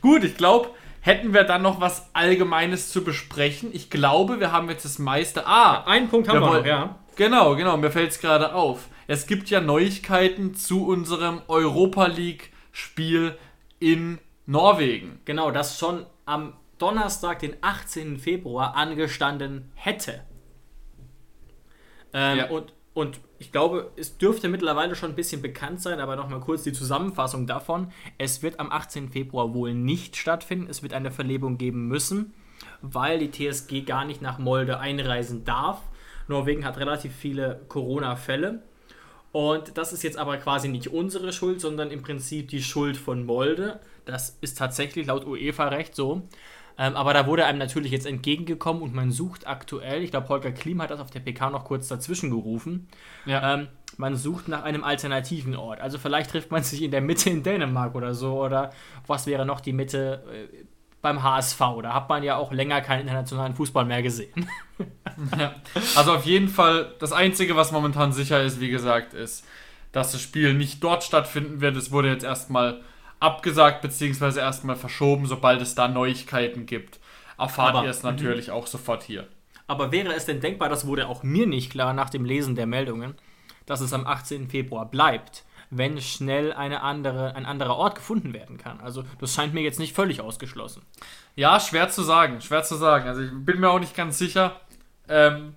Gut, 0.02 0.24
ich 0.24 0.38
glaube, 0.38 0.70
hätten 1.10 1.34
wir 1.34 1.44
dann 1.44 1.64
noch 1.64 1.82
was 1.82 2.10
Allgemeines 2.14 2.92
zu 2.92 3.04
besprechen. 3.04 3.70
Ich 3.74 3.90
glaube, 3.90 4.40
wir 4.40 4.52
haben 4.52 4.70
jetzt 4.70 4.86
das 4.86 5.00
meiste. 5.00 5.48
Ah, 5.48 5.84
Einen 5.86 6.08
Punkt 6.08 6.30
haben 6.30 6.40
wir, 6.40 6.60
noch, 6.60 6.66
ja. 6.66 7.00
Genau, 7.16 7.56
genau, 7.56 7.78
mir 7.78 7.90
fällt 7.92 8.12
es 8.12 8.20
gerade 8.20 8.54
auf. 8.54 8.88
Es 9.08 9.26
gibt 9.26 9.50
ja 9.50 9.60
Neuigkeiten 9.60 10.54
zu 10.54 10.86
unserem 10.86 11.42
Europa 11.48 12.06
League-Spiel 12.06 13.36
in 13.80 14.20
Norwegen. 14.46 15.20
Genau, 15.26 15.50
das 15.50 15.80
schon 15.80 16.06
am 16.26 16.54
Donnerstag, 16.78 17.40
den 17.40 17.56
18. 17.62 18.20
Februar, 18.20 18.76
angestanden 18.76 19.72
hätte. 19.74 20.22
Ähm, 22.14 22.38
Ja. 22.38 22.50
und, 22.50 22.74
und 23.00 23.22
ich 23.38 23.54
glaube, 23.54 23.92
es 23.96 24.18
dürfte 24.18 24.50
mittlerweile 24.50 24.94
schon 24.94 25.12
ein 25.12 25.16
bisschen 25.16 25.42
bekannt 25.42 25.82
sein, 25.82 26.02
aber 26.02 26.18
nochmal 26.18 26.42
kurz 26.42 26.64
die 26.64 26.74
Zusammenfassung 26.74 27.48
davon. 27.48 27.94
Es 28.18 28.44
wird 28.44 28.60
am 28.60 28.72
18. 28.72 29.10
Februar 29.10 29.54
wohl 29.54 29.74
nicht 29.74 30.18
stattfinden. 30.18 30.68
Es 30.70 30.84
wird 30.84 30.92
eine 30.92 31.10
Verlebung 31.10 31.58
geben 31.58 31.88
müssen, 31.88 32.34
weil 32.82 33.18
die 33.20 33.32
TSG 33.32 33.86
gar 33.86 34.04
nicht 34.04 34.22
nach 34.22 34.38
Molde 34.38 34.80
einreisen 34.80 35.46
darf. 35.46 35.82
Norwegen 36.28 36.66
hat 36.66 36.78
relativ 36.78 37.16
viele 37.16 37.62
Corona-Fälle. 37.70 38.64
Und 39.32 39.78
das 39.78 39.94
ist 39.94 40.04
jetzt 40.04 40.18
aber 40.18 40.36
quasi 40.38 40.68
nicht 40.68 40.90
unsere 40.90 41.32
Schuld, 41.32 41.62
sondern 41.62 41.92
im 41.92 42.02
Prinzip 42.02 42.50
die 42.50 42.62
Schuld 42.62 42.98
von 42.98 43.26
Molde. 43.26 43.80
Das 44.04 44.38
ist 44.42 44.58
tatsächlich 44.58 45.08
laut 45.08 45.26
UEFA-Recht 45.26 45.96
so. 45.96 46.24
Ähm, 46.80 46.96
aber 46.96 47.14
da 47.14 47.28
wurde 47.28 47.46
einem 47.46 47.60
natürlich 47.60 47.92
jetzt 47.92 48.06
entgegengekommen 48.08 48.82
und 48.82 48.96
man 48.96 49.12
sucht 49.12 49.46
aktuell, 49.48 50.02
ich 50.02 50.12
glaube, 50.12 50.30
Holger 50.30 50.52
Klim 50.54 50.82
hat 50.82 50.90
das 50.92 51.02
auf 51.02 51.12
der 51.12 51.20
PK 51.20 51.50
noch 51.50 51.66
kurz 51.66 51.90
dazwischen 51.90 52.30
gerufen, 52.30 52.88
Ja. 53.26 53.56
ähm, 53.56 53.68
man 53.98 54.16
sucht 54.16 54.48
nach 54.48 54.64
einem 54.64 54.86
alternativen 54.86 55.56
Ort. 55.58 55.82
Also 55.82 55.98
vielleicht 55.98 56.32
trifft 56.32 56.52
man 56.52 56.64
sich 56.64 56.82
in 56.82 56.92
der 56.92 57.02
Mitte 57.02 57.30
in 57.30 57.44
Dänemark 57.44 57.96
oder 57.96 58.14
so. 58.14 58.42
Oder 58.42 58.72
was 59.08 59.28
wäre 59.28 59.46
noch 59.46 59.60
die 59.60 59.74
Mitte 59.74 60.24
äh, 60.32 60.64
beim 61.02 61.22
HSV? 61.22 61.60
Da 61.84 61.94
hat 61.94 62.08
man 62.08 62.24
ja 62.24 62.38
auch 62.38 62.54
länger 62.54 62.80
keinen 62.80 63.02
internationalen 63.02 63.54
Fußball 63.56 63.84
mehr 63.86 64.02
gesehen. 64.02 64.48
Ja. 65.38 65.54
Also 65.98 66.14
auf 66.14 66.24
jeden 66.26 66.48
Fall, 66.48 66.94
das 67.00 67.12
Einzige, 67.12 67.58
was 67.58 67.74
momentan 67.74 68.14
sicher 68.14 68.42
ist, 68.42 68.62
wie 68.62 68.70
gesagt, 68.70 69.14
ist, 69.14 69.46
dass 69.92 70.14
das 70.14 70.22
Spiel 70.22 70.54
nicht 70.54 70.82
dort 70.82 71.04
stattfinden 71.04 71.60
wird. 71.60 71.76
Es 71.76 71.92
wurde 71.92 72.08
jetzt 72.08 72.24
erstmal 72.24 72.80
abgesagt, 73.20 73.82
beziehungsweise 73.82 74.40
erstmal 74.40 74.76
verschoben. 74.76 75.26
Sobald 75.26 75.62
es 75.62 75.76
da 75.76 75.88
Neuigkeiten 75.88 76.66
gibt, 76.66 77.00
erfahrt 77.38 77.76
Aber- 77.76 77.84
ihr 77.84 77.90
es 77.92 78.04
natürlich 78.04 78.52
auch 78.52 78.68
sofort 78.68 79.04
hier. 79.04 79.28
Aber 79.68 79.92
wäre 79.92 80.14
es 80.14 80.26
denn 80.26 80.42
denkbar, 80.42 80.68
das 80.70 80.88
wurde 80.88 81.08
auch 81.08 81.22
mir 81.24 81.46
nicht 81.46 81.72
klar 81.72 81.94
nach 81.94 82.10
dem 82.10 82.26
Lesen 82.26 82.56
der 82.56 82.66
Meldungen, 82.66 83.16
dass 83.66 83.82
es 83.82 83.94
am 83.94 84.08
18. 84.08 84.50
Februar 84.50 84.86
bleibt, 84.90 85.44
wenn 85.70 86.02
schnell 86.02 86.52
eine 86.54 86.82
andere, 86.82 87.36
ein 87.36 87.46
anderer 87.46 87.76
Ort 87.76 87.94
gefunden 87.96 88.34
werden 88.34 88.58
kann? 88.58 88.80
Also 88.82 89.04
das 89.20 89.36
scheint 89.36 89.54
mir 89.54 89.62
jetzt 89.62 89.78
nicht 89.80 89.94
völlig 89.96 90.22
ausgeschlossen. 90.22 90.82
Ja, 91.36 91.60
schwer 91.60 91.90
zu 91.90 92.02
sagen, 92.02 92.42
schwer 92.42 92.64
zu 92.64 92.76
sagen. 92.76 93.08
Also 93.08 93.22
ich 93.22 93.30
bin 93.32 93.60
mir 93.60 93.70
auch 93.70 93.80
nicht 93.80 93.96
ganz 93.96 94.18
sicher, 94.18 94.60
ähm, 95.08 95.56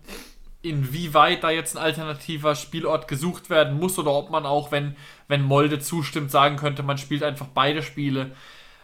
inwieweit 0.61 1.43
da 1.43 1.51
jetzt 1.51 1.77
ein 1.77 1.83
alternativer 1.83 2.55
Spielort 2.55 3.09
gesucht 3.09 3.51
werden 3.51 3.79
muss 3.81 3.99
oder 3.99 4.13
ob 4.13 4.31
man 4.31 4.47
auch, 4.47 4.71
wenn, 4.71 4.95
wenn 5.33 5.43
Molde 5.43 5.79
zustimmt, 5.79 6.31
sagen 6.31 6.57
könnte, 6.57 6.83
man 6.83 6.99
spielt 6.99 7.23
einfach 7.23 7.47
beide 7.47 7.83
Spiele, 7.83 8.33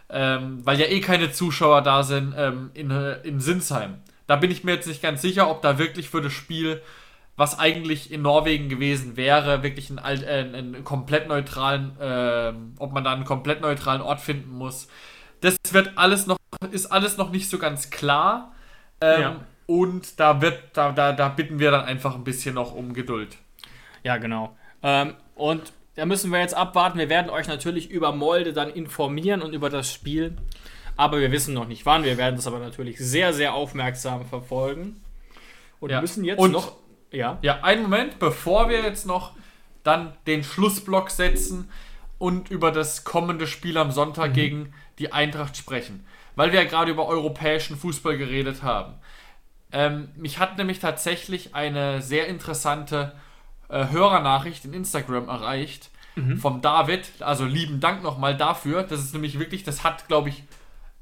ähm, 0.09 0.65
weil 0.65 0.81
ja 0.81 0.87
eh 0.87 1.01
keine 1.01 1.31
Zuschauer 1.31 1.83
da 1.83 2.03
sind 2.03 2.35
ähm, 2.37 2.71
in, 2.73 2.91
äh, 2.91 3.21
in 3.21 3.39
Sinsheim. 3.39 3.99
Da 4.27 4.37
bin 4.37 4.51
ich 4.51 4.65
mir 4.65 4.73
jetzt 4.73 4.89
nicht 4.89 5.03
ganz 5.03 5.21
sicher, 5.21 5.51
ob 5.51 5.61
da 5.61 5.79
wirklich 5.79 6.09
für 6.09 6.23
das 6.23 6.33
Spiel, 6.33 6.81
was 7.37 7.59
eigentlich 7.59 8.11
in 8.11 8.23
Norwegen 8.23 8.71
gewesen 8.71 9.19
wäre, 9.19 9.63
wirklich 9.63 9.91
einen, 9.91 9.99
alt, 9.99 10.23
äh, 10.23 10.47
einen 10.55 10.85
komplett 10.85 11.29
neutralen, 11.29 11.93
ähm, 12.01 12.75
ob 12.79 12.93
man 12.95 13.05
da 13.05 13.13
einen 13.13 13.27
komplett 13.27 13.61
neutralen 13.61 14.01
Ort 14.01 14.21
finden 14.21 14.51
muss. 14.51 14.89
Das 15.43 15.55
wird 15.73 15.93
alles 15.97 16.27
noch, 16.27 16.39
ist 16.71 16.87
alles 16.87 17.19
noch 17.19 17.31
nicht 17.31 17.51
so 17.51 17.59
ganz 17.59 17.91
klar. 17.91 18.55
Ähm, 19.03 19.21
Ja. 19.21 19.37
Und 19.67 20.19
da 20.19 20.41
wird, 20.41 20.59
da, 20.73 20.93
da, 20.93 21.13
da 21.13 21.29
bitten 21.29 21.59
wir 21.59 21.71
dann 21.71 21.85
einfach 21.85 22.15
ein 22.15 22.25
bisschen 22.25 22.55
noch 22.55 22.75
um 22.75 22.95
Geduld. 22.95 23.37
Ja, 24.03 24.17
genau. 24.17 24.57
Ähm, 24.83 25.13
und 25.35 25.75
da 25.99 26.07
müssen 26.07 26.31
wir 26.31 26.39
jetzt 26.41 26.55
abwarten. 26.55 26.97
Wir 26.99 27.09
werden 27.09 27.29
euch 27.29 27.49
natürlich 27.49 27.91
über 27.91 28.13
Molde 28.13 28.53
dann 28.53 28.71
informieren 28.71 29.43
und 29.43 29.53
über 29.53 29.69
das 29.69 29.93
Spiel. 29.93 30.37
Aber 30.97 31.19
wir 31.21 31.33
wissen 31.33 31.55
noch 31.55 31.67
nicht 31.67 31.85
wann. 31.87 32.05
Wir 32.05 32.17
werden 32.17 32.37
das 32.37 32.47
aber 32.47 32.61
natürlich 32.61 32.99
sehr, 32.99 33.33
sehr 33.33 33.55
aufmerksam 33.55 34.25
verfolgen. 34.27 35.03
Und 35.81 35.91
Ja. 35.91 36.01
müssen 36.01 36.25
jetzt 36.25 36.39
Und- 36.39 36.53
noch. 36.53 36.77
Ja. 37.11 37.39
Ja, 37.43 37.61
einen 37.63 37.83
Moment, 37.83 38.19
bevor 38.19 38.69
wir 38.69 38.83
jetzt 38.83 39.07
noch 39.07 39.33
dann 39.83 40.13
den 40.27 40.45
Schlussblock 40.45 41.11
setzen 41.11 41.69
und 42.19 42.51
über 42.51 42.71
das 42.71 43.03
kommende 43.05 43.47
Spiel 43.47 43.77
am 43.77 43.91
Sonntag 43.91 44.35
gegen 44.35 44.73
die 44.99 45.13
Eintracht 45.13 45.57
sprechen. 45.57 46.07
Weil 46.37 46.53
wir 46.53 46.63
ja 46.63 46.69
gerade 46.69 46.91
über 46.93 47.07
europäischen 47.07 47.77
Fußball 47.77 48.17
geredet 48.19 48.63
haben. 48.63 48.95
Ähm, 49.73 50.11
mich 50.17 50.39
hat 50.39 50.59
nämlich 50.59 50.79
tatsächlich 50.79 51.55
eine 51.57 52.03
sehr 52.03 52.27
interessante 52.29 53.13
äh, 53.69 53.89
Hörernachricht 53.89 54.65
in 54.65 54.73
Instagram 54.73 55.29
erreicht 55.29 55.91
vom 56.41 56.61
David. 56.61 57.09
Also 57.21 57.45
lieben 57.45 57.79
Dank 57.79 58.03
nochmal 58.03 58.37
dafür. 58.37 58.83
Das 58.83 58.99
ist 58.99 59.13
nämlich 59.15 59.39
wirklich, 59.39 59.63
das 59.63 59.85
hat, 59.85 60.09
glaube 60.09 60.31
ich, 60.31 60.43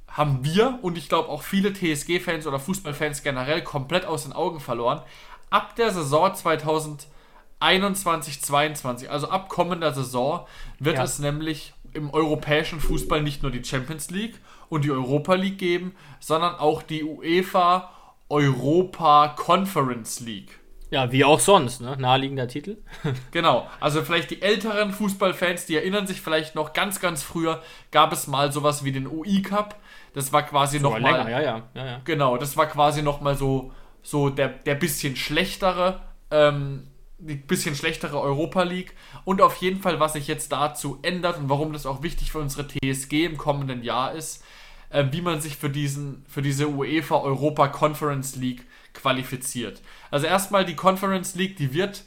haben 0.09 0.45
wir 0.45 0.79
und 0.83 0.99
ich 0.99 1.09
glaube 1.09 1.31
auch 1.31 1.41
viele 1.43 1.73
TSG-Fans 1.73 2.47
oder 2.47 2.61
Fußballfans 2.61 3.23
generell 3.23 3.63
komplett 3.63 4.05
aus 4.05 4.25
den 4.25 4.35
Augen 4.35 4.61
verloren. 4.61 5.01
Ab 5.49 5.75
der 5.77 5.91
Saison 5.91 6.35
2021, 6.35 8.43
22, 8.43 9.11
also 9.11 9.31
ab 9.31 9.49
kommender 9.49 9.95
Saison, 9.95 10.47
wird 10.79 10.99
Ja. 10.99 11.05
es 11.05 11.19
nämlich 11.19 11.73
im 11.95 12.11
europäischen 12.11 12.79
Fußball 12.81 13.23
nicht 13.23 13.43
nur 13.43 13.51
die 13.51 13.65
Champions 13.65 14.11
League 14.11 14.39
und 14.69 14.85
die 14.85 14.91
Europa 14.91 15.33
League 15.35 15.57
geben, 15.59 15.95
sondern 16.21 16.57
auch 16.57 16.83
die 16.83 17.05
UEFA 17.05 17.91
Europa 18.29 19.29
Conference 19.37 20.21
League. 20.21 20.59
Ja, 20.91 21.11
wie 21.11 21.25
auch 21.25 21.41
sonst, 21.41 21.81
ne? 21.81 21.97
Naheliegender 21.99 22.47
Titel. 22.47 22.79
Genau, 23.33 23.69
also 23.81 24.03
vielleicht 24.03 24.31
die 24.31 24.41
älteren 24.41 24.93
Fußballfans, 24.93 25.67
die 25.67 25.77
erinnern 25.77 26.07
sich 26.07 26.21
vielleicht 26.21 26.55
noch 26.55 26.73
ganz, 26.73 27.01
ganz 27.01 27.23
früher, 27.23 27.63
gab 27.91 28.13
es 28.13 28.27
mal 28.27 28.53
sowas 28.53 28.85
wie 28.85 28.93
den 28.93 29.07
UI 29.07 29.43
Cup. 29.43 29.77
Das 30.15 30.33
war 30.33 30.45
quasi 30.45 30.81
nochmal. 30.81 31.03
länger, 31.03 31.31
ja, 31.31 31.41
ja, 31.41 31.63
ja, 31.75 31.87
ja. 31.87 32.01
Genau, 32.05 32.37
das 32.37 32.57
war 32.57 32.67
quasi 32.67 33.03
nochmal 33.03 33.37
so, 33.37 33.73
so 34.03 34.31
der, 34.31 34.49
der 34.49 34.77
bisschen 34.77 35.17
schlechtere, 35.17 36.01
ähm, 36.31 36.87
die 37.19 37.35
bisschen 37.35 37.75
schlechtere 37.75 38.21
Europa 38.21 38.63
League. 38.63 38.95
Und 39.25 39.43
auf 39.43 39.57
jeden 39.57 39.81
Fall, 39.81 39.99
was 39.99 40.13
sich 40.13 40.29
jetzt 40.29 40.53
dazu 40.53 41.01
ändert 41.03 41.39
und 41.39 41.49
warum 41.49 41.73
das 41.73 41.85
auch 41.85 42.03
wichtig 42.03 42.33
für 42.33 42.39
unsere 42.39 42.67
TSG 42.67 43.25
im 43.25 43.37
kommenden 43.37 43.83
Jahr 43.83 44.13
ist, 44.13 44.45
äh, 44.91 45.05
wie 45.11 45.21
man 45.21 45.41
sich 45.41 45.57
für, 45.57 45.71
diesen, 45.71 46.25
für 46.29 46.43
diese 46.43 46.69
UEFA 46.69 47.21
Europa 47.21 47.69
Conference 47.69 48.37
League 48.37 48.65
qualifiziert. 48.97 49.81
Also 50.11 50.27
erstmal 50.27 50.65
die 50.65 50.77
Conference 50.77 51.35
League, 51.35 51.57
die 51.57 51.73
wird 51.73 52.05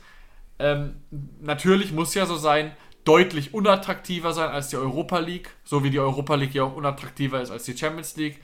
ähm, 0.60 0.98
natürlich, 1.42 1.92
muss 1.92 2.14
ja 2.14 2.26
so 2.26 2.36
sein, 2.36 2.72
deutlich 3.06 3.54
unattraktiver 3.54 4.34
sein 4.34 4.50
als 4.50 4.68
die 4.70 4.78
Europa 4.78 5.20
League, 5.20 5.50
so 5.64 5.84
wie 5.84 5.90
die 5.90 6.00
Europa 6.00 6.36
League 6.36 6.54
ja 6.54 6.64
auch 6.64 6.76
unattraktiver 6.76 7.42
ist 7.42 7.50
als 7.50 7.64
die 7.64 7.78
Champions 7.78 8.16
League. 8.18 8.42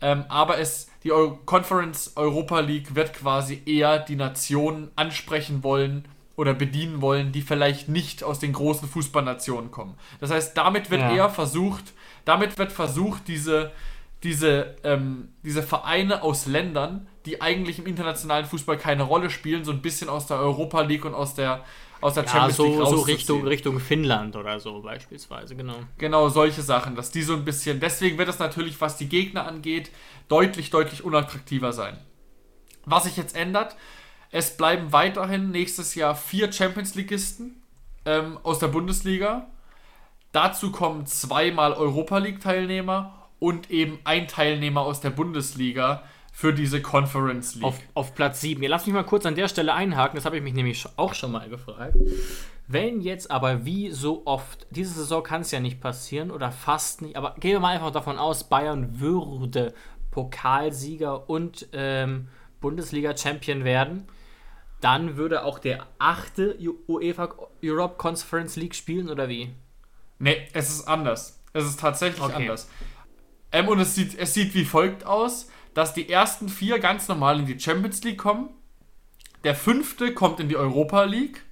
Ähm, 0.00 0.24
aber 0.28 0.58
es, 0.58 0.88
die 1.04 1.12
Eu 1.12 1.36
Conference 1.46 2.12
Europa 2.16 2.60
League 2.60 2.94
wird 2.94 3.14
quasi 3.14 3.62
eher 3.64 4.00
die 4.00 4.16
Nationen 4.16 4.90
ansprechen 4.96 5.62
wollen 5.62 6.04
oder 6.34 6.54
bedienen 6.54 7.00
wollen, 7.00 7.30
die 7.30 7.42
vielleicht 7.42 7.88
nicht 7.88 8.24
aus 8.24 8.40
den 8.40 8.52
großen 8.52 8.88
Fußballnationen 8.88 9.70
kommen. 9.70 9.94
Das 10.20 10.30
heißt, 10.30 10.56
damit 10.56 10.90
wird 10.90 11.02
Ja. 11.02 11.14
eher 11.14 11.30
versucht, 11.30 11.92
damit 12.24 12.58
wird 12.58 12.72
versucht, 12.72 13.28
diese, 13.28 13.70
diese, 14.22 14.76
ähm, 14.84 15.30
diese 15.42 15.62
Vereine 15.62 16.22
aus 16.22 16.46
Ländern, 16.46 17.08
die 17.26 17.40
eigentlich 17.40 17.78
im 17.78 17.86
internationalen 17.86 18.46
Fußball 18.46 18.78
keine 18.78 19.02
Rolle 19.02 19.30
spielen, 19.30 19.64
so 19.64 19.72
ein 19.72 19.82
bisschen 19.82 20.08
aus 20.08 20.26
der 20.26 20.38
Europa 20.38 20.82
League 20.82 21.04
und 21.04 21.14
aus 21.14 21.34
der, 21.34 21.64
aus 22.00 22.14
der 22.14 22.24
Ja, 22.24 22.30
Champions 22.30 22.58
League 22.58 22.72
so, 22.72 22.76
so 22.76 22.82
rauszuziehen. 22.82 23.16
Richtung, 23.16 23.46
Richtung 23.46 23.80
Finnland 23.80 24.36
oder 24.36 24.60
so 24.60 24.80
beispielsweise, 24.82 25.56
genau. 25.56 25.76
Genau, 25.98 26.28
solche 26.28 26.62
Sachen, 26.62 26.94
dass 26.96 27.10
die 27.10 27.22
so 27.22 27.34
ein 27.34 27.44
bisschen, 27.44 27.80
deswegen 27.80 28.18
wird 28.18 28.28
es 28.28 28.38
natürlich, 28.38 28.80
was 28.80 28.96
die 28.96 29.08
Gegner 29.08 29.46
angeht, 29.46 29.90
deutlich, 30.28 30.70
deutlich 30.70 31.04
unattraktiver 31.04 31.72
sein. 31.72 31.98
Was 32.84 33.04
sich 33.04 33.16
jetzt 33.16 33.36
ändert, 33.36 33.76
es 34.30 34.56
bleiben 34.56 34.92
weiterhin 34.92 35.50
nächstes 35.50 35.94
Jahr 35.94 36.14
vier 36.14 36.52
Champions 36.52 36.94
Leagueisten 36.94 37.62
ähm, 38.04 38.38
aus 38.42 38.58
der 38.58 38.68
Bundesliga. 38.68 39.48
Dazu 40.32 40.72
kommen 40.72 41.06
zweimal 41.06 41.74
Europa 41.74 42.18
League-Teilnehmer 42.18 43.21
und 43.42 43.72
eben 43.72 43.98
ein 44.04 44.28
Teilnehmer 44.28 44.82
aus 44.82 45.00
der 45.00 45.10
Bundesliga 45.10 46.04
für 46.32 46.54
diese 46.54 46.80
Conference 46.80 47.56
League. 47.56 47.64
Auf, 47.64 47.80
auf 47.94 48.14
Platz 48.14 48.40
7. 48.40 48.62
Ja, 48.62 48.68
lass 48.70 48.86
mich 48.86 48.94
mal 48.94 49.02
kurz 49.02 49.26
an 49.26 49.34
der 49.34 49.48
Stelle 49.48 49.74
einhaken, 49.74 50.14
das 50.14 50.24
habe 50.24 50.36
ich 50.36 50.44
mich 50.44 50.54
nämlich 50.54 50.86
auch 50.94 51.12
schon 51.12 51.32
mal 51.32 51.48
gefragt. 51.48 51.96
Wenn 52.68 53.00
jetzt 53.00 53.32
aber 53.32 53.64
wie 53.66 53.90
so 53.90 54.22
oft, 54.26 54.68
diese 54.70 54.94
Saison 54.94 55.24
kann 55.24 55.40
es 55.40 55.50
ja 55.50 55.58
nicht 55.58 55.80
passieren 55.80 56.30
oder 56.30 56.52
fast 56.52 57.02
nicht, 57.02 57.16
aber 57.16 57.34
gehen 57.40 57.50
wir 57.50 57.58
mal 57.58 57.74
einfach 57.74 57.90
davon 57.90 58.16
aus, 58.16 58.44
Bayern 58.44 59.00
würde 59.00 59.74
Pokalsieger 60.12 61.28
und 61.28 61.66
ähm, 61.72 62.28
Bundesliga-Champion 62.60 63.64
werden, 63.64 64.04
dann 64.80 65.16
würde 65.16 65.44
auch 65.44 65.58
der 65.58 65.86
achte 65.98 66.56
UEFA 66.86 67.34
Europe 67.62 67.96
Conference 67.98 68.54
League 68.54 68.76
spielen 68.76 69.10
oder 69.10 69.28
wie? 69.28 69.50
Nee, 70.20 70.36
es 70.52 70.70
ist 70.70 70.86
anders. 70.86 71.40
Es 71.52 71.64
ist 71.64 71.80
tatsächlich 71.80 72.22
Okay. 72.22 72.34
anders. 72.34 72.68
Ähm, 73.52 73.68
und 73.68 73.78
es 73.80 73.94
sieht, 73.94 74.18
es 74.18 74.34
sieht 74.34 74.54
wie 74.54 74.64
folgt 74.64 75.04
aus, 75.04 75.48
dass 75.74 75.94
die 75.94 76.08
ersten 76.08 76.48
vier 76.48 76.78
ganz 76.78 77.08
normal 77.08 77.40
in 77.40 77.46
die 77.46 77.58
Champions 77.58 78.02
League 78.02 78.18
kommen. 78.18 78.50
Der 79.44 79.54
fünfte 79.54 80.14
kommt 80.14 80.40
in 80.40 80.48
die 80.48 80.56
Europa 80.56 81.04
League. 81.04 81.42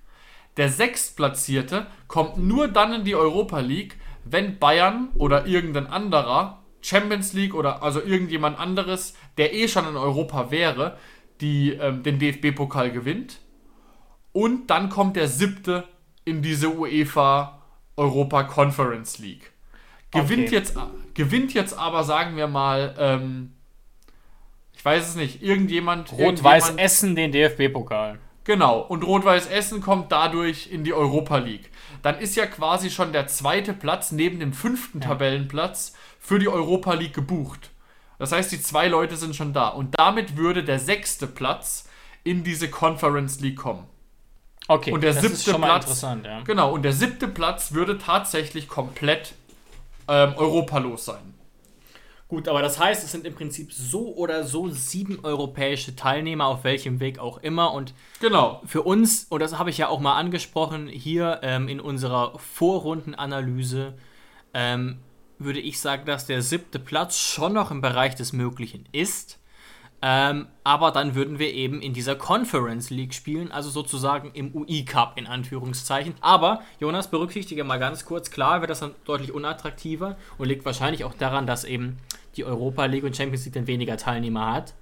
Der 0.57 0.69
sechstplatzierte 0.69 1.87
kommt 2.09 2.37
nur 2.37 2.69
dann 2.69 2.93
in 2.93 3.05
die 3.05 3.15
Europa 3.15 3.61
League, 3.61 3.97
wenn 4.25 4.59
Bayern 4.59 5.09
oder 5.15 5.47
irgendein 5.47 5.87
anderer 5.87 6.63
Champions 6.83 7.33
League 7.33 7.55
oder 7.55 7.83
also 7.83 8.03
irgendjemand 8.03 8.59
anderes, 8.59 9.15
der 9.37 9.55
eh 9.55 9.69
schon 9.69 9.89
in 9.89 9.97
Europa 9.97 10.51
wäre, 10.51 10.99
die 11.41 11.73
ähm, 11.73 12.03
den 12.03 12.19
DFB-Pokal 12.19 12.91
gewinnt. 12.91 13.39
Und 14.33 14.69
dann 14.69 14.89
kommt 14.89 15.17
der 15.17 15.29
siebte 15.29 15.89
in 16.25 16.43
diese 16.43 16.69
UEFA 16.69 17.63
Europa 17.97 18.45
Conference 18.45 19.19
League. 19.19 19.50
Gewinnt, 20.13 20.47
Okay. 20.49 20.55
jetzt, 20.57 20.75
gewinnt 21.15 21.55
jetzt 21.55 21.79
aber, 21.79 22.05
sagen 22.05 22.37
wir 22.37 22.47
mal, 22.49 22.95
ähm, 22.99 23.53
ich 24.75 24.85
weiß 24.85 25.09
es 25.11 25.15
nicht, 25.15 25.43
irgendjemand. 25.43 26.13
Rot-Weiß 26.13 26.71
Essen 26.77 27.15
den 27.15 27.33
DFB-Pokal. 27.33 28.19
Genau, 28.45 28.81
und 28.81 29.05
Rot-Weiß 29.05 29.47
Essen 29.49 29.81
kommt 29.83 30.11
dadurch 30.11 30.71
in 30.73 30.83
die 30.85 30.95
Europa 30.95 31.37
League. 31.39 31.71
Dann 32.03 32.19
ist 32.19 32.35
ja 32.37 32.47
quasi 32.47 32.91
schon 32.91 33.13
der 33.13 33.27
zweite 33.27 33.75
Platz 33.75 34.11
neben 34.11 34.41
dem 34.41 34.53
fünften 34.55 35.01
Tabellenplatz 35.03 35.95
für 36.19 36.39
die 36.39 36.49
Europa 36.49 36.95
League 36.95 37.13
gebucht. 37.15 37.71
Das 38.19 38.33
heißt, 38.33 38.51
die 38.53 38.61
zwei 38.61 38.89
Leute 38.89 39.17
sind 39.17 39.37
schon 39.37 39.53
da. 39.53 39.69
Und 39.69 39.95
damit 39.99 40.37
würde 40.37 40.65
der 40.65 40.79
sechste 40.79 41.27
Platz 41.27 41.89
in 42.25 42.43
diese 42.43 42.69
Conference 42.71 43.41
League 43.41 43.57
kommen. 43.59 43.87
Okay, 44.69 44.93
Und 44.93 45.03
der 45.03 45.13
das 45.13 45.23
siebte 45.23 45.37
ist 45.37 45.45
schon 45.45 45.61
mal 45.61 45.67
Platz- 45.69 45.85
interessant, 45.85 46.27
ja. 46.27 46.41
Genau, 46.43 46.73
und 46.73 46.83
der 46.83 46.93
siebte 46.93 47.29
Platz 47.29 47.73
würde 47.73 47.99
tatsächlich 47.99 48.69
komplett 48.69 49.35
ähm, 50.11 50.35
europalos 50.37 51.07
sein. 51.07 51.35
Gut, 52.29 52.47
aber 52.47 52.63
das 52.63 52.79
heißt, 52.79 53.03
es 53.03 53.11
sind 53.11 53.27
im 53.27 53.35
Prinzip 53.35 53.73
so 53.73 54.15
oder 54.15 54.45
so 54.45 54.69
sieben 54.69 55.19
europäische 55.25 55.97
Teilnehmer, 55.97 56.47
auf 56.47 56.63
welchem 56.63 57.01
Weg 57.01 57.19
auch 57.19 57.39
immer. 57.39 57.73
Und 57.73 57.93
Genau. 58.21 58.63
für 58.65 58.83
uns, 58.83 59.25
und 59.31 59.41
das 59.41 59.59
habe 59.59 59.71
ich 59.71 59.79
ja 59.79 59.89
auch 59.89 59.99
mal 59.99 60.17
angesprochen, 60.17 60.87
hier 60.87 61.41
ähm, 61.43 61.67
in 61.67 61.81
unserer 61.81 62.39
Vorrundenanalyse, 62.39 63.95
ähm, 64.55 65.01
würde 65.41 65.59
ich 65.59 65.81
sagen, 65.81 66.05
dass 66.07 66.27
der 66.27 66.43
siebte 66.43 66.79
Platz 66.79 67.19
schon 67.19 67.53
noch 67.53 67.73
im 67.73 67.81
Bereich 67.81 68.15
des 68.15 68.33
Möglichen 68.33 68.89
ist. 68.93 69.40
Ähm, 70.03 70.47
aber 70.65 70.93
dann 70.93 71.15
würden 71.15 71.39
wir 71.39 71.53
eben 71.53 71.83
in 71.83 71.93
dieser 71.93 72.15
Conference 72.15 72.89
League 72.89 73.13
spielen, 73.13 73.53
also 73.53 73.69
sozusagen 73.69 74.31
im 74.33 74.55
UI 74.55 74.85
Cup 74.85 75.19
in 75.19 75.27
Anführungszeichen. 75.27 76.15
Aber, 76.21 76.63
Jonas, 76.79 77.11
berücksichtige 77.11 77.65
mal 77.65 77.79
ganz 77.79 78.07
kurz, 78.07 78.31
klar 78.31 78.61
wird 78.61 78.71
das 78.71 78.81
dann 78.81 78.95
deutlich 79.05 79.33
unattraktiver 79.33 80.17
und 80.39 80.49
liegt 80.49 80.65
wahrscheinlich 80.65 81.05
auch 81.05 81.15
daran, 81.15 81.47
dass 81.47 81.65
eben 81.65 81.99
die 82.37 82.45
Europa 82.45 82.87
League 82.87 83.05
und 83.05 83.17
Champions 83.17 83.45
League 83.45 83.55
dann 83.55 83.67
weniger 83.67 83.97
Teilnehmer 83.99 84.53
hat. 84.53 84.75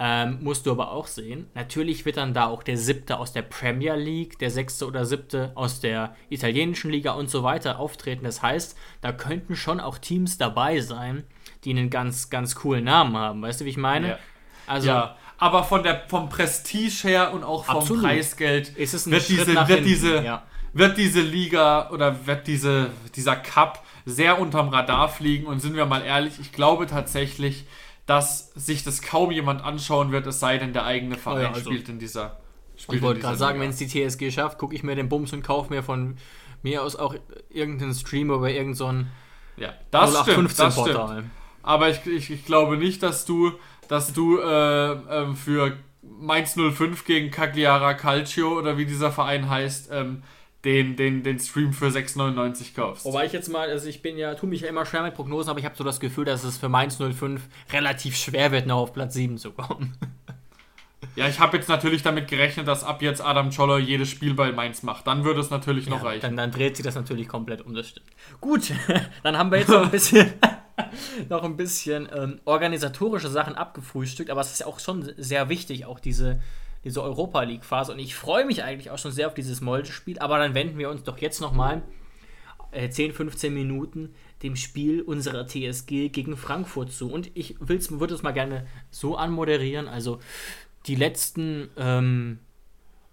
Ähm, 0.00 0.38
musst 0.42 0.64
du 0.64 0.70
aber 0.70 0.92
auch 0.92 1.08
sehen. 1.08 1.48
Natürlich 1.54 2.04
wird 2.04 2.18
dann 2.18 2.32
da 2.32 2.46
auch 2.46 2.62
der 2.62 2.78
siebte 2.78 3.18
aus 3.18 3.32
der 3.32 3.42
Premier 3.42 3.96
League, 3.96 4.38
der 4.38 4.50
sechste 4.50 4.86
oder 4.86 5.04
siebte 5.04 5.50
aus 5.56 5.80
der 5.80 6.14
italienischen 6.30 6.90
Liga 6.92 7.12
und 7.12 7.28
so 7.30 7.42
weiter 7.42 7.80
auftreten. 7.80 8.24
Das 8.24 8.40
heißt, 8.40 8.78
da 9.00 9.10
könnten 9.10 9.56
schon 9.56 9.80
auch 9.80 9.98
Teams 9.98 10.38
dabei 10.38 10.80
sein, 10.80 11.24
die 11.64 11.70
einen 11.70 11.90
ganz, 11.90 12.30
ganz 12.30 12.54
coolen 12.54 12.84
Namen 12.84 13.16
haben. 13.16 13.42
Weißt 13.42 13.60
du, 13.60 13.64
wie 13.64 13.70
ich 13.70 13.76
meine? 13.76 14.10
Ja. 14.10 14.18
Also, 14.68 14.88
Ja, 14.88 15.16
aber 15.38 15.64
von 15.64 15.82
der, 15.82 16.02
vom 16.08 16.28
Prestige 16.28 17.08
her 17.08 17.32
und 17.32 17.44
auch 17.44 17.64
vom 17.64 17.76
Absolut. 17.78 18.02
Preisgeld 18.04 18.76
wird, 18.76 18.90
diese, 19.28 19.46
wird, 19.46 19.66
hinten, 19.68 19.84
diese, 19.84 20.22
ja. 20.22 20.42
wird 20.72 20.98
diese 20.98 21.20
Liga 21.20 21.90
oder 21.90 22.26
wird 22.26 22.46
diese, 22.46 22.90
dieser 23.14 23.36
Cup 23.36 23.84
sehr 24.04 24.40
unterm 24.40 24.68
Radar 24.68 25.08
fliegen. 25.08 25.46
Und 25.46 25.60
sind 25.60 25.76
wir 25.76 25.86
mal 25.86 26.02
ehrlich, 26.02 26.40
ich 26.40 26.52
glaube 26.52 26.86
tatsächlich, 26.86 27.66
dass 28.06 28.50
sich 28.54 28.84
das 28.84 29.02
kaum 29.02 29.30
jemand 29.30 29.62
anschauen 29.62 30.12
wird, 30.12 30.26
es 30.26 30.40
sei 30.40 30.58
denn, 30.58 30.72
der 30.72 30.84
eigene 30.84 31.16
Verein 31.16 31.42
ja, 31.42 31.48
also- 31.52 31.70
spielt 31.70 31.88
in 31.88 31.98
dieser. 31.98 32.38
ich 32.76 32.84
Spielt 32.84 33.02
wollte 33.02 33.20
in 33.20 33.26
gerade 33.26 33.36
sagen, 33.36 33.60
wenn 33.60 33.70
es 33.70 33.76
die 33.76 33.86
TSG 33.86 34.30
schafft, 34.32 34.58
gucke 34.58 34.74
ich 34.74 34.82
mir 34.82 34.94
den 34.96 35.08
Bums 35.08 35.32
und 35.32 35.42
kaufe 35.42 35.72
mir 35.72 35.82
von 35.82 36.16
mir 36.62 36.82
aus 36.82 36.96
auch 36.96 37.14
irgendeinen 37.50 37.94
Stream 37.94 38.30
über 38.30 38.48
irgendeinen 38.48 38.74
so 38.74 38.86
ein 38.86 39.08
Ja, 39.56 39.74
das 39.90 40.18
stimmt, 40.22 40.58
das 40.58 40.72
stimmt. 40.74 40.94
Portal. 40.96 41.24
Aber 41.62 41.90
ich, 41.90 42.06
ich, 42.06 42.30
ich 42.30 42.44
glaube 42.46 42.78
nicht, 42.78 43.02
dass 43.02 43.26
du, 43.26 43.52
dass 43.88 44.12
du 44.12 44.38
äh, 44.38 44.92
ähm, 44.92 45.36
für 45.36 45.76
Mainz 46.02 46.54
05 46.54 47.04
gegen 47.04 47.30
Cagliara 47.30 47.94
Calcio 47.94 48.58
oder 48.58 48.78
wie 48.78 48.86
dieser 48.86 49.10
Verein 49.10 49.48
heißt, 49.48 49.90
ähm, 49.92 50.22
den, 50.64 50.96
den, 50.96 51.22
den 51.22 51.38
Stream 51.38 51.72
für 51.72 51.86
6,99 51.86 52.74
kaufst. 52.74 53.04
Wobei 53.04 53.26
ich 53.26 53.32
jetzt 53.32 53.48
mal, 53.48 53.70
also 53.70 53.88
ich 53.88 54.02
bin 54.02 54.18
ja, 54.18 54.34
tu 54.34 54.46
mich 54.46 54.62
ja 54.62 54.68
immer 54.68 54.84
schwer 54.84 55.02
mit 55.02 55.14
Prognosen, 55.14 55.50
aber 55.50 55.60
ich 55.60 55.64
habe 55.64 55.76
so 55.76 55.84
das 55.84 56.00
Gefühl, 56.00 56.24
dass 56.24 56.42
es 56.44 56.58
für 56.58 56.68
Mainz 56.68 56.96
05 56.96 57.40
relativ 57.72 58.16
schwer 58.16 58.50
wird, 58.50 58.66
noch 58.66 58.78
auf 58.78 58.92
Platz 58.92 59.14
7 59.14 59.38
zu 59.38 59.52
kommen. 59.52 59.96
Ja, 61.14 61.28
ich 61.28 61.38
habe 61.38 61.56
jetzt 61.56 61.68
natürlich 61.68 62.02
damit 62.02 62.28
gerechnet, 62.28 62.68
dass 62.68 62.84
ab 62.84 63.02
jetzt 63.02 63.20
Adam 63.20 63.50
Scholler 63.52 63.78
jedes 63.78 64.08
Spiel 64.08 64.34
bei 64.34 64.52
Mainz 64.52 64.82
macht. 64.82 65.06
Dann 65.06 65.24
würde 65.24 65.40
es 65.40 65.50
natürlich 65.50 65.88
noch 65.88 66.04
reichen. 66.04 66.22
Dann, 66.22 66.36
dann 66.36 66.50
dreht 66.50 66.76
sich 66.76 66.84
das 66.84 66.94
natürlich 66.94 67.28
komplett 67.28 67.64
um, 67.64 67.74
das 67.74 67.88
stimmt. 67.88 68.06
Gut, 68.40 68.72
dann 69.22 69.38
haben 69.38 69.50
wir 69.50 69.58
jetzt 69.58 69.68
noch 69.68 69.82
ein 69.82 69.90
bisschen, 69.92 70.32
noch 71.28 71.44
ein 71.44 71.56
bisschen 71.56 72.08
ähm, 72.14 72.40
organisatorische 72.44 73.28
Sachen 73.28 73.54
abgefrühstückt, 73.54 74.30
aber 74.30 74.40
es 74.40 74.52
ist 74.52 74.60
ja 74.60 74.66
auch 74.66 74.80
schon 74.80 75.12
sehr 75.16 75.48
wichtig, 75.48 75.86
auch 75.86 76.00
diese, 76.00 76.40
diese 76.84 77.02
Europa 77.02 77.42
League-Phase. 77.42 77.92
Und 77.92 77.98
ich 77.98 78.14
freue 78.14 78.44
mich 78.44 78.62
eigentlich 78.62 78.90
auch 78.90 78.98
schon 78.98 79.12
sehr 79.12 79.26
auf 79.26 79.34
dieses 79.34 79.60
Molde-Spiel, 79.60 80.18
aber 80.18 80.38
dann 80.38 80.54
wenden 80.54 80.78
wir 80.78 80.90
uns 80.90 81.02
doch 81.02 81.18
jetzt 81.18 81.40
nochmal 81.40 81.82
äh, 82.70 82.88
10, 82.88 83.12
15 83.12 83.52
Minuten 83.52 84.14
dem 84.42 84.56
Spiel 84.56 85.02
unserer 85.02 85.46
TSG 85.46 86.10
gegen 86.10 86.36
Frankfurt 86.36 86.92
zu. 86.92 87.10
Und 87.10 87.30
ich 87.34 87.56
würde 87.60 88.14
es 88.14 88.22
mal 88.22 88.32
gerne 88.32 88.66
so 88.90 89.16
anmoderieren. 89.16 89.88
Also 89.88 90.20
die 90.86 90.94
letzten 90.94 91.70
ähm, 91.76 92.38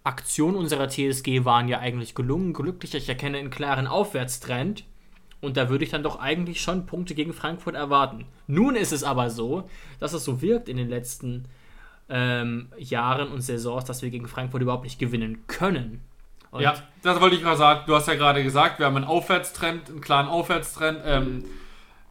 Aktionen 0.04 0.56
unserer 0.56 0.88
TSG 0.88 1.46
waren 1.46 1.68
ja 1.68 1.80
eigentlich 1.80 2.14
gelungen, 2.14 2.54
glücklich. 2.54 2.94
Ich 2.94 3.10
erkenne 3.10 3.38
einen 3.40 3.50
klaren 3.50 3.88
Aufwärtstrend. 3.88 4.86
Und 5.46 5.58
da 5.58 5.70
würde 5.70 5.84
ich 5.84 5.92
dann 5.92 6.04
doch 6.04 6.20
eigentlich 6.20 6.62
schon 6.62 6.86
Punkte 6.86 7.16
gegen 7.16 7.34
Frankfurt 7.34 7.76
erwarten. 7.76 8.26
Nun 8.48 8.76
ist 8.76 8.92
es 8.92 9.04
aber 9.04 9.30
so, 9.30 9.70
dass 10.00 10.14
es 10.14 10.24
so 10.26 10.42
wirkt 10.42 10.68
in 10.70 10.78
den 10.78 10.90
letzten 10.90 11.46
ähm, 12.10 12.68
Jahren 12.78 13.30
und 13.32 13.42
Saisons, 13.42 13.86
dass 13.86 14.02
wir 14.02 14.10
gegen 14.10 14.28
Frankfurt 14.28 14.62
überhaupt 14.62 14.84
nicht 14.84 15.00
gewinnen 15.00 15.48
können. 15.48 16.02
Und 16.52 16.62
Ja, 16.62 16.76
das 17.02 17.20
wollte 17.20 17.36
ich 17.36 17.42
gerade 17.42 17.58
sagen. 17.58 17.82
Du 17.88 17.96
hast 17.96 18.08
ja 18.08 18.16
gerade 18.16 18.44
gesagt, 18.44 18.80
wir 18.80 18.86
haben 18.86 18.96
einen 18.96 19.06
Aufwärtstrend, 19.06 19.90
einen 19.90 20.02
klaren 20.02 20.28
Aufwärtstrend. 20.28 21.00
Ähm, 21.04 21.46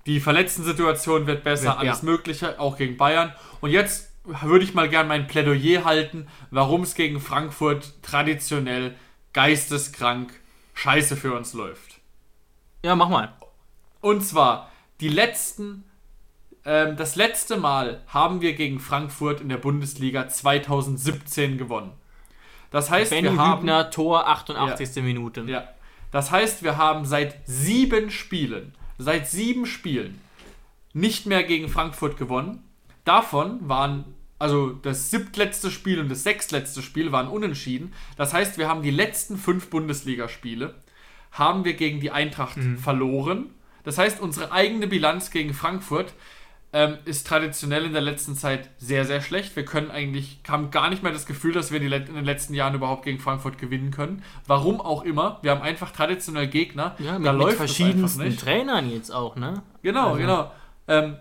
die 0.07 0.21
Verletzten-Situation 0.21 1.27
wird 1.27 1.45
besser, 1.45 1.69
Wird- 1.69 1.79
alles 1.79 2.03
ja. 2.03 2.05
Mögliche, 2.05 2.61
auch 2.61 2.77
gegen 2.77 2.97
Bayern. 2.97 3.33
Und 3.61 3.71
jetzt 3.71 4.13
würde 4.25 4.65
ich 4.65 4.75
mal 4.75 4.89
gern 4.89 5.07
mein 5.09 5.27
Plädoyer 5.27 5.85
halten, 5.85 6.27
warum 6.51 6.83
es 6.83 6.95
gegen 6.95 7.21
Frankfurt 7.21 7.95
traditionell 8.03 8.95
geisteskrank 9.33 10.33
scheiße 10.75 11.17
für 11.17 11.35
uns 11.35 11.53
läuft. 11.55 11.94
Ja, 12.85 12.95
mach 12.95 13.09
mal. 13.09 13.33
Und 14.03 14.23
zwar, 14.23 14.71
die 15.01 15.09
letzten, 15.09 15.85
ähm, 16.67 16.97
das 16.97 17.17
letzte 17.17 17.57
Mal 17.57 18.03
haben 18.07 18.43
wir 18.43 18.53
gegen 18.53 18.79
Frankfurt 18.79 19.41
in 19.41 19.49
der 19.49 19.57
Bundesliga 19.57 20.29
2017 20.29 21.57
gewonnen. 21.57 21.93
Das 22.71 22.91
heißt, 22.91 23.11
Benny 23.11 23.31
wir 23.31 23.37
haben... 23.39 23.61
Hübner, 23.61 23.91
Tor, 23.91 24.29
88. 24.29 25.03
Minute. 25.03 25.45
Ja. 25.47 25.67
Das 26.11 26.31
heißt, 26.31 26.63
wir 26.63 26.77
haben 26.77 27.07
seit 27.07 27.41
sieben 27.47 28.11
Spielen, 28.11 28.75
seit 28.99 29.29
sieben 29.29 29.65
Spielen 29.65 30.21
nicht 30.93 31.25
mehr 31.25 31.43
gegen 31.43 31.71
Frankfurt 31.71 32.19
gewonnen. 32.19 32.63
Davon 33.05 33.67
waren, 33.67 34.15
also 34.39 34.71
das 34.71 35.11
siebtletzte 35.11 35.71
Spiel 35.71 36.01
und 36.01 36.11
das 36.11 36.23
sechstletzte 36.23 36.83
Spiel 36.83 37.13
waren 37.13 37.29
unentschieden. 37.29 37.95
Das 38.19 38.35
heißt, 38.35 38.59
wir 38.59 38.69
haben 38.69 38.83
die 38.83 38.91
letzten 38.91 39.39
fünf 39.39 39.71
Bundesligaspiele, 39.71 40.75
haben 41.35 41.65
wir 41.65 41.75
gegen 41.75 42.01
die 42.01 42.11
Eintracht 42.11 42.57
verloren. 42.83 43.51
Das 43.85 43.99
heißt, 43.99 44.21
unsere 44.21 44.51
eigene 44.51 44.87
Bilanz 44.87 45.31
gegen 45.31 45.53
Frankfurt 45.53 46.15
ähm, 46.73 46.97
ist 47.05 47.27
traditionell 47.27 47.85
in 47.85 47.93
der 47.93 48.03
letzten 48.03 48.35
Zeit 48.35 48.71
sehr, 48.79 49.05
sehr 49.05 49.21
schlecht. 49.21 49.55
Wir 49.55 49.65
können 49.65 49.91
eigentlich, 49.91 50.39
haben 50.49 50.71
gar 50.71 50.91
nicht 50.91 51.03
mehr 51.05 51.13
das 51.13 51.27
Gefühl, 51.27 51.53
dass 51.53 51.71
wir 51.71 51.81
in, 51.81 51.91
den 51.91 52.25
letzten 52.25 52.55
Jahren 52.55 52.75
überhaupt 52.75 53.05
gegen 53.05 53.21
Frankfurt 53.21 53.59
gewinnen 53.59 53.91
können. 53.91 54.25
Warum 54.47 54.81
auch 54.81 55.03
immer. 55.05 55.39
Wir 55.43 55.53
haben 55.53 55.63
einfach 55.63 55.91
traditionell 55.93 56.49
Gegner. 56.49 56.97
Ja, 56.99 57.13
da 57.13 57.19
mit, 57.19 57.33
mit 57.33 57.41
läuft 57.43 57.57
verschiedensten 57.59 58.25
nicht. 58.25 58.41
Trainern 58.41 58.91
jetzt 58.91 59.11
auch, 59.11 59.37
ne? 59.37 59.63
Genau, 59.83 60.07
Also- 60.09 60.19
genau. 60.19 60.51
Ähm, 60.89 61.17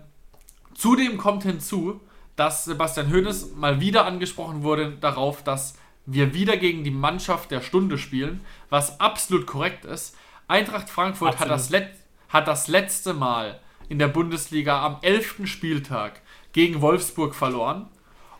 zudem 0.74 1.18
kommt 1.18 1.42
hinzu, 1.44 2.00
dass 2.36 2.64
Sebastian 2.64 3.12
Hoeneß 3.12 3.54
mal 3.54 3.80
wieder 3.80 4.06
angesprochen 4.06 4.62
wurde 4.62 4.92
darauf, 5.00 5.44
dass 5.44 5.76
wir 6.06 6.34
wieder 6.34 6.56
gegen 6.56 6.84
die 6.84 6.90
Mannschaft 6.90 7.50
der 7.50 7.60
Stunde 7.60 7.98
spielen, 7.98 8.40
was 8.68 9.00
absolut 9.00 9.46
korrekt 9.46 9.84
ist. 9.84 10.16
Eintracht 10.48 10.90
Frankfurt 10.90 11.38
hat 11.38 11.48
das, 11.48 11.70
hat 12.28 12.46
das 12.46 12.68
letzte 12.68 13.14
Mal 13.14 13.60
in 13.88 13.98
der 13.98 14.08
Bundesliga 14.08 14.84
am 14.84 14.98
11. 15.02 15.46
Spieltag 15.46 16.20
gegen 16.52 16.80
Wolfsburg 16.80 17.34
verloren 17.34 17.88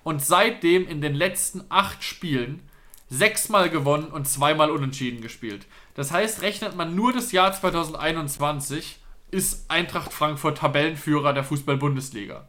und 0.03 0.23
seitdem 0.23 0.87
in 0.87 1.01
den 1.01 1.15
letzten 1.15 1.65
acht 1.69 2.05
Spielen 2.05 2.63
sechsmal 3.09 3.71
gewonnen 3.71 4.09
und 4.09 4.29
zweimal 4.29 4.71
unentschieden 4.71 5.21
gespielt. 5.21 5.67
Das 5.95 6.13
heißt, 6.13 6.43
rechnet 6.43 6.77
man 6.77 6.95
nur 6.95 7.13
das 7.13 7.33
Jahr 7.33 7.53
2021, 7.53 8.99
ist 9.31 9.71
Eintracht 9.71 10.13
Frankfurt 10.13 10.59
Tabellenführer 10.59 11.33
der 11.33 11.45
Fußball-Bundesliga. 11.45 12.49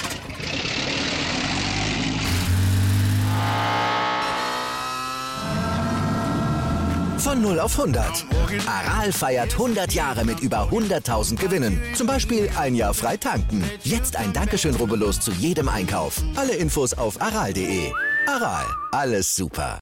Von 7.23 7.39
0 7.39 7.59
auf 7.59 7.79
100. 7.79 8.25
Aral 8.65 9.11
feiert 9.11 9.51
100 9.53 9.93
Jahre 9.93 10.25
mit 10.25 10.39
über 10.39 10.69
100.000 10.71 11.35
Gewinnen. 11.35 11.79
Zum 11.93 12.07
Beispiel 12.07 12.49
ein 12.57 12.73
Jahr 12.73 12.95
frei 12.95 13.15
tanken. 13.15 13.63
Jetzt 13.83 14.15
ein 14.15 14.33
Dankeschön, 14.33 14.73
rubbellos 14.73 15.19
zu 15.19 15.31
jedem 15.31 15.69
Einkauf. 15.69 16.19
Alle 16.35 16.55
Infos 16.55 16.95
auf 16.95 17.21
aral.de. 17.21 17.93
Aral, 18.25 18.65
alles 18.91 19.35
super. 19.35 19.79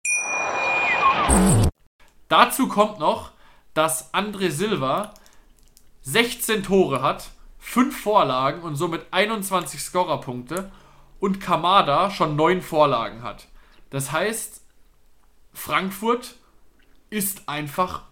Dazu 2.27 2.67
kommt 2.67 2.99
noch, 2.99 3.31
dass 3.73 4.13
André 4.13 4.51
Silva 4.51 5.13
16 6.01 6.63
Tore 6.63 7.01
hat, 7.01 7.29
5 7.59 8.01
Vorlagen 8.01 8.63
und 8.63 8.75
somit 8.75 9.05
21 9.11 9.81
Scorerpunkte 9.81 10.69
und 11.21 11.39
Kamada 11.39 12.11
schon 12.11 12.35
9 12.35 12.61
Vorlagen 12.61 13.23
hat. 13.23 13.47
Das 13.91 14.11
heißt, 14.11 14.59
Frankfurt 15.53 16.35
ist 17.09 17.47
einfach 17.47 18.03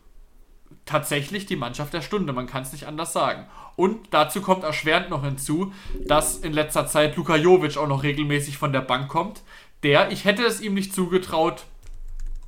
tatsächlich 0.86 1.45
die 1.45 1.56
Mannschaft 1.56 1.93
der 1.93 2.02
Stunde. 2.02 2.34
Man 2.34 2.48
kann 2.48 2.64
es 2.64 2.72
nicht 2.72 2.88
anders 2.88 3.14
sagen. 3.14 3.45
Und 3.76 4.08
dazu 4.12 4.41
kommt 4.41 4.64
erschwerend 4.64 5.10
noch 5.10 5.24
hinzu, 5.24 5.72
dass 6.06 6.38
in 6.38 6.54
letzter 6.54 6.88
Zeit 6.88 7.16
Luka 7.16 7.36
Jovic 7.36 7.78
auch 7.78 7.88
noch 7.88 8.04
regelmäßig 8.04 8.58
von 8.58 8.74
der 8.74 8.82
Bank 8.82 9.08
kommt, 9.08 9.41
der, 9.84 10.12
ich 10.12 10.26
hätte 10.26 10.43
es 10.43 10.62
ihm 10.62 10.74
nicht 10.74 10.93
zugetraut, 10.93 11.66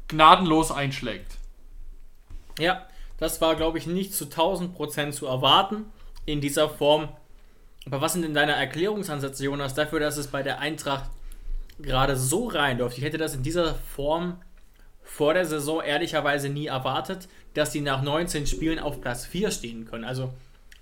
gnadenlos 0.08 0.72
einschlägt. 0.72 1.38
Ja, 2.58 2.88
das 3.18 3.42
war, 3.42 3.56
glaube 3.56 3.78
ich, 3.78 3.86
nicht 3.86 4.14
zu 4.14 4.26
1000% 4.26 5.12
zu 5.12 5.28
erwarten 5.28 5.86
in 6.26 6.42
dieser 6.42 6.70
Form. 6.70 7.10
Aber 7.86 8.02
was 8.02 8.14
sind 8.14 8.24
denn 8.24 8.34
deine 8.34 8.54
Erklärungsansätze, 8.54 9.46
Jonas, 9.46 9.76
dafür, 9.76 10.00
dass 10.00 10.18
es 10.18 10.28
bei 10.28 10.42
der 10.42 10.60
Eintracht 10.60 11.10
gerade 11.80 12.18
so 12.18 12.48
reinläuft? 12.48 12.98
Ich 12.98 13.04
hätte 13.04 13.18
das 13.18 13.36
in 13.36 13.44
dieser 13.44 13.76
Form 13.76 14.42
vor 15.10 15.34
der 15.34 15.46
Saison 15.46 15.82
ehrlicherweise 15.82 16.50
nie 16.50 16.68
erwartet, 16.68 17.28
dass 17.56 17.72
sie 17.72 17.82
nach 17.82 18.04
19 18.04 18.46
Spielen 18.46 18.80
auf 18.80 19.02
Platz 19.02 19.26
4 19.26 19.52
stehen 19.52 19.86
können. 19.86 20.06
Also 20.06 20.34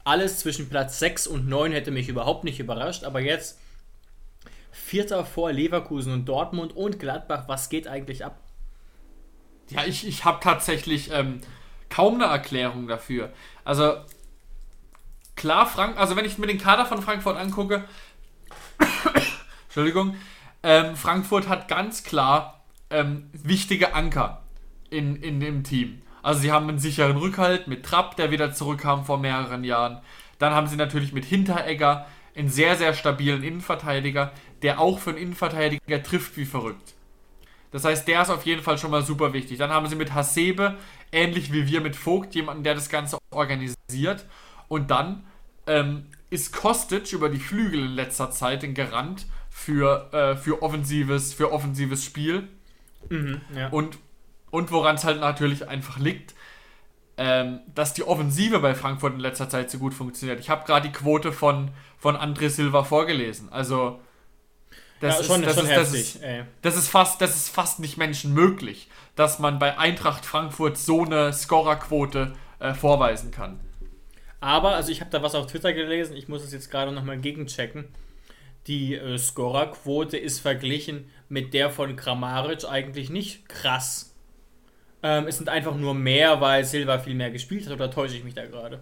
alles 0.03 0.39
zwischen 0.39 0.69
Platz 0.69 0.99
6 0.99 1.27
und 1.27 1.47
9 1.47 1.71
hätte 1.71 1.91
mich 1.91 2.09
überhaupt 2.09 2.43
nicht 2.43 2.59
überrascht, 2.59 3.03
aber 3.03 3.21
jetzt 3.21 3.59
Vierter 4.71 5.25
vor 5.25 5.51
Leverkusen 5.51 6.13
und 6.13 6.25
Dortmund 6.25 6.75
und 6.75 6.99
Gladbach, 6.99 7.45
was 7.47 7.69
geht 7.69 7.87
eigentlich 7.87 8.25
ab? 8.25 8.37
Ja, 9.69 9.85
ich, 9.85 10.05
ich 10.05 10.23
habe 10.23 10.39
tatsächlich 10.43 11.09
ähm, 11.11 11.41
kaum 11.89 12.15
eine 12.15 12.25
Erklärung 12.25 12.87
dafür. 12.87 13.31
Also, 13.63 13.95
klar, 15.35 15.65
Frank, 15.65 15.97
also 15.97 16.15
wenn 16.15 16.25
ich 16.25 16.37
mir 16.37 16.47
den 16.47 16.59
Kader 16.59 16.85
von 16.85 17.01
Frankfurt 17.01 17.37
angucke, 17.37 17.85
Entschuldigung, 19.67 20.15
ähm, 20.63 20.95
Frankfurt 20.95 21.47
hat 21.47 21.67
ganz 21.67 22.03
klar 22.03 22.56
ähm, 22.89 23.29
wichtige 23.33 23.93
Anker 23.93 24.43
in, 24.89 25.15
in 25.17 25.39
dem 25.39 25.63
Team. 25.63 26.01
Also 26.21 26.41
sie 26.41 26.51
haben 26.51 26.67
einen 26.67 26.79
sicheren 26.79 27.17
Rückhalt 27.17 27.67
mit 27.67 27.85
Trapp, 27.85 28.15
der 28.17 28.31
wieder 28.31 28.53
zurückkam 28.53 29.05
vor 29.05 29.17
mehreren 29.17 29.63
Jahren. 29.63 29.99
Dann 30.39 30.53
haben 30.53 30.67
sie 30.67 30.75
natürlich 30.75 31.13
mit 31.13 31.25
Hinteregger 31.25 32.05
einen 32.35 32.49
sehr, 32.49 32.75
sehr 32.75 32.93
stabilen 32.93 33.43
Innenverteidiger, 33.43 34.31
der 34.61 34.79
auch 34.79 34.99
für 34.99 35.11
einen 35.11 35.19
Innenverteidiger 35.19 36.03
trifft 36.03 36.37
wie 36.37 36.45
verrückt. 36.45 36.93
Das 37.71 37.83
heißt, 37.83 38.07
der 38.07 38.21
ist 38.21 38.29
auf 38.29 38.45
jeden 38.45 38.61
Fall 38.61 38.77
schon 38.77 38.91
mal 38.91 39.03
super 39.03 39.33
wichtig. 39.33 39.57
Dann 39.57 39.71
haben 39.71 39.87
sie 39.87 39.95
mit 39.95 40.13
Hasebe, 40.13 40.77
ähnlich 41.11 41.51
wie 41.51 41.67
wir 41.67 41.81
mit 41.81 41.95
Vogt, 41.95 42.35
jemanden, 42.35 42.63
der 42.63 42.75
das 42.75 42.89
Ganze 42.89 43.17
organisiert. 43.31 44.25
Und 44.67 44.89
dann 44.91 45.25
ähm, 45.65 46.05
ist 46.29 46.53
Kostic 46.53 47.11
über 47.13 47.29
die 47.29 47.39
Flügel 47.39 47.85
in 47.85 47.91
letzter 47.91 48.31
Zeit 48.31 48.63
ein 48.63 48.73
Garant 48.73 49.25
für, 49.49 50.13
äh, 50.13 50.35
für, 50.35 50.61
offensives, 50.61 51.33
für 51.33 51.51
offensives 51.51 52.03
Spiel. 52.03 52.47
Mhm, 53.09 53.41
ja. 53.55 53.69
Und, 53.69 53.97
und 54.51 54.71
woran 54.71 54.95
es 54.95 55.03
halt 55.03 55.19
natürlich 55.19 55.67
einfach 55.67 55.99
liegt, 55.99 56.33
ähm, 57.17 57.61
dass 57.73 57.93
die 57.93 58.03
Offensive 58.03 58.59
bei 58.59 58.75
Frankfurt 58.75 59.13
in 59.13 59.19
letzter 59.19 59.49
Zeit 59.49 59.71
so 59.71 59.79
gut 59.79 59.93
funktioniert. 59.93 60.39
Ich 60.39 60.49
habe 60.49 60.65
gerade 60.65 60.87
die 60.87 60.93
Quote 60.93 61.31
von, 61.31 61.71
von 61.97 62.15
André 62.15 62.49
Silva 62.49 62.83
vorgelesen. 62.83 63.51
Also 63.51 63.99
das, 64.99 65.15
Ja, 65.15 65.21
ist, 65.21 65.27
schon- 65.27 65.41
das, 65.41 65.55
schon 65.55 65.65
ist, 65.65 65.71
das, 65.75 65.87
heftig, 65.93 66.15
ist, 66.15 66.23
ey. 66.23 66.43
das, 66.61 66.75
ist 66.77 66.89
fast, 66.89 67.21
das 67.21 67.35
ist 67.35 67.49
fast 67.49 67.79
nicht 67.79 67.97
menschenmöglich, 67.97 68.89
dass 69.15 69.39
man 69.39 69.57
bei 69.59 69.77
Eintracht 69.77 70.25
Frankfurt 70.25 70.77
so 70.77 71.03
eine 71.05 71.33
Scorerquote 71.33 72.33
äh, 72.59 72.73
vorweisen 72.73 73.31
kann. 73.31 73.59
Aber, 74.39 74.75
also 74.75 74.91
ich 74.91 75.01
habe 75.01 75.09
da 75.09 75.23
was 75.23 75.33
auf 75.33 75.47
Twitter 75.47 75.73
gelesen, 75.73 76.15
ich 76.15 76.27
muss 76.27 76.43
es 76.43 76.51
jetzt 76.53 76.69
gerade 76.69 76.91
nochmal 76.91 77.17
gegenchecken. 77.17 77.85
Die 78.67 78.95
äh, 78.95 79.17
Scorerquote 79.17 80.17
ist 80.17 80.39
verglichen 80.39 81.09
mit 81.29 81.53
der 81.53 81.69
von 81.69 81.95
Kramaric 81.95 82.65
eigentlich 82.65 83.09
nicht 83.09 83.47
krass. 83.49 84.13
Ähm, 85.03 85.27
es 85.27 85.37
sind 85.37 85.49
einfach 85.49 85.75
nur 85.75 85.93
mehr, 85.93 86.41
weil 86.41 86.63
Silva 86.65 86.99
viel 86.99 87.15
mehr 87.15 87.31
gespielt 87.31 87.65
hat, 87.65 87.73
oder 87.73 87.91
täusche 87.91 88.15
ich 88.15 88.23
mich 88.23 88.33
da 88.33 88.45
gerade? 88.45 88.81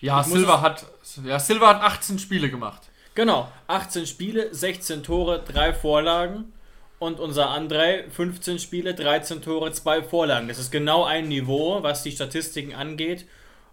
Ja, 0.00 0.22
Silva 0.22 0.60
hat, 0.60 0.86
ja, 1.24 1.38
Silva 1.38 1.68
hat 1.68 1.82
18 1.82 2.18
Spiele 2.18 2.50
gemacht. 2.50 2.82
Genau, 3.14 3.50
18 3.66 4.06
Spiele, 4.06 4.54
16 4.54 5.02
Tore, 5.02 5.42
3 5.44 5.74
Vorlagen. 5.74 6.52
Und 7.00 7.20
unser 7.20 7.50
André, 7.50 8.10
15 8.10 8.58
Spiele, 8.58 8.94
13 8.94 9.40
Tore, 9.40 9.70
2 9.70 10.02
Vorlagen. 10.02 10.48
Das 10.48 10.58
ist 10.58 10.72
genau 10.72 11.04
ein 11.04 11.28
Niveau, 11.28 11.82
was 11.82 12.02
die 12.02 12.10
Statistiken 12.10 12.74
angeht. 12.74 13.26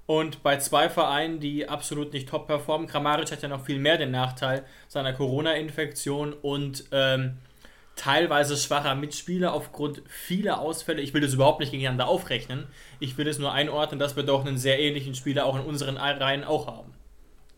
Und 0.08 0.44
bei 0.44 0.58
zwei 0.58 0.90
Vereinen, 0.90 1.40
die 1.40 1.68
absolut 1.68 2.14
nicht 2.14 2.30
top 2.30 2.48
performen, 2.48 2.88
Kramaric 2.88 3.32
hat 3.32 3.42
ja 3.42 3.50
noch 3.50 3.66
viel 3.66 3.80
mehr 3.80 3.98
den 3.98 4.12
Nachteil 4.12 4.64
seiner 4.88 5.14
Corona-Infektion 5.14 6.34
und 6.34 6.86
ähm, 6.92 7.38
teilweise 7.96 8.56
schwacher 8.58 8.94
Mitspieler 8.94 9.54
aufgrund 9.54 10.04
vieler 10.08 10.60
Ausfälle. 10.60 11.02
Ich 11.02 11.14
will 11.14 11.22
das 11.22 11.34
überhaupt 11.34 11.60
nicht 11.60 11.72
gegeneinander 11.72 12.08
aufrechnen. 12.08 12.68
Ich 13.00 13.18
will 13.18 13.28
es 13.28 13.40
nur 13.40 13.52
einordnen, 13.52 14.00
dass 14.00 14.16
wir 14.16 14.24
doch 14.24 14.46
einen 14.46 14.58
sehr 14.58 14.80
ähnlichen 14.80 15.16
Spieler 15.16 15.46
auch 15.46 15.56
in 15.56 15.64
unseren 15.64 15.98
Reihen 15.98 16.44
auch 16.44 16.68
haben. 16.68 16.94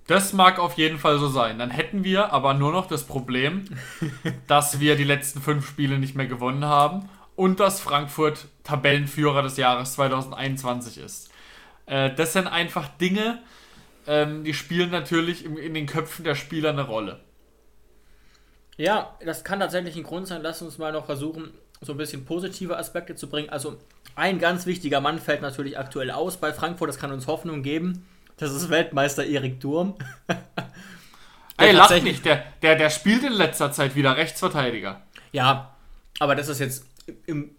Das 0.07 0.31
mag 0.31 0.57
auf 0.57 0.75
jeden 0.75 0.99
Fall 0.99 1.19
so 1.19 1.27
sein. 1.27 1.59
Dann 1.59 1.69
hätten 1.69 2.05
wir 2.05 2.31
aber 2.31 2.53
nur 2.53 2.71
noch 2.71 2.87
das 2.87 3.03
Problem, 3.03 3.65
dass 4.47 4.79
wir 4.79 4.95
die 4.95 5.03
letzten 5.03 5.41
fünf 5.41 5.67
Spiele 5.67 5.99
nicht 5.99 6.15
mehr 6.15 6.27
gewonnen 6.27 6.63
haben 6.63 7.09
und 7.35 7.59
dass 7.59 7.81
Frankfurt 7.81 8.47
Tabellenführer 8.63 9.43
des 9.43 9.57
Jahres 9.57 9.93
2021 9.93 10.97
ist. 10.97 11.29
Äh, 11.87 12.13
das 12.13 12.33
sind 12.33 12.47
einfach 12.47 12.87
Dinge, 12.97 13.41
ähm, 14.05 14.43
die 14.43 14.53
spielen 14.53 14.91
natürlich 14.91 15.43
im, 15.43 15.57
in 15.57 15.73
den 15.73 15.87
Köpfen 15.87 16.23
der 16.23 16.35
Spieler 16.35 16.69
eine 16.69 16.83
Rolle. 16.83 17.19
Ja, 18.77 19.15
das 19.25 19.43
kann 19.43 19.59
tatsächlich 19.59 19.95
ein 19.95 20.03
Grund 20.03 20.27
sein. 20.27 20.41
Lass 20.43 20.61
uns 20.61 20.77
mal 20.77 20.91
noch 20.93 21.05
versuchen, 21.07 21.51
so 21.81 21.93
ein 21.93 21.97
bisschen 21.97 22.25
positive 22.25 22.77
Aspekte 22.77 23.15
zu 23.15 23.27
bringen. 23.27 23.49
Also, 23.49 23.77
ein 24.15 24.39
ganz 24.39 24.65
wichtiger 24.65 25.01
Mann 25.01 25.19
fällt 25.19 25.41
natürlich 25.41 25.77
aktuell 25.79 26.11
aus 26.11 26.37
bei 26.37 26.53
Frankfurt. 26.53 26.89
Das 26.89 26.99
kann 26.99 27.11
uns 27.11 27.27
Hoffnung 27.27 27.63
geben. 27.63 28.05
Das 28.37 28.51
ist 28.51 28.69
Weltmeister 28.69 29.25
Erik 29.25 29.59
Durm. 29.59 29.95
Ey, 31.57 31.71
lach 31.71 31.87
tatsächlich- 31.87 32.13
nicht, 32.13 32.25
der, 32.25 32.43
der, 32.61 32.75
der 32.75 32.89
spielt 32.91 33.23
in 33.23 33.33
letzter 33.33 33.71
Zeit 33.71 33.95
wieder 33.95 34.15
Rechtsverteidiger. 34.15 35.01
Ja, 35.31 35.75
aber 36.19 36.35
das 36.35 36.47
ist 36.47 36.59
jetzt. 36.59 36.85
Im, 37.25 37.49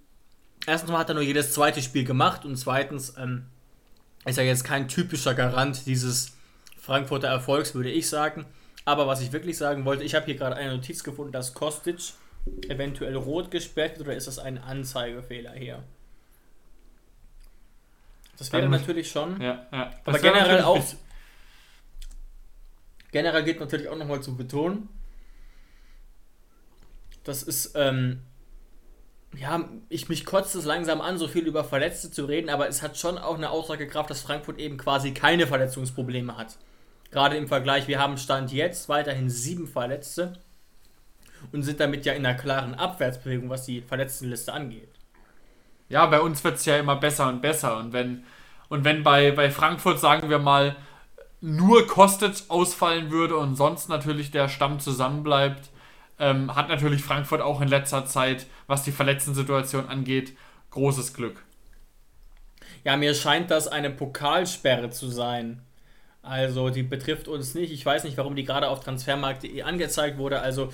erstens 0.67 0.91
mal 0.91 0.99
hat 0.99 1.09
er 1.09 1.15
nur 1.15 1.25
jedes 1.25 1.53
zweite 1.53 1.83
Spiel 1.83 2.05
gemacht 2.05 2.45
und 2.45 2.57
zweitens 2.57 3.15
ähm, 3.19 3.47
ist 4.29 4.39
er 4.39 4.45
jetzt 4.45 4.65
kein 4.65 4.89
typischer 4.89 5.35
Garant 5.35 5.87
dieses 5.87 6.37
Frankfurter 6.79 7.29
Erfolgs, 7.29 7.75
würde 7.75 7.91
ich 7.91 8.09
sagen. 8.09 8.47
Aber 8.85 9.07
was 9.07 9.21
ich 9.21 9.33
wirklich 9.33 9.59
sagen 9.59 9.85
wollte, 9.85 10.05
ich 10.05 10.15
habe 10.15 10.27
hier 10.27 10.37
gerade 10.37 10.57
eine 10.57 10.75
Notiz 10.75 11.05
gefunden, 11.05 11.33
dass 11.33 11.55
Kostic 11.55 11.99
eventuell 12.69 13.17
rot 13.17 13.51
gesperrt 13.51 13.99
wird 13.99 14.09
oder 14.09 14.17
ist 14.17 14.27
das 14.27 14.39
ein 14.39 14.59
Anzeigefehler 14.59 15.53
hier? 15.53 15.83
Das 18.39 18.53
wäre 18.53 18.69
natürlich 18.69 19.11
schon. 19.11 19.41
Ja, 19.41 19.67
ja. 19.73 19.91
Aber 20.05 20.19
generell 20.19 20.63
auch. 20.63 20.83
Generell 23.11 23.43
geht 23.43 23.59
natürlich 23.59 23.89
auch 23.89 23.97
nochmal 23.97 24.23
zu 24.23 24.37
betonen, 24.37 24.89
das 27.25 27.43
ist, 27.43 27.73
ähm, 27.75 28.23
ja, 29.37 29.69
ich 29.89 30.09
mich 30.09 30.25
kotzt 30.25 30.55
es 30.55 30.65
langsam 30.65 31.01
an, 31.01 31.19
so 31.19 31.29
viel 31.29 31.47
über 31.47 31.65
Verletzte 31.65 32.11
zu 32.11 32.25
reden, 32.25 32.49
aber 32.49 32.69
es 32.69 32.83
hat 32.83 32.97
schon 32.97 33.19
auch 33.19 33.37
eine 33.37 33.51
Aussagekraft, 33.51 34.11
dass 34.11 34.23
Frankfurt 34.23 34.59
eben 34.59 34.79
quasi 34.79 35.13
keine 35.13 35.47
Verletzungsprobleme 35.47 36.37
hat. 36.37 36.57
Gerade 37.11 37.37
im 37.37 37.49
Vergleich, 37.49 37.89
wir 37.89 37.99
haben 37.99 38.19
Stand 38.19 38.53
jetzt 38.53 38.89
weiterhin 38.89 39.31
sieben 39.31 39.67
Verletzte 39.67 40.35
und 41.53 41.63
sind 41.63 41.81
damit 41.81 42.05
ja 42.05 42.15
in 42.15 42.25
einer 42.25 42.39
klaren 42.39 42.75
Abwärtsbewegung, 42.75 43.49
was 43.49 43.65
die 43.65 43.81
Verletztenliste 43.81 44.53
angeht. 44.53 44.91
Ja, 45.89 46.07
bei 46.07 46.21
uns 46.21 46.43
wird 46.45 46.57
es 46.57 46.65
ja 46.65 46.77
immer 46.77 46.97
besser 46.97 47.29
und 47.29 47.41
besser. 47.41 47.79
Und 47.79 47.93
wenn 47.93 48.25
Und 48.69 48.85
wenn 48.85 49.03
bei, 49.03 49.31
bei 49.31 49.51
Frankfurt, 49.51 49.99
sagen 49.99 50.29
wir 50.31 50.39
mal, 50.39 50.77
nur 51.41 51.87
Kostic 51.87 52.45
ausfallen 52.49 53.11
würde 53.11 53.37
und 53.37 53.57
sonst 53.57 53.89
natürlich 53.89 54.31
der 54.31 54.49
Stamm 54.49 54.81
zusammenbleibt, 54.81 55.71
ähm, 56.19 56.55
hat 56.55 56.69
natürlich 56.69 57.03
Frankfurt 57.03 57.41
auch 57.41 57.61
in 57.61 57.69
letzter 57.69 58.07
Zeit, 58.07 58.47
was 58.67 58.83
die 58.83 58.93
Verletzten-Situation 58.93 59.89
angeht, 59.89 60.37
großes 60.71 61.15
Glück. 61.15 61.43
Ja, 62.85 62.97
mir 62.97 63.15
scheint 63.15 63.51
das 63.51 63.69
eine 63.69 63.91
Pokalsperre 63.91 64.91
zu 64.91 65.09
sein. 65.09 65.63
Also 66.23 66.71
die 66.71 66.83
betrifft 66.83 67.29
uns 67.29 67.55
nicht. 67.55 67.73
Ich 67.73 67.85
weiß 67.85 68.05
nicht, 68.05 68.17
warum 68.17 68.37
die 68.37 68.45
gerade 68.45 68.69
auf 68.69 68.81
transfermarkt.de 68.81 69.63
angezeigt 69.63 70.19
wurde. 70.19 70.41
Also 70.41 70.71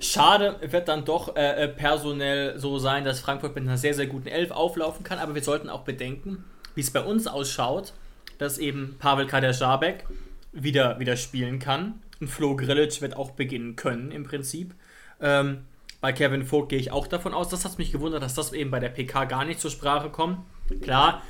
schade 0.00 0.56
wird 0.60 0.88
dann 0.88 1.04
doch 1.04 1.36
äh, 1.36 1.64
äh, 1.64 1.68
personell 1.68 2.58
so 2.58 2.78
sein, 2.78 3.04
dass 3.04 3.20
Frankfurt 3.20 3.54
mit 3.54 3.64
einer 3.64 3.78
sehr, 3.78 3.94
sehr 3.94 4.06
guten 4.06 4.28
Elf 4.28 4.50
auflaufen 4.50 5.04
kann. 5.04 5.18
Aber 5.18 5.34
wir 5.34 5.42
sollten 5.42 5.68
auch 5.68 5.82
bedenken, 5.82 6.44
wie 6.74 6.82
es 6.82 6.90
bei 6.90 7.00
uns 7.00 7.26
ausschaut, 7.26 7.94
dass 8.38 8.58
eben 8.58 8.96
Pavel 8.98 9.26
Kaderjabek 9.26 10.04
wieder, 10.52 10.98
wieder 11.00 11.16
spielen 11.16 11.58
kann. 11.58 12.00
Und 12.20 12.28
Flo 12.28 12.56
Grillitsch 12.56 13.00
wird 13.00 13.16
auch 13.16 13.32
beginnen 13.32 13.76
können 13.76 14.10
im 14.10 14.24
Prinzip. 14.24 14.74
Ähm, 15.20 15.64
bei 16.00 16.12
Kevin 16.12 16.44
Vogt 16.44 16.68
gehe 16.68 16.78
ich 16.78 16.92
auch 16.92 17.06
davon 17.06 17.34
aus. 17.34 17.48
Das 17.48 17.64
hat 17.64 17.78
mich 17.78 17.92
gewundert, 17.92 18.22
dass 18.22 18.34
das 18.34 18.52
eben 18.52 18.70
bei 18.70 18.80
der 18.80 18.90
PK 18.90 19.24
gar 19.24 19.44
nicht 19.44 19.60
zur 19.60 19.70
Sprache 19.70 20.10
kommt. 20.10 20.38
Klar, 20.82 21.22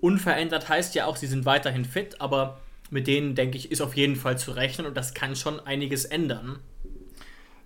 unverändert 0.00 0.68
heißt 0.68 0.94
ja 0.94 1.06
auch, 1.06 1.16
sie 1.16 1.26
sind 1.26 1.44
weiterhin 1.44 1.84
fit, 1.84 2.20
aber 2.20 2.60
mit 2.90 3.06
denen, 3.06 3.34
denke 3.34 3.56
ich, 3.56 3.70
ist 3.72 3.80
auf 3.80 3.96
jeden 3.96 4.16
Fall 4.16 4.38
zu 4.38 4.52
rechnen 4.52 4.86
und 4.86 4.96
das 4.96 5.14
kann 5.14 5.34
schon 5.34 5.60
einiges 5.60 6.04
ändern. 6.04 6.58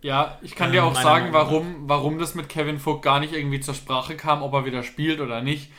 Ja, 0.03 0.39
ich 0.43 0.55
kann 0.55 0.71
dir 0.71 0.85
auch 0.85 0.95
sagen, 0.95 1.33
warum, 1.33 1.89
warum 1.89 2.19
das 2.19 2.35
mit 2.35 2.49
Kevin 2.49 2.79
Vogt 2.79 3.03
gar 3.03 3.19
nicht 3.19 3.33
irgendwie 3.33 3.61
zur 3.61 3.75
Sprache 3.75 4.17
kam, 4.17 4.43
ob 4.43 4.53
er 4.53 4.65
wieder 4.65 4.83
spielt 4.83 5.21
oder 5.21 5.43
nicht. 5.43 5.73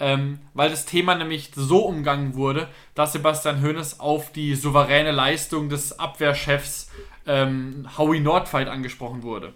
Ähm, 0.00 0.40
weil 0.54 0.70
das 0.70 0.86
Thema 0.86 1.14
nämlich 1.14 1.52
so 1.54 1.84
umgangen 1.84 2.34
wurde, 2.34 2.68
dass 2.94 3.12
Sebastian 3.12 3.62
Hoeneß 3.62 4.00
auf 4.00 4.32
die 4.32 4.56
souveräne 4.56 5.12
Leistung 5.12 5.68
des 5.68 5.98
Abwehrchefs 5.98 6.90
ähm, 7.26 7.88
Howie 7.96 8.20
Nordfight 8.20 8.68
angesprochen 8.68 9.22
wurde. 9.22 9.52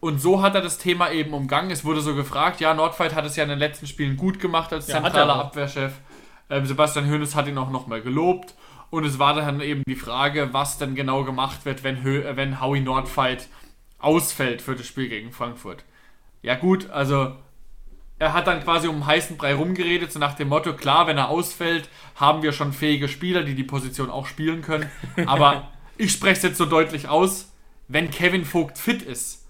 Und 0.00 0.20
so 0.20 0.42
hat 0.42 0.54
er 0.54 0.60
das 0.60 0.78
Thema 0.78 1.10
eben 1.10 1.32
umgangen. 1.32 1.70
Es 1.70 1.84
wurde 1.84 2.00
so 2.00 2.14
gefragt, 2.14 2.60
ja, 2.60 2.74
Nordfight 2.74 3.14
hat 3.14 3.24
es 3.24 3.36
ja 3.36 3.42
in 3.42 3.50
den 3.50 3.58
letzten 3.58 3.86
Spielen 3.86 4.16
gut 4.16 4.38
gemacht 4.38 4.72
als 4.72 4.86
ja, 4.86 5.02
zentraler 5.02 5.36
Abwehrchef. 5.36 5.94
Ähm, 6.50 6.66
Sebastian 6.66 7.10
Hoeneß 7.10 7.34
hat 7.34 7.46
ihn 7.46 7.58
auch 7.58 7.70
nochmal 7.70 8.02
gelobt. 8.02 8.54
Und 8.90 9.04
es 9.04 9.18
war 9.18 9.34
dann 9.34 9.60
eben 9.60 9.82
die 9.88 9.96
Frage, 9.96 10.52
was 10.52 10.78
denn 10.78 10.94
genau 10.94 11.24
gemacht 11.24 11.64
wird, 11.64 11.82
wenn, 11.84 12.02
Hö 12.02 12.22
wenn 12.36 12.60
Howie 12.60 12.80
Nordfight 12.80 13.48
ausfällt 13.98 14.62
für 14.62 14.76
das 14.76 14.86
Spiel 14.86 15.08
gegen 15.08 15.32
Frankfurt. 15.32 15.84
Ja 16.42 16.54
gut, 16.54 16.90
also 16.90 17.32
er 18.18 18.32
hat 18.32 18.46
dann 18.46 18.62
quasi 18.62 18.88
um 18.88 19.06
heißen 19.06 19.36
Brei 19.36 19.54
rumgeredet, 19.54 20.12
so 20.12 20.18
nach 20.18 20.34
dem 20.34 20.48
Motto, 20.48 20.74
klar, 20.74 21.06
wenn 21.06 21.18
er 21.18 21.28
ausfällt, 21.28 21.88
haben 22.14 22.42
wir 22.42 22.52
schon 22.52 22.72
fähige 22.72 23.08
Spieler, 23.08 23.42
die 23.42 23.54
die 23.54 23.64
Position 23.64 24.10
auch 24.10 24.26
spielen 24.26 24.62
können. 24.62 24.90
Aber 25.26 25.70
ich 25.96 26.12
spreche 26.12 26.34
es 26.34 26.42
jetzt 26.42 26.58
so 26.58 26.66
deutlich 26.66 27.08
aus, 27.08 27.52
wenn 27.88 28.10
Kevin 28.10 28.44
Vogt 28.44 28.78
fit 28.78 29.02
ist, 29.02 29.44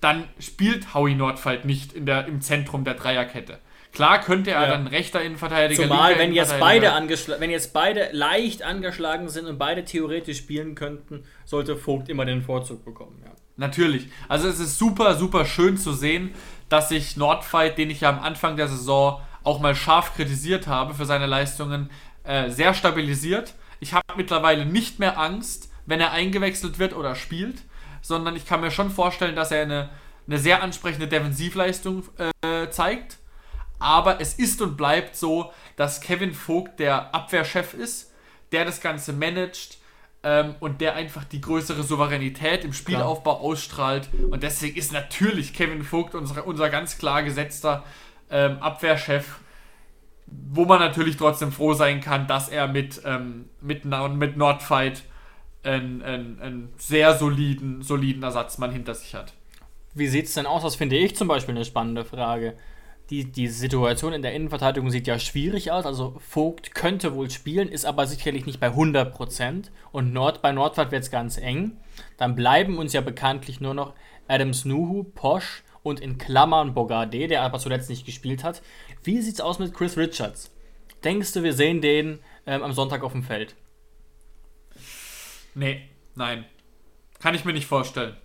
dann 0.00 0.24
spielt 0.38 0.94
Howie 0.94 1.14
Nordfight 1.14 1.64
nicht 1.64 1.92
in 1.92 2.06
der, 2.06 2.26
im 2.26 2.40
Zentrum 2.40 2.84
der 2.84 2.94
Dreierkette. 2.94 3.58
Klar 3.92 4.20
könnte 4.20 4.50
er 4.50 4.62
ja. 4.62 4.68
dann 4.68 4.86
rechter 4.86 5.22
Innenverteidiger. 5.22 5.84
Zumal, 5.84 6.18
wenn 6.18 6.34
jetzt, 6.34 6.60
beide 6.60 6.92
wenn 7.38 7.50
jetzt 7.50 7.72
beide 7.72 8.10
leicht 8.12 8.62
angeschlagen 8.62 9.30
sind 9.30 9.46
und 9.46 9.58
beide 9.58 9.84
theoretisch 9.84 10.38
spielen 10.38 10.74
könnten, 10.74 11.24
sollte 11.46 11.76
Vogt 11.76 12.10
immer 12.10 12.26
den 12.26 12.42
Vorzug 12.42 12.84
bekommen. 12.84 13.22
Ja. 13.24 13.32
Natürlich. 13.56 14.08
Also 14.28 14.48
es 14.48 14.60
ist 14.60 14.78
super, 14.78 15.14
super 15.14 15.46
schön 15.46 15.78
zu 15.78 15.92
sehen, 15.92 16.34
dass 16.68 16.88
sich 16.88 17.16
Nordfight, 17.16 17.78
den 17.78 17.90
ich 17.90 18.00
ja 18.00 18.10
am 18.10 18.18
Anfang 18.18 18.56
der 18.56 18.68
Saison 18.68 19.20
auch 19.44 19.60
mal 19.60 19.74
scharf 19.74 20.14
kritisiert 20.14 20.66
habe 20.66 20.94
für 20.94 21.04
seine 21.04 21.26
Leistungen, 21.26 21.90
äh, 22.24 22.50
sehr 22.50 22.74
stabilisiert. 22.74 23.54
Ich 23.78 23.94
habe 23.94 24.04
mittlerweile 24.16 24.66
nicht 24.66 24.98
mehr 24.98 25.18
Angst, 25.18 25.70
wenn 25.86 26.00
er 26.00 26.12
eingewechselt 26.12 26.78
wird 26.78 26.94
oder 26.94 27.14
spielt, 27.14 27.62
sondern 28.02 28.34
ich 28.34 28.46
kann 28.46 28.60
mir 28.60 28.70
schon 28.70 28.90
vorstellen, 28.90 29.36
dass 29.36 29.52
er 29.52 29.62
eine, 29.62 29.90
eine 30.26 30.38
sehr 30.38 30.62
ansprechende 30.62 31.06
Defensivleistung 31.06 32.02
äh, 32.18 32.68
zeigt 32.70 33.18
aber 33.78 34.20
es 34.20 34.34
ist 34.34 34.62
und 34.62 34.76
bleibt 34.76 35.16
so, 35.16 35.52
dass 35.76 36.00
Kevin 36.00 36.34
Vogt 36.34 36.78
der 36.78 37.14
Abwehrchef 37.14 37.74
ist, 37.74 38.12
der 38.52 38.64
das 38.64 38.80
Ganze 38.80 39.12
managt 39.12 39.78
ähm, 40.26 40.56
und 40.58 40.80
der 40.80 40.96
einfach 40.96 41.22
die 41.22 41.40
größere 41.40 41.84
Souveränität 41.84 42.64
im 42.64 42.72
Spielaufbau 42.72 43.36
klar. 43.36 43.44
ausstrahlt. 43.44 44.08
Und 44.28 44.42
deswegen 44.42 44.76
ist 44.76 44.92
natürlich 44.92 45.54
Kevin 45.54 45.84
Vogt 45.84 46.16
unser, 46.16 46.44
unser 46.44 46.68
ganz 46.68 46.98
klar 46.98 47.22
gesetzter 47.22 47.84
ähm, 48.28 48.58
Abwehrchef, 48.58 49.38
wo 50.26 50.64
man 50.64 50.80
natürlich 50.80 51.16
trotzdem 51.16 51.52
froh 51.52 51.74
sein 51.74 52.00
kann, 52.00 52.26
dass 52.26 52.48
er 52.48 52.66
mit, 52.66 53.00
ähm, 53.04 53.48
mit, 53.60 53.84
mit 53.84 54.36
Nordfight 54.36 55.04
einen, 55.62 56.02
einen, 56.02 56.40
einen 56.40 56.72
sehr 56.76 57.16
soliden, 57.16 57.82
soliden 57.82 58.24
Ersatzmann 58.24 58.72
hinter 58.72 58.94
sich 58.94 59.14
hat. 59.14 59.32
Wie 59.94 60.08
sieht 60.08 60.26
es 60.26 60.34
denn 60.34 60.46
aus? 60.46 60.64
Das 60.64 60.74
finde 60.74 60.96
ich 60.96 61.14
zum 61.14 61.28
Beispiel 61.28 61.54
eine 61.54 61.64
spannende 61.64 62.04
Frage 62.04 62.56
die, 63.10 63.24
die 63.30 63.48
Situation 63.48 64.12
in 64.12 64.22
der 64.22 64.34
Innenverteidigung 64.34 64.90
sieht 64.90 65.06
ja 65.06 65.18
schwierig 65.18 65.70
aus. 65.70 65.86
Also 65.86 66.16
Vogt 66.18 66.74
könnte 66.74 67.14
wohl 67.14 67.30
spielen, 67.30 67.68
ist 67.68 67.84
aber 67.84 68.06
sicherlich 68.06 68.46
nicht 68.46 68.58
bei 68.58 68.68
100%. 68.68 69.66
Und 69.92 70.12
Nord, 70.12 70.42
bei 70.42 70.52
Nordwart 70.52 70.90
wird 70.90 71.04
es 71.04 71.10
ganz 71.10 71.38
eng. 71.38 71.76
Dann 72.16 72.34
bleiben 72.34 72.78
uns 72.78 72.92
ja 72.92 73.00
bekanntlich 73.00 73.60
nur 73.60 73.74
noch 73.74 73.94
Adams 74.28 74.64
Nuhu, 74.64 75.04
Posch 75.04 75.62
und 75.82 76.00
in 76.00 76.18
Klammern 76.18 76.74
Bogarde, 76.74 77.28
der 77.28 77.42
aber 77.42 77.60
zuletzt 77.60 77.88
nicht 77.88 78.04
gespielt 78.04 78.42
hat. 78.42 78.60
Wie 79.04 79.20
sieht 79.20 79.34
es 79.34 79.40
aus 79.40 79.60
mit 79.60 79.72
Chris 79.72 79.96
Richards? 79.96 80.50
Denkst 81.04 81.32
du, 81.32 81.44
wir 81.44 81.52
sehen 81.52 81.80
den 81.80 82.18
ähm, 82.46 82.64
am 82.64 82.72
Sonntag 82.72 83.04
auf 83.04 83.12
dem 83.12 83.22
Feld? 83.22 83.54
Nee, 85.54 85.82
nein. 86.16 86.44
Kann 87.20 87.34
ich 87.34 87.44
mir 87.44 87.52
nicht 87.52 87.66
vorstellen. 87.66 88.16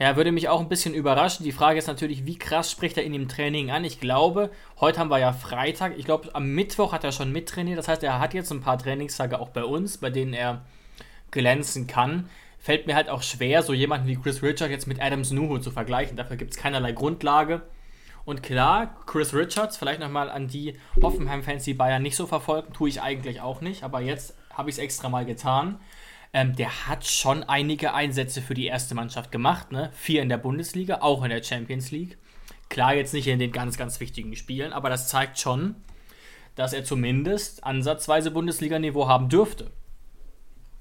Ja, 0.00 0.16
würde 0.16 0.32
mich 0.32 0.48
auch 0.48 0.60
ein 0.60 0.68
bisschen 0.70 0.94
überraschen. 0.94 1.44
Die 1.44 1.52
Frage 1.52 1.78
ist 1.78 1.86
natürlich, 1.86 2.24
wie 2.24 2.38
krass 2.38 2.70
spricht 2.70 2.96
er 2.96 3.04
in 3.04 3.12
dem 3.12 3.28
Training 3.28 3.70
an? 3.70 3.84
Ich 3.84 4.00
glaube, 4.00 4.50
heute 4.80 4.98
haben 4.98 5.10
wir 5.10 5.18
ja 5.18 5.34
Freitag. 5.34 5.92
Ich 5.98 6.06
glaube, 6.06 6.34
am 6.34 6.54
Mittwoch 6.54 6.94
hat 6.94 7.04
er 7.04 7.12
schon 7.12 7.32
mittrainiert. 7.32 7.76
Das 7.76 7.86
heißt, 7.86 8.02
er 8.02 8.18
hat 8.18 8.32
jetzt 8.32 8.50
ein 8.50 8.62
paar 8.62 8.78
Trainingstage 8.78 9.38
auch 9.38 9.50
bei 9.50 9.62
uns, 9.62 9.98
bei 9.98 10.08
denen 10.08 10.32
er 10.32 10.62
glänzen 11.30 11.86
kann. 11.86 12.30
Fällt 12.58 12.86
mir 12.86 12.94
halt 12.94 13.10
auch 13.10 13.22
schwer, 13.22 13.62
so 13.62 13.74
jemanden 13.74 14.08
wie 14.08 14.16
Chris 14.16 14.42
Richards 14.42 14.70
jetzt 14.70 14.86
mit 14.86 15.02
Adams 15.02 15.32
Nuhu 15.32 15.58
zu 15.58 15.70
vergleichen. 15.70 16.16
Dafür 16.16 16.38
gibt 16.38 16.52
es 16.52 16.56
keinerlei 16.56 16.92
Grundlage. 16.92 17.60
Und 18.24 18.42
klar, 18.42 18.96
Chris 19.04 19.34
Richards, 19.34 19.76
vielleicht 19.76 20.00
nochmal 20.00 20.30
an 20.30 20.48
die 20.48 20.76
Hoffenheim-Fans, 21.02 21.64
die 21.64 21.74
Bayern 21.74 22.02
nicht 22.02 22.16
so 22.16 22.26
verfolgen, 22.26 22.72
tue 22.72 22.88
ich 22.88 23.02
eigentlich 23.02 23.42
auch 23.42 23.60
nicht. 23.60 23.82
Aber 23.82 24.00
jetzt 24.00 24.34
habe 24.48 24.70
ich 24.70 24.76
es 24.76 24.82
extra 24.82 25.10
mal 25.10 25.26
getan. 25.26 25.78
Ähm, 26.32 26.54
der 26.54 26.86
hat 26.86 27.06
schon 27.06 27.42
einige 27.44 27.92
Einsätze 27.92 28.40
für 28.40 28.54
die 28.54 28.66
erste 28.66 28.94
Mannschaft 28.94 29.32
gemacht. 29.32 29.72
Ne? 29.72 29.90
Vier 29.94 30.22
in 30.22 30.28
der 30.28 30.38
Bundesliga, 30.38 30.98
auch 31.00 31.24
in 31.24 31.30
der 31.30 31.42
Champions 31.42 31.90
League. 31.90 32.18
Klar, 32.68 32.94
jetzt 32.94 33.12
nicht 33.14 33.26
in 33.26 33.40
den 33.40 33.50
ganz, 33.50 33.76
ganz 33.76 33.98
wichtigen 33.98 34.36
Spielen, 34.36 34.72
aber 34.72 34.90
das 34.90 35.08
zeigt 35.08 35.40
schon, 35.40 35.74
dass 36.54 36.72
er 36.72 36.84
zumindest 36.84 37.64
ansatzweise 37.64 38.30
Bundesliga-Niveau 38.30 39.08
haben 39.08 39.28
dürfte. 39.28 39.72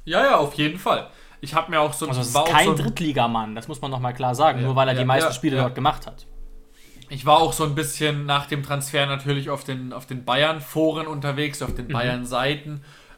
Ja, 0.06 0.24
ja, 0.24 0.38
auf 0.38 0.54
jeden 0.54 0.78
Fall. 0.78 1.10
Ich 1.42 1.56
habe 1.56 1.72
mir 1.72 1.80
auch 1.80 1.94
so. 1.94 2.08
Also, 2.08 2.22
es 2.22 2.28
ist 2.28 2.46
kein 2.46 2.66
so 2.66 2.76
Drittligamann, 2.76 3.56
das 3.56 3.68
muss 3.68 3.82
man 3.82 3.90
nochmal 3.90 4.14
klar 4.14 4.36
sagen, 4.36 4.60
ja, 4.60 4.66
nur 4.66 4.76
weil 4.76 4.88
er 4.88 4.94
ja, 4.94 5.00
die 5.00 5.06
meisten 5.06 5.30
ja, 5.30 5.34
Spiele 5.34 5.58
dort 5.58 5.74
gemacht 5.74 6.06
hat. 6.06 6.28
Ich 7.10 7.26
war 7.26 7.40
auch 7.40 7.54
so 7.54 7.64
ein 7.64 7.74
bisschen 7.74 8.26
nach 8.26 8.46
dem 8.46 8.62
Transfer 8.62 9.08
natürlich 9.08 9.50
auf 9.50 9.64
den, 9.64 9.94
auf 9.94 10.06
den 10.06 10.26
Bayern-Foren 10.26 11.08
unterwegs, 11.08 11.62
auf 11.64 11.74
den 11.74 11.88
mhm. 11.88 11.94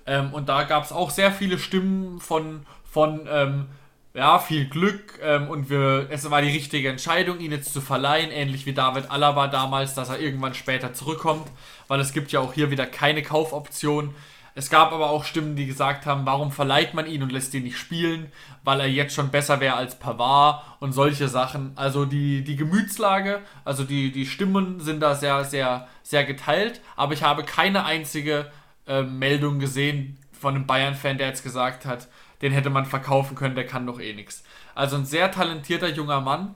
Ähm, 0.06 0.34
und 0.34 0.50
da 0.50 0.64
gab 0.64 0.84
es 0.84 0.92
auch 0.92 1.10
sehr 1.10 1.32
viele 1.32 1.60
Stimmen 1.60 2.20
von, 2.20 2.66
von 2.84 3.28
ähm, 3.30 3.68
ja, 4.14 4.40
viel 4.40 4.68
Glück 4.68 5.20
ähm, 5.24 5.48
und 5.48 5.70
wir, 5.70 6.08
es 6.10 6.30
war 6.30 6.42
die 6.42 6.52
richtige 6.52 6.90
Entscheidung, 6.90 7.40
ihn 7.40 7.52
jetzt 7.52 7.74
zu 7.74 7.80
verleihen, 7.80 8.32
ähnlich 8.32 8.66
wie 8.66 8.74
David 8.74 9.10
Alaba 9.10 9.48
damals, 9.48 9.94
dass 9.96 10.10
er 10.10 10.20
irgendwann 10.20 10.54
später 10.54 10.94
zurückkommt, 10.94 11.48
weil 11.88 12.00
es 12.00 12.12
gibt 12.12 12.32
ja 12.32 12.42
auch 12.42 12.54
hier 12.54 12.72
wieder 12.72 12.86
keine 12.86 13.24
Kaufoption. 13.24 14.14
Es 14.54 14.70
gab 14.70 14.92
aber 14.92 15.10
auch 15.12 15.24
Stimmen, 15.24 15.56
die 15.56 15.66
gesagt 15.66 16.06
haben, 16.06 16.26
warum 16.26 16.52
verleiht 16.52 16.94
man 16.94 17.08
ihn 17.08 17.24
und 17.24 17.32
lässt 17.32 17.54
ihn 17.54 17.64
nicht 17.64 17.78
spielen, 17.78 18.30
weil 18.66 18.82
er 18.82 18.90
jetzt 18.90 19.16
schon 19.16 19.30
besser 19.30 19.62
wäre 19.62 19.76
als 19.76 19.98
Pavard 19.98 20.62
und 20.82 20.92
solche 20.92 21.30
Sachen. 21.30 21.72
Also 21.78 22.04
die, 22.04 22.44
die 22.44 22.58
Gemütslage, 22.58 23.40
also 23.64 23.86
die, 23.86 24.12
die 24.12 24.26
Stimmen 24.26 24.82
sind 24.82 25.00
da 25.00 25.16
sehr, 25.16 25.46
sehr, 25.46 25.88
sehr 26.04 26.26
geteilt, 26.26 26.82
aber 26.98 27.14
ich 27.14 27.24
habe 27.24 27.44
keine 27.44 27.86
einzige 27.86 28.52
äh, 28.92 29.04
Meldung 29.04 29.60
gesehen 29.60 30.18
von 30.34 30.56
einem 30.56 30.68
Bayern-Fan, 30.68 31.18
der 31.18 31.28
jetzt 31.28 31.44
gesagt 31.44 31.86
hat, 31.86 32.10
den 32.42 32.52
hätte 32.52 32.70
man 32.70 32.86
verkaufen 32.86 33.36
können, 33.36 33.56
der 33.56 33.66
kann 33.66 33.86
doch 33.86 34.00
eh 34.00 34.14
nichts. 34.14 34.44
Also 34.76 34.98
ein 34.98 35.06
sehr 35.06 35.32
talentierter 35.32 35.90
junger 35.90 36.20
Mann, 36.20 36.56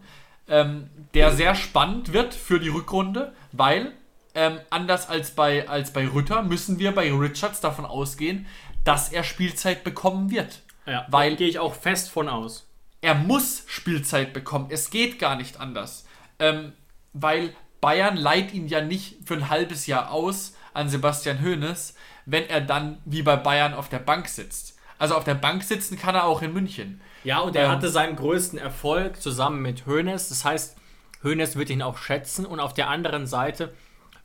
ähm, 0.49 0.89
der 1.13 1.31
sehr 1.31 1.55
spannend 1.55 2.11
wird 2.11 2.33
für 2.33 2.59
die 2.59 2.69
Rückrunde, 2.69 3.33
weil 3.51 3.93
ähm, 4.33 4.59
anders 4.69 5.07
als 5.07 5.31
bei, 5.31 5.69
als 5.69 5.93
bei 5.93 6.07
Rütter 6.07 6.43
müssen 6.43 6.77
wir 6.77 6.93
bei 6.93 7.09
Richards 7.11 7.61
davon 7.61 7.85
ausgehen, 7.85 8.47
dass 8.83 9.13
er 9.13 9.23
Spielzeit 9.23 9.83
bekommen 9.83 10.29
wird. 10.29 10.61
Ja, 10.85 11.05
weil 11.09 11.35
gehe 11.35 11.47
ich 11.47 11.59
auch 11.59 11.73
fest 11.73 12.11
von 12.11 12.27
aus. 12.27 12.67
Er 13.01 13.15
muss 13.15 13.63
Spielzeit 13.67 14.33
bekommen. 14.33 14.67
Es 14.69 14.89
geht 14.89 15.19
gar 15.19 15.35
nicht 15.35 15.59
anders. 15.59 16.05
Ähm, 16.37 16.73
weil 17.13 17.55
Bayern 17.79 18.17
leiht 18.17 18.53
ihn 18.53 18.67
ja 18.67 18.81
nicht 18.81 19.17
für 19.25 19.35
ein 19.35 19.49
halbes 19.49 19.87
Jahr 19.87 20.11
aus, 20.11 20.55
an 20.73 20.89
Sebastian 20.89 21.41
Hoeneß, 21.41 21.95
wenn 22.25 22.47
er 22.49 22.61
dann 22.61 22.97
wie 23.05 23.21
bei 23.21 23.35
Bayern 23.35 23.73
auf 23.73 23.89
der 23.89 23.99
Bank 23.99 24.27
sitzt. 24.27 24.77
Also 24.97 25.15
auf 25.15 25.23
der 25.25 25.35
Bank 25.35 25.63
sitzen 25.63 25.97
kann 25.99 26.15
er 26.15 26.23
auch 26.25 26.41
in 26.41 26.53
München. 26.53 27.01
Ja, 27.23 27.39
und 27.39 27.55
er 27.55 27.65
Ähm, 27.65 27.71
hatte 27.71 27.89
seinen 27.89 28.15
größten 28.15 28.57
Erfolg 28.57 29.21
zusammen 29.21 29.61
mit 29.61 29.85
Hoeneß. 29.85 30.29
Das 30.29 30.45
heißt, 30.45 30.77
Hoeneß 31.23 31.55
wird 31.57 31.69
ihn 31.69 31.81
auch 31.81 31.97
schätzen. 31.97 32.45
Und 32.45 32.59
auf 32.59 32.73
der 32.73 32.89
anderen 32.89 33.27
Seite 33.27 33.73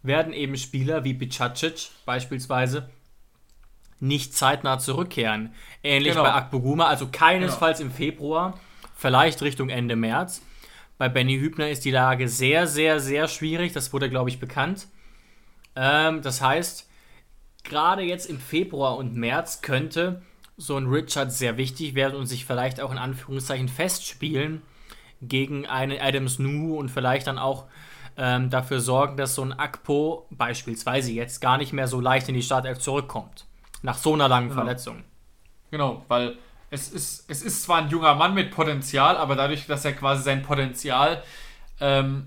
werden 0.03 0.33
eben 0.33 0.57
Spieler 0.57 1.03
wie 1.05 1.13
Bicacic 1.15 1.91
beispielsweise 2.07 2.89
nicht 3.99 4.35
zeitnah 4.35 4.79
zurückkehren. 4.79 5.53
Ähnlich 5.83 6.13
Genau. 6.13 6.25
bei 6.25 6.33
Akpoguma, 6.33 6.87
also 6.87 7.09
keinesfalls 7.11 7.81
im 7.81 7.91
Februar, 7.91 8.59
vielleicht 8.97 9.43
Richtung 9.43 9.69
Ende 9.69 9.97
März. 9.97 10.41
Bei 10.97 11.09
Benny 11.09 11.39
Hübner 11.39 11.69
ist 11.71 11.85
die 11.85 11.91
Lage 11.91 12.29
sehr, 12.29 12.67
sehr, 12.67 13.01
sehr 13.01 13.29
schwierig. 13.29 13.73
Das 13.73 13.93
wurde, 13.93 14.09
glaube 14.09 14.31
ich, 14.31 14.39
bekannt. 14.41 14.87
Ähm, 15.77 16.23
das 16.23 16.41
heißt, 16.43 16.89
gerade 17.65 18.03
jetzt 18.03 18.27
im 18.27 18.39
Februar 18.39 18.97
und 18.97 19.15
März 19.15 19.63
könnte 19.63 20.23
so 20.57 20.77
ein 20.77 20.87
Richard 20.87 21.33
sehr 21.33 21.57
wichtig 21.57 21.95
werden 21.95 22.17
und 22.17 22.27
sich 22.27 22.45
vielleicht 22.45 22.81
auch 22.81 22.93
in 22.93 22.99
Anführungszeichen 22.99 23.69
festspielen 23.69 24.63
gegen 25.23 25.67
einen 25.67 25.99
Adams 26.01 26.39
Nu 26.39 26.77
und 26.77 26.91
vielleicht 26.91 27.27
dann 27.27 27.39
auch 27.39 27.67
ähm, 28.17 28.51
dafür 28.51 28.81
sorgen, 28.81 29.17
dass 29.17 29.35
so 29.35 29.43
ein 29.43 29.53
Akpo 29.53 30.27
beispielsweise 30.31 31.13
jetzt 31.13 31.41
gar 31.41 31.59
nicht 31.59 31.73
mehr 31.73 31.89
so 31.89 32.01
leicht 32.01 32.29
in 32.29 32.35
die 32.35 32.43
Startelf 32.43 32.79
zurückkommt. 32.79 33.47
Nach 33.83 33.97
so 33.97 34.13
einer 34.13 34.29
langen 34.29 34.51
Verletzung. 34.51 35.05
Genau, 35.71 36.05
weil 36.09 36.37
es 36.71 36.91
ist, 36.91 37.31
es 37.31 37.43
ist 37.43 37.63
zwar 37.63 37.79
ein 37.79 37.89
junger 37.89 38.15
Mann 38.15 38.35
mit 38.35 38.51
Potenzial, 38.51 39.17
aber 39.17 39.37
dadurch, 39.37 39.67
dass 39.67 39.85
er 39.85 39.93
quasi 39.93 40.23
sein 40.23 40.43
Potenzial 40.43 41.23
ähm, 41.81 42.27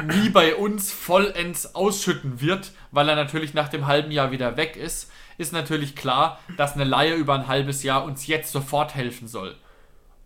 nie 0.00 0.30
bei 0.30 0.54
uns 0.56 0.90
vollends 0.92 1.74
ausschütten 1.74 2.40
wird, 2.40 2.72
weil 2.90 3.08
er 3.08 3.16
natürlich 3.16 3.54
nach 3.54 3.68
dem 3.68 3.86
halben 3.86 4.10
Jahr 4.10 4.30
wieder 4.30 4.56
weg 4.56 4.76
ist, 4.76 5.10
ist 5.38 5.52
natürlich 5.52 5.96
klar, 5.96 6.40
dass 6.56 6.74
eine 6.74 6.84
Laie 6.84 7.14
über 7.14 7.34
ein 7.34 7.48
halbes 7.48 7.82
Jahr 7.82 8.04
uns 8.04 8.26
jetzt 8.26 8.52
sofort 8.52 8.94
helfen 8.94 9.28
soll. 9.28 9.56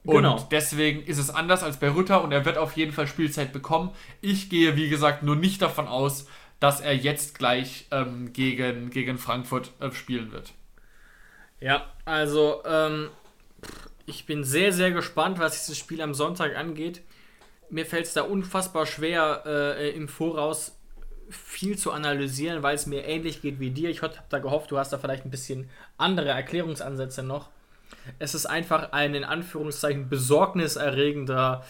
Und 0.05 0.17
Genau. 0.17 0.47
deswegen 0.53 1.03
ist 1.03 1.19
es 1.19 1.31
anders 1.31 1.65
als 1.65 1.79
bei 1.79 1.93
Rütter 1.93 2.23
und 2.23 2.31
er 2.31 2.45
wird 2.45 2.59
auf 2.59 2.77
jeden 2.77 2.93
Fall 2.93 3.09
Spielzeit 3.09 3.53
bekommen. 3.53 3.91
Ich 4.21 4.49
gehe, 4.49 4.77
wie 4.77 4.89
gesagt, 4.89 5.25
nur 5.25 5.35
nicht 5.35 5.61
davon 5.63 5.89
aus, 5.89 6.29
dass 6.61 6.81
er 6.81 6.95
jetzt 6.95 7.37
gleich 7.39 7.87
ähm, 7.91 8.33
gegen, 8.33 8.91
gegen 8.91 9.19
Frankfurt 9.19 9.73
äh, 9.81 9.91
spielen 9.91 10.31
wird. 10.33 10.53
Ja, 11.61 11.87
also 12.05 12.63
ähm, 12.65 13.09
ich 14.07 14.27
bin 14.27 14.45
sehr, 14.45 14.73
sehr 14.73 14.93
gespannt, 14.93 15.39
was 15.39 15.59
dieses 15.65 15.79
Spiel 15.79 16.01
am 16.01 16.15
Sonntag 16.15 16.57
angeht. 16.57 17.03
Mir 17.71 17.87
fällt 17.87 18.07
es 18.07 18.15
da 18.15 18.23
unfassbar 18.23 18.87
schwer, 18.87 19.43
äh, 19.47 19.91
im 19.91 20.09
Voraus 20.09 20.77
viel 21.29 21.77
zu 21.77 21.93
analysieren, 21.93 22.63
weil 22.63 22.75
es 22.75 22.87
mir 22.87 23.05
ähnlich 23.05 23.43
geht 23.43 23.59
wie 23.59 23.71
dir. 23.71 23.91
Ich 23.91 24.03
habe 24.03 24.15
da 24.29 24.39
gehofft, 24.39 24.71
du 24.71 24.79
hast 24.79 24.93
da 24.93 24.99
vielleicht 24.99 25.25
ein 25.25 25.31
bisschen 25.31 25.69
andere 25.99 26.29
Erklärungsansätze 26.29 27.23
noch. 27.23 27.49
Es 28.19 28.35
ist 28.35 28.47
einfach 28.47 28.93
ein 28.93 29.15
in 29.15 29.25
Anführungszeichen 29.25 30.09
besorgniserregender, 30.09 31.65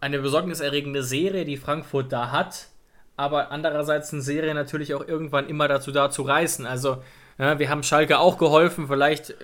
eine 0.00 0.18
besorgniserregende 0.18 1.02
Serie, 1.02 1.44
die 1.44 1.56
Frankfurt 1.56 2.12
da 2.12 2.30
hat. 2.30 2.68
Aber 3.16 3.50
andererseits 3.50 4.12
eine 4.12 4.22
Serie 4.22 4.54
natürlich 4.54 4.94
auch 4.94 5.06
irgendwann 5.06 5.48
immer 5.48 5.66
dazu 5.66 5.90
da 5.90 6.10
zu 6.10 6.22
reißen. 6.22 6.66
Also, 6.66 7.02
ja, 7.36 7.58
wir 7.58 7.68
haben 7.68 7.82
Schalke 7.82 8.18
auch 8.18 8.38
geholfen. 8.38 8.86
Vielleicht 8.86 9.34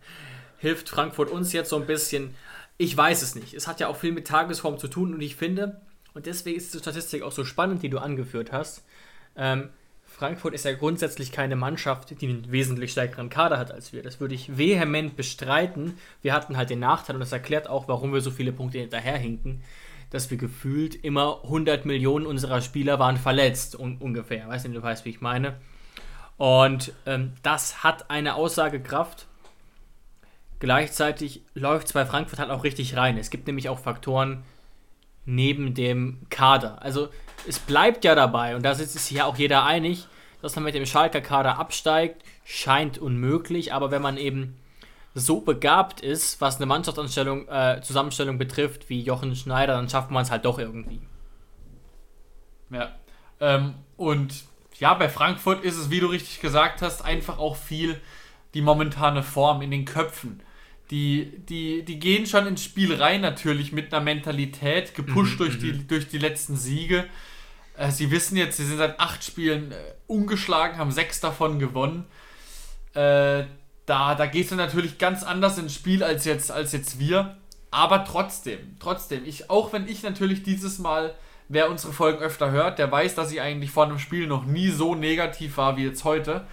hilft 0.58 0.88
Frankfurt 0.88 1.30
uns 1.30 1.52
jetzt 1.52 1.70
so 1.70 1.76
ein 1.76 1.86
bisschen. 1.86 2.34
Ich 2.78 2.96
weiß 2.96 3.22
es 3.22 3.34
nicht. 3.34 3.54
Es 3.54 3.66
hat 3.66 3.80
ja 3.80 3.88
auch 3.88 3.96
viel 3.96 4.12
mit 4.12 4.26
Tagesform 4.26 4.78
zu 4.78 4.86
tun 4.86 5.12
und 5.12 5.20
ich 5.20 5.34
finde, 5.34 5.80
und 6.14 6.26
deswegen 6.26 6.56
ist 6.56 6.72
die 6.72 6.78
Statistik 6.78 7.22
auch 7.22 7.32
so 7.32 7.44
spannend, 7.44 7.82
die 7.82 7.90
du 7.90 7.98
angeführt 7.98 8.52
hast. 8.52 8.84
Ähm, 9.36 9.70
Frankfurt 10.04 10.54
ist 10.54 10.64
ja 10.64 10.72
grundsätzlich 10.72 11.30
keine 11.30 11.54
Mannschaft, 11.54 12.20
die 12.20 12.26
einen 12.26 12.50
wesentlich 12.50 12.90
stärkeren 12.90 13.28
Kader 13.28 13.58
hat 13.58 13.70
als 13.70 13.92
wir. 13.92 14.02
Das 14.02 14.18
würde 14.18 14.34
ich 14.34 14.58
vehement 14.58 15.14
bestreiten. 15.16 15.96
Wir 16.22 16.32
hatten 16.32 16.56
halt 16.56 16.70
den 16.70 16.80
Nachteil 16.80 17.14
und 17.14 17.20
das 17.20 17.30
erklärt 17.30 17.68
auch, 17.68 17.86
warum 17.86 18.12
wir 18.12 18.20
so 18.20 18.32
viele 18.32 18.52
Punkte 18.52 18.78
hinterherhinken, 18.78 19.62
dass 20.10 20.30
wir 20.30 20.38
gefühlt 20.38 20.96
immer 21.04 21.44
100 21.44 21.84
Millionen 21.84 22.26
unserer 22.26 22.62
Spieler 22.62 22.98
waren 22.98 23.16
verletzt, 23.16 23.78
un 23.78 23.98
ungefähr. 23.98 24.48
Weißt 24.48 24.64
du, 24.64 24.70
du 24.70 24.82
weißt, 24.82 25.04
wie 25.04 25.10
ich 25.10 25.20
meine. 25.20 25.54
Und 26.36 26.92
ähm, 27.06 27.34
das 27.44 27.84
hat 27.84 28.10
eine 28.10 28.34
Aussagekraft. 28.34 29.27
Gleichzeitig 30.60 31.42
läuft 31.54 31.86
es 31.86 31.92
bei 31.92 32.04
Frankfurt 32.04 32.38
halt 32.38 32.50
auch 32.50 32.64
richtig 32.64 32.96
rein. 32.96 33.16
Es 33.16 33.30
gibt 33.30 33.46
nämlich 33.46 33.68
auch 33.68 33.78
Faktoren 33.78 34.44
neben 35.24 35.74
dem 35.74 36.20
Kader. 36.30 36.82
Also 36.82 37.08
es 37.46 37.58
bleibt 37.58 38.04
ja 38.04 38.14
dabei, 38.14 38.56
und 38.56 38.62
da 38.64 38.72
ist 38.72 38.92
sich 38.92 39.16
ja 39.16 39.24
auch 39.24 39.36
jeder 39.36 39.64
einig, 39.64 40.08
dass 40.42 40.54
man 40.54 40.64
mit 40.64 40.74
dem 40.74 40.86
Schalker 40.86 41.20
Kader 41.20 41.58
absteigt, 41.58 42.24
scheint 42.44 42.98
unmöglich, 42.98 43.72
aber 43.72 43.90
wenn 43.90 44.02
man 44.02 44.16
eben 44.16 44.56
so 45.14 45.40
begabt 45.40 46.00
ist, 46.00 46.40
was 46.40 46.56
eine 46.56 46.66
Mannschaftsanstellung, 46.66 47.48
äh, 47.48 47.80
Zusammenstellung 47.82 48.38
betrifft, 48.38 48.88
wie 48.88 49.00
Jochen 49.00 49.34
Schneider, 49.34 49.74
dann 49.74 49.88
schafft 49.88 50.10
man 50.10 50.22
es 50.22 50.30
halt 50.30 50.44
doch 50.44 50.58
irgendwie. 50.58 51.00
Ja. 52.70 52.92
Ähm, 53.40 53.74
und 53.96 54.44
ja, 54.78 54.94
bei 54.94 55.08
Frankfurt 55.08 55.64
ist 55.64 55.76
es, 55.76 55.90
wie 55.90 56.00
du 56.00 56.06
richtig 56.06 56.40
gesagt 56.40 56.82
hast, 56.82 57.04
einfach 57.04 57.38
auch 57.38 57.56
viel 57.56 58.00
die 58.54 58.62
momentane 58.62 59.22
Form 59.22 59.60
in 59.62 59.70
den 59.70 59.84
Köpfen. 59.84 60.40
Die, 60.90 61.32
die, 61.48 61.84
die 61.84 61.98
gehen 61.98 62.26
schon 62.26 62.46
ins 62.46 62.64
Spiel 62.64 62.94
rein, 62.94 63.20
natürlich 63.20 63.72
mit 63.72 63.92
einer 63.92 64.02
Mentalität, 64.02 64.94
gepusht 64.94 65.38
durch, 65.38 65.58
die, 65.58 65.86
durch 65.86 66.08
die 66.08 66.18
letzten 66.18 66.56
Siege. 66.56 67.04
Äh, 67.76 67.90
sie 67.90 68.10
wissen 68.10 68.36
jetzt, 68.36 68.56
sie 68.56 68.64
sind 68.64 68.78
seit 68.78 68.98
acht 68.98 69.22
Spielen 69.22 69.72
äh, 69.72 69.76
ungeschlagen, 70.06 70.78
haben 70.78 70.90
sechs 70.90 71.20
davon 71.20 71.58
gewonnen. 71.58 72.06
Äh, 72.94 73.44
da, 73.86 74.14
da 74.14 74.26
gehst 74.26 74.50
du 74.50 74.54
natürlich 74.56 74.98
ganz 74.98 75.22
anders 75.22 75.58
ins 75.58 75.74
Spiel 75.74 76.02
als 76.02 76.24
jetzt, 76.24 76.50
als 76.50 76.72
jetzt 76.72 76.98
wir. 76.98 77.36
Aber 77.70 78.04
trotzdem, 78.04 78.76
trotzdem, 78.80 79.24
ich, 79.24 79.50
auch 79.50 79.72
wenn 79.72 79.88
ich 79.88 80.02
natürlich 80.02 80.42
dieses 80.42 80.78
Mal, 80.78 81.14
wer 81.48 81.70
unsere 81.70 81.92
Folgen 81.92 82.18
öfter 82.18 82.50
hört, 82.50 82.78
der 82.78 82.90
weiß, 82.90 83.14
dass 83.14 83.32
ich 83.32 83.40
eigentlich 83.40 83.70
vor 83.70 83.84
einem 83.84 83.98
Spiel 83.98 84.26
noch 84.26 84.44
nie 84.44 84.70
so 84.70 84.94
negativ 84.94 85.56
war 85.56 85.76
wie 85.76 85.84
jetzt 85.84 86.04
heute. 86.04 86.46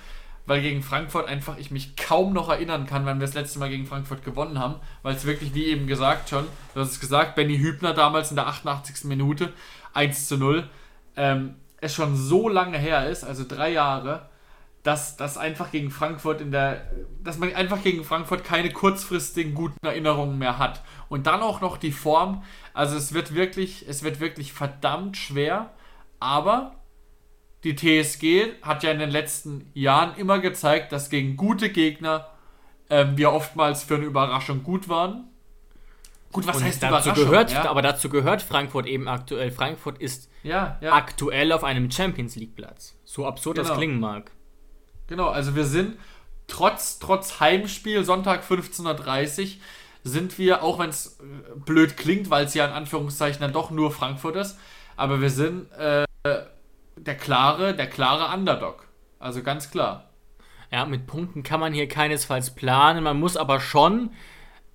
Weil 0.46 0.62
gegen 0.62 0.84
Frankfurt 0.84 1.28
einfach 1.28 1.58
ich 1.58 1.72
mich 1.72 1.96
kaum 1.96 2.34
noch 2.34 2.50
erinnern 2.50 2.86
kann, 2.86 3.06
wann 3.06 3.20
wir 3.20 3.26
das 3.26 3.36
letzte 3.36 3.60
Mal 3.60 3.70
gegen 3.70 3.88
Frankfurt 3.88 4.24
gewonnen 4.24 4.60
haben. 4.60 4.76
Weil 5.02 5.16
es 5.16 5.26
wirklich, 5.26 5.54
wie 5.54 5.66
eben 5.66 5.88
gesagt 5.88 6.30
schon, 6.30 6.46
du 6.74 6.82
hast 6.82 6.92
es 6.92 7.00
gesagt, 7.00 7.36
Benny 7.36 7.58
Hübner 7.58 7.94
damals 7.94 8.30
in 8.30 8.36
der 8.36 8.48
88. 8.48 9.06
Minute, 9.06 9.54
1 9.94 10.28
zu 10.28 10.38
0, 10.38 10.70
ähm, 11.16 11.56
es 11.82 11.94
schon 11.94 12.16
so 12.16 12.48
lange 12.50 12.78
her 12.78 13.10
ist, 13.10 13.24
also 13.24 13.44
drei 13.48 13.72
Jahre, 13.72 14.30
dass 14.86 15.18
das 15.18 15.38
einfach 15.38 15.72
gegen 15.72 15.90
Frankfurt 15.90 16.42
in 16.42 16.52
der, 16.52 16.86
dass 17.24 17.40
man 17.40 17.54
einfach 17.56 17.82
gegen 17.82 18.04
Frankfurt 18.04 18.44
keine 18.44 18.72
kurzfristigen 18.72 19.56
guten 19.56 19.84
Erinnerungen 19.84 20.38
mehr 20.38 20.60
hat. 20.60 20.84
Und 21.10 21.26
dann 21.26 21.42
auch 21.42 21.60
noch 21.60 21.78
die 21.78 21.92
Form. 21.92 22.44
Also 22.76 22.96
es 22.96 23.12
wird 23.12 23.34
wirklich, 23.34 23.86
es 23.90 24.04
wird 24.04 24.20
wirklich 24.20 24.54
verdammt 24.54 25.18
schwer. 25.18 25.72
Aber 26.20 26.76
die 27.66 27.76
TSG 27.76 28.62
hat 28.62 28.84
ja 28.84 28.92
in 28.92 29.00
den 29.00 29.10
letzten 29.10 29.70
Jahren 29.74 30.16
immer 30.18 30.40
gezeigt, 30.40 30.92
dass 30.92 31.10
gegen 31.10 31.36
gute 31.36 31.70
Gegner 31.70 32.30
ähm, 32.92 33.18
wir 33.18 33.32
oftmals 33.32 33.84
für 33.84 33.96
eine 33.96 34.06
Überraschung 34.06 34.64
gut 34.64 34.88
waren. 34.88 35.26
Gut, 36.32 36.46
was 36.46 36.58
Und 36.58 36.64
heißt 36.66 36.84
dazu 36.84 37.10
Überraschung? 37.10 37.26
gehört, 37.26 37.52
ja? 37.52 37.70
aber 37.70 37.82
dazu 37.82 38.10
gehört 38.10 38.44
Frankfurt 38.44 38.86
eben 38.86 39.08
aktuell. 39.08 39.52
Frankfurt 39.52 39.98
ist 40.00 40.30
ja, 40.44 40.78
ja. 40.80 40.94
aktuell 40.94 41.52
auf 41.52 41.64
einem 41.64 41.90
Champions 41.90 42.36
League 42.36 42.56
Platz. 42.56 42.96
So 43.04 43.26
absurd 43.26 43.58
das 43.58 43.68
Genau. 43.68 43.78
klingen 43.80 44.00
mag. 44.00 44.32
Genau, 45.08 45.30
also 45.30 45.56
wir 45.56 45.66
sind 45.66 45.98
trotz, 46.48 47.00
trotz 47.00 47.40
Heimspiel, 47.40 48.04
Sonntag 48.04 48.44
15.30 48.44 49.42
Uhr, 49.42 49.50
sind 50.04 50.38
wir, 50.38 50.62
auch 50.62 50.78
wenn 50.78 50.92
es 50.92 51.20
äh, 51.20 51.24
blöd 51.66 51.98
klingt, 51.98 52.30
weil 52.30 52.46
es 52.46 52.54
ja 52.54 52.66
in 52.66 52.74
Anführungszeichen 52.74 53.42
dann 53.42 53.54
doch 53.54 53.72
nur 53.72 53.90
Frankfurt 53.92 54.36
ist, 54.36 54.60
aber 54.98 55.20
wir 55.20 55.32
sind 55.32 55.72
äh, 55.72 56.06
der 56.98 57.16
klare, 57.16 57.76
der 57.76 57.88
klare 57.88 58.34
Underdog. 58.36 58.88
Also 59.20 59.44
ganz 59.44 59.72
klar. 59.72 60.10
Ja, 60.72 60.86
mit 60.86 61.08
Punkten 61.08 61.44
kann 61.44 61.60
man 61.60 61.74
hier 61.74 61.88
keinesfalls 61.88 62.56
planen. 62.56 63.04
Man 63.04 63.20
muss 63.20 63.38
aber 63.38 63.60
schon 63.60 64.12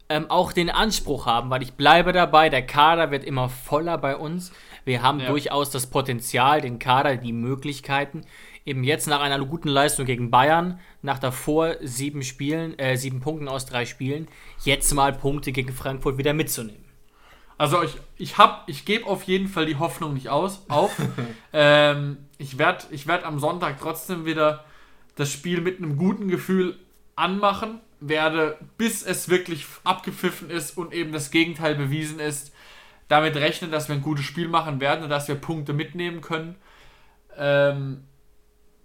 ähm, 0.08 0.26
auch 0.30 0.52
den 0.52 0.70
Anspruch 0.70 1.26
haben, 1.26 1.50
weil 1.50 1.62
ich 1.62 1.74
bleibe 1.74 2.12
dabei, 2.12 2.48
der 2.48 2.66
Kader 2.66 3.10
wird 3.10 3.24
immer 3.24 3.48
voller 3.48 3.98
bei 3.98 4.16
uns. 4.16 4.52
Wir 4.84 5.02
haben 5.02 5.20
Ja. 5.20 5.28
durchaus 5.28 5.70
das 5.70 5.86
Potenzial, 5.88 6.60
den 6.60 6.78
Kader, 6.78 7.16
die 7.16 7.32
Möglichkeiten, 7.32 8.22
eben 8.64 8.82
jetzt 8.84 9.06
nach 9.08 9.20
einer 9.20 9.38
guten 9.44 9.68
Leistung 9.68 10.06
gegen 10.06 10.30
Bayern, 10.30 10.80
nach 11.02 11.18
davor 11.18 11.76
sieben 11.80 12.22
Spielen, 12.22 12.78
äh, 12.78 12.96
sieben 12.96 13.20
Punkten 13.20 13.48
aus 13.48 13.66
drei 13.66 13.84
Spielen, 13.84 14.28
jetzt 14.64 14.92
mal 14.94 15.12
Punkte 15.12 15.52
gegen 15.52 15.72
Frankfurt 15.72 16.18
wieder 16.18 16.32
mitzunehmen. 16.34 16.84
Also 17.60 17.82
ich, 17.82 17.94
ich 18.16 18.38
hab, 18.38 18.66
ich 18.70 18.86
gebe 18.86 19.04
auf 19.04 19.24
jeden 19.24 19.46
Fall 19.46 19.66
die 19.66 19.76
Hoffnung 19.76 20.14
nicht 20.14 20.30
aus, 20.30 20.62
auf. 20.68 20.96
ähm, 21.52 22.16
ich 22.38 22.56
werde 22.56 22.86
ich 22.90 23.06
werd 23.06 23.22
am 23.24 23.38
Sonntag 23.38 23.78
trotzdem 23.78 24.24
wieder 24.24 24.64
das 25.14 25.30
Spiel 25.30 25.60
mit 25.60 25.76
einem 25.76 25.98
guten 25.98 26.28
Gefühl 26.28 26.78
anmachen, 27.16 27.82
werde, 28.00 28.56
bis 28.78 29.02
es 29.02 29.28
wirklich 29.28 29.66
abgepfiffen 29.84 30.48
ist 30.48 30.78
und 30.78 30.94
eben 30.94 31.12
das 31.12 31.30
Gegenteil 31.30 31.74
bewiesen 31.74 32.18
ist, 32.18 32.54
damit 33.08 33.36
rechnen, 33.36 33.70
dass 33.70 33.88
wir 33.88 33.96
ein 33.96 34.00
gutes 34.00 34.24
Spiel 34.24 34.48
machen 34.48 34.80
werden 34.80 35.04
und 35.04 35.10
dass 35.10 35.28
wir 35.28 35.34
Punkte 35.34 35.74
mitnehmen 35.74 36.22
können. 36.22 36.56
Ähm, 37.36 38.04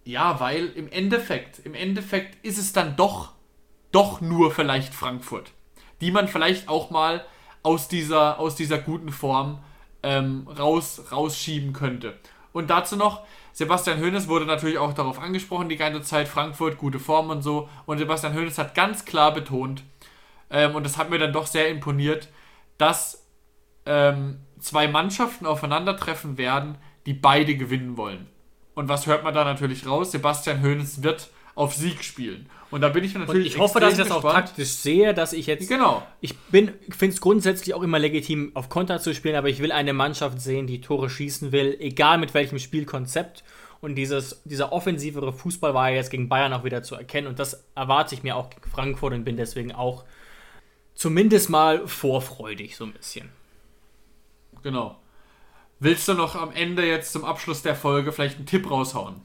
Ja, 0.03 0.41
weil 0.41 0.65
im 0.75 0.89
Endeffekt, 0.89 1.59
im 1.65 1.75
Endeffekt 1.75 2.43
ist 2.45 2.57
es 2.57 2.73
dann 2.73 2.97
doch, 2.97 3.31
doch 3.93 4.19
nur 4.19 4.51
vielleicht 4.51 4.93
Frankfurt, 4.93 5.53
die 6.01 6.11
man 6.11 6.27
vielleicht 6.27 6.67
auch 6.67 6.89
mal 6.89 7.25
aus 7.65 7.87
dieser, 7.87 8.39
aus 8.39 8.55
dieser 8.55 8.77
guten 8.77 9.11
Form 9.11 9.57
ähm, 10.03 10.47
raus, 10.47 11.01
rausschieben 11.11 11.73
könnte. 11.73 12.15
Und 12.53 12.69
dazu 12.69 12.95
noch, 12.95 13.23
Sebastian 13.53 13.99
Hoeneß 13.99 14.27
wurde 14.27 14.45
natürlich 14.45 14.77
auch 14.77 14.93
darauf 14.93 15.19
angesprochen, 15.19 15.67
die 15.67 15.75
ganze 15.75 16.03
Zeit, 16.03 16.27
Frankfurt, 16.27 16.77
gute 16.77 16.99
Form 16.99 17.31
und 17.31 17.41
so. 17.41 17.67
Und 17.87 17.97
Sebastian 17.97 18.35
Hoeneß 18.35 18.59
hat 18.59 18.75
ganz 18.75 19.03
klar 19.03 19.33
betont, 19.33 19.83
ähm, 20.51 20.75
und 20.75 20.83
das 20.83 20.97
hat 20.97 21.09
mir 21.09 21.17
dann 21.17 21.33
doch 21.33 21.47
sehr 21.47 21.69
imponiert, 21.69 22.29
dass 22.77 23.25
ähm, 23.87 24.41
zwei 24.59 24.87
Mannschaften 24.87 25.47
aufeinandertreffen 25.47 26.37
werden, 26.37 26.77
die 27.07 27.13
beide 27.13 27.55
gewinnen 27.55 27.97
wollen. 27.97 28.27
Und 28.75 28.89
was 28.89 29.07
hört 29.07 29.23
man 29.23 29.33
da 29.33 29.43
natürlich 29.43 29.87
raus? 29.87 30.11
Sebastian 30.11 30.61
Hoeneß 30.61 31.01
wird 31.01 31.31
auf 31.55 31.73
Sieg 31.73 32.03
spielen. 32.03 32.47
Und 32.75 32.81
da 32.81 32.89
bin 32.89 33.05
ich 33.05 33.13
natürlich. 33.13 33.29
Und 33.29 33.45
ich 33.45 33.57
hoffe, 33.57 33.79
dass 33.79 33.93
ich 33.93 33.99
das 33.99 34.09
gespannt. 34.09 34.25
auch 34.25 34.33
taktisch 34.33 34.67
sehe, 34.67 35.13
dass 35.13 35.31
ich 35.31 35.45
jetzt. 35.45 35.69
Genau. 35.69 36.05
Ich 36.19 36.37
bin, 36.37 36.73
finde 36.89 37.13
es 37.15 37.21
grundsätzlich 37.21 37.73
auch 37.73 37.81
immer 37.81 37.99
legitim, 37.99 38.51
auf 38.53 38.67
Konter 38.67 38.99
zu 38.99 39.15
spielen, 39.15 39.37
aber 39.37 39.47
ich 39.47 39.59
will 39.59 39.71
eine 39.71 39.93
Mannschaft 39.93 40.41
sehen, 40.41 40.67
die 40.67 40.81
Tore 40.81 41.09
schießen 41.09 41.53
will, 41.53 41.77
egal 41.79 42.17
mit 42.17 42.33
welchem 42.33 42.59
Spielkonzept. 42.59 43.45
Und 43.79 43.95
dieses, 43.95 44.41
dieser 44.43 44.73
offensivere 44.73 45.31
Fußball 45.31 45.73
war 45.73 45.89
ja 45.89 45.95
jetzt 45.95 46.09
gegen 46.09 46.27
Bayern 46.27 46.51
auch 46.51 46.65
wieder 46.65 46.83
zu 46.83 46.95
erkennen. 46.95 47.27
Und 47.27 47.39
das 47.39 47.63
erwarte 47.75 48.13
ich 48.13 48.23
mir 48.23 48.35
auch 48.35 48.49
gegen 48.49 48.69
Frankfurt 48.69 49.13
und 49.13 49.23
bin 49.23 49.37
deswegen 49.37 49.71
auch 49.71 50.03
zumindest 50.95 51.49
mal 51.49 51.87
vorfreudig, 51.87 52.75
so 52.75 52.83
ein 52.83 52.91
bisschen. 52.91 53.29
Genau. 54.63 54.99
Willst 55.79 56.09
du 56.09 56.13
noch 56.13 56.35
am 56.35 56.51
Ende 56.51 56.85
jetzt 56.85 57.13
zum 57.13 57.23
Abschluss 57.23 57.61
der 57.61 57.75
Folge 57.75 58.11
vielleicht 58.11 58.35
einen 58.35 58.47
Tipp 58.47 58.69
raushauen? 58.69 59.21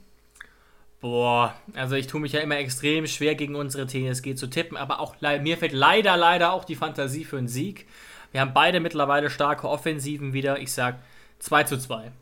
Boah, 1.00 1.54
also 1.74 1.94
ich 1.94 2.06
tue 2.08 2.20
mich 2.20 2.32
ja 2.32 2.40
immer 2.40 2.58
extrem 2.58 3.06
schwer 3.06 3.34
gegen 3.34 3.56
unsere 3.56 3.86
TSG 3.86 4.34
zu 4.34 4.48
tippen, 4.48 4.76
aber 4.76 5.00
auch 5.00 5.14
mir 5.20 5.56
fällt 5.56 5.72
leider, 5.72 6.16
leider 6.16 6.52
auch 6.52 6.64
die 6.64 6.76
Fantasie 6.76 7.24
für 7.24 7.38
einen 7.38 7.48
Sieg. 7.48 7.86
Wir 8.32 8.42
haben 8.42 8.52
beide 8.52 8.80
mittlerweile 8.80 9.30
starke 9.30 9.68
Offensiven 9.68 10.34
wieder. 10.34 10.58
Ich 10.58 10.72
sag 10.72 10.98
2 11.38 11.64
zu 11.64 11.78
2. 11.78 12.12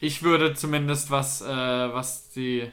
Ich 0.00 0.24
würde 0.24 0.54
zumindest, 0.54 1.12
was, 1.12 1.42
äh, 1.42 1.46
was, 1.46 2.30
die, 2.30 2.70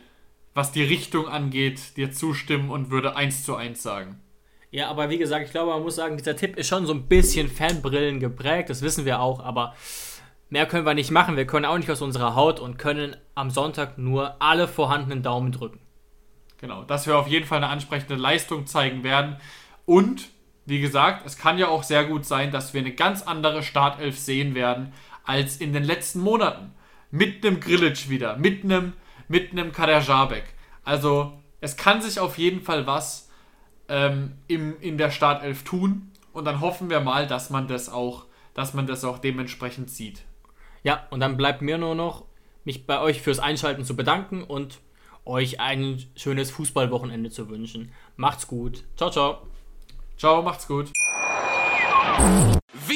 was 0.55 0.71
die 0.71 0.83
Richtung 0.83 1.27
angeht, 1.27 1.95
dir 1.95 2.11
zustimmen 2.11 2.71
und 2.71 2.89
würde 2.89 3.15
1 3.15 3.43
zu 3.43 3.55
1 3.55 3.83
sagen. 3.83 4.19
Ja, 4.71 4.89
aber 4.89 5.09
wie 5.11 5.19
gesagt, 5.19 5.45
ich 5.45 5.51
glaube, 5.51 5.71
man 5.71 5.83
muss 5.83 5.95
sagen, 5.95 6.17
dieser 6.17 6.35
Tipp 6.35 6.57
ist 6.57 6.67
schon 6.67 6.87
so 6.87 6.93
ein 6.93 7.07
bisschen 7.07 7.49
Fanbrillen 7.49 8.19
geprägt, 8.19 8.69
das 8.69 8.81
wissen 8.81 9.05
wir 9.05 9.19
auch, 9.19 9.39
aber 9.39 9.75
mehr 10.49 10.65
können 10.65 10.85
wir 10.85 10.93
nicht 10.93 11.11
machen. 11.11 11.37
Wir 11.37 11.47
können 11.47 11.65
auch 11.65 11.77
nicht 11.77 11.89
aus 11.89 12.01
unserer 12.01 12.35
Haut 12.35 12.59
und 12.59 12.77
können 12.77 13.15
am 13.35 13.49
Sonntag 13.49 13.97
nur 13.97 14.41
alle 14.41 14.67
vorhandenen 14.67 15.23
Daumen 15.23 15.51
drücken. 15.51 15.79
Genau, 16.59 16.83
dass 16.83 17.07
wir 17.07 17.17
auf 17.17 17.27
jeden 17.27 17.45
Fall 17.45 17.57
eine 17.57 17.69
ansprechende 17.69 18.15
Leistung 18.15 18.67
zeigen 18.67 19.03
werden. 19.03 19.37
Und, 19.85 20.29
wie 20.65 20.81
gesagt, 20.81 21.25
es 21.25 21.37
kann 21.37 21.57
ja 21.57 21.69
auch 21.69 21.83
sehr 21.83 22.03
gut 22.05 22.25
sein, 22.25 22.51
dass 22.51 22.73
wir 22.73 22.81
eine 22.81 22.93
ganz 22.93 23.21
andere 23.21 23.63
Startelf 23.63 24.17
sehen 24.19 24.55
werden 24.55 24.91
als 25.23 25.57
in 25.57 25.71
den 25.71 25.83
letzten 25.83 26.19
Monaten. 26.19 26.73
Mit 27.11 27.45
einem 27.45 27.59
Grillitsch 27.59 28.09
wieder, 28.09 28.35
mit 28.35 28.63
einem, 28.63 28.93
mit 29.27 29.51
einem 29.51 29.71
Kader 29.71 30.01
Jabek. 30.01 30.43
Also, 30.83 31.39
es 31.61 31.77
kann 31.77 32.01
sich 32.01 32.19
auf 32.19 32.37
jeden 32.37 32.61
Fall 32.61 32.85
was 32.85 33.29
ähm, 33.87 34.33
im, 34.47 34.79
in 34.79 34.97
der 34.97 35.11
Startelf 35.11 35.63
tun. 35.63 36.11
Und 36.33 36.45
dann 36.45 36.61
hoffen 36.61 36.89
wir 36.89 36.99
mal, 36.99 37.25
dass 37.25 37.49
man 37.49 37.67
das 37.67 37.89
auch, 37.89 38.25
dass 38.53 38.73
man 38.73 38.85
das 38.85 39.03
auch 39.03 39.17
dementsprechend 39.17 39.89
sieht. 39.89 40.23
Ja, 40.83 41.07
und 41.09 41.19
dann 41.19 41.37
bleibt 41.37 41.61
mir 41.61 41.77
nur 41.77 41.95
noch, 41.95 42.25
mich 42.63 42.85
bei 42.85 42.99
euch 43.01 43.21
fürs 43.21 43.39
Einschalten 43.39 43.83
zu 43.83 43.95
bedanken 43.95 44.43
und 44.43 44.79
euch 45.25 45.59
ein 45.59 46.03
schönes 46.15 46.51
Fußballwochenende 46.51 47.29
zu 47.29 47.49
wünschen. 47.49 47.91
Macht's 48.15 48.47
gut. 48.47 48.83
Ciao, 48.95 49.09
ciao. 49.09 49.47
Ciao, 50.17 50.41
macht's 50.41 50.67
gut. 50.67 50.91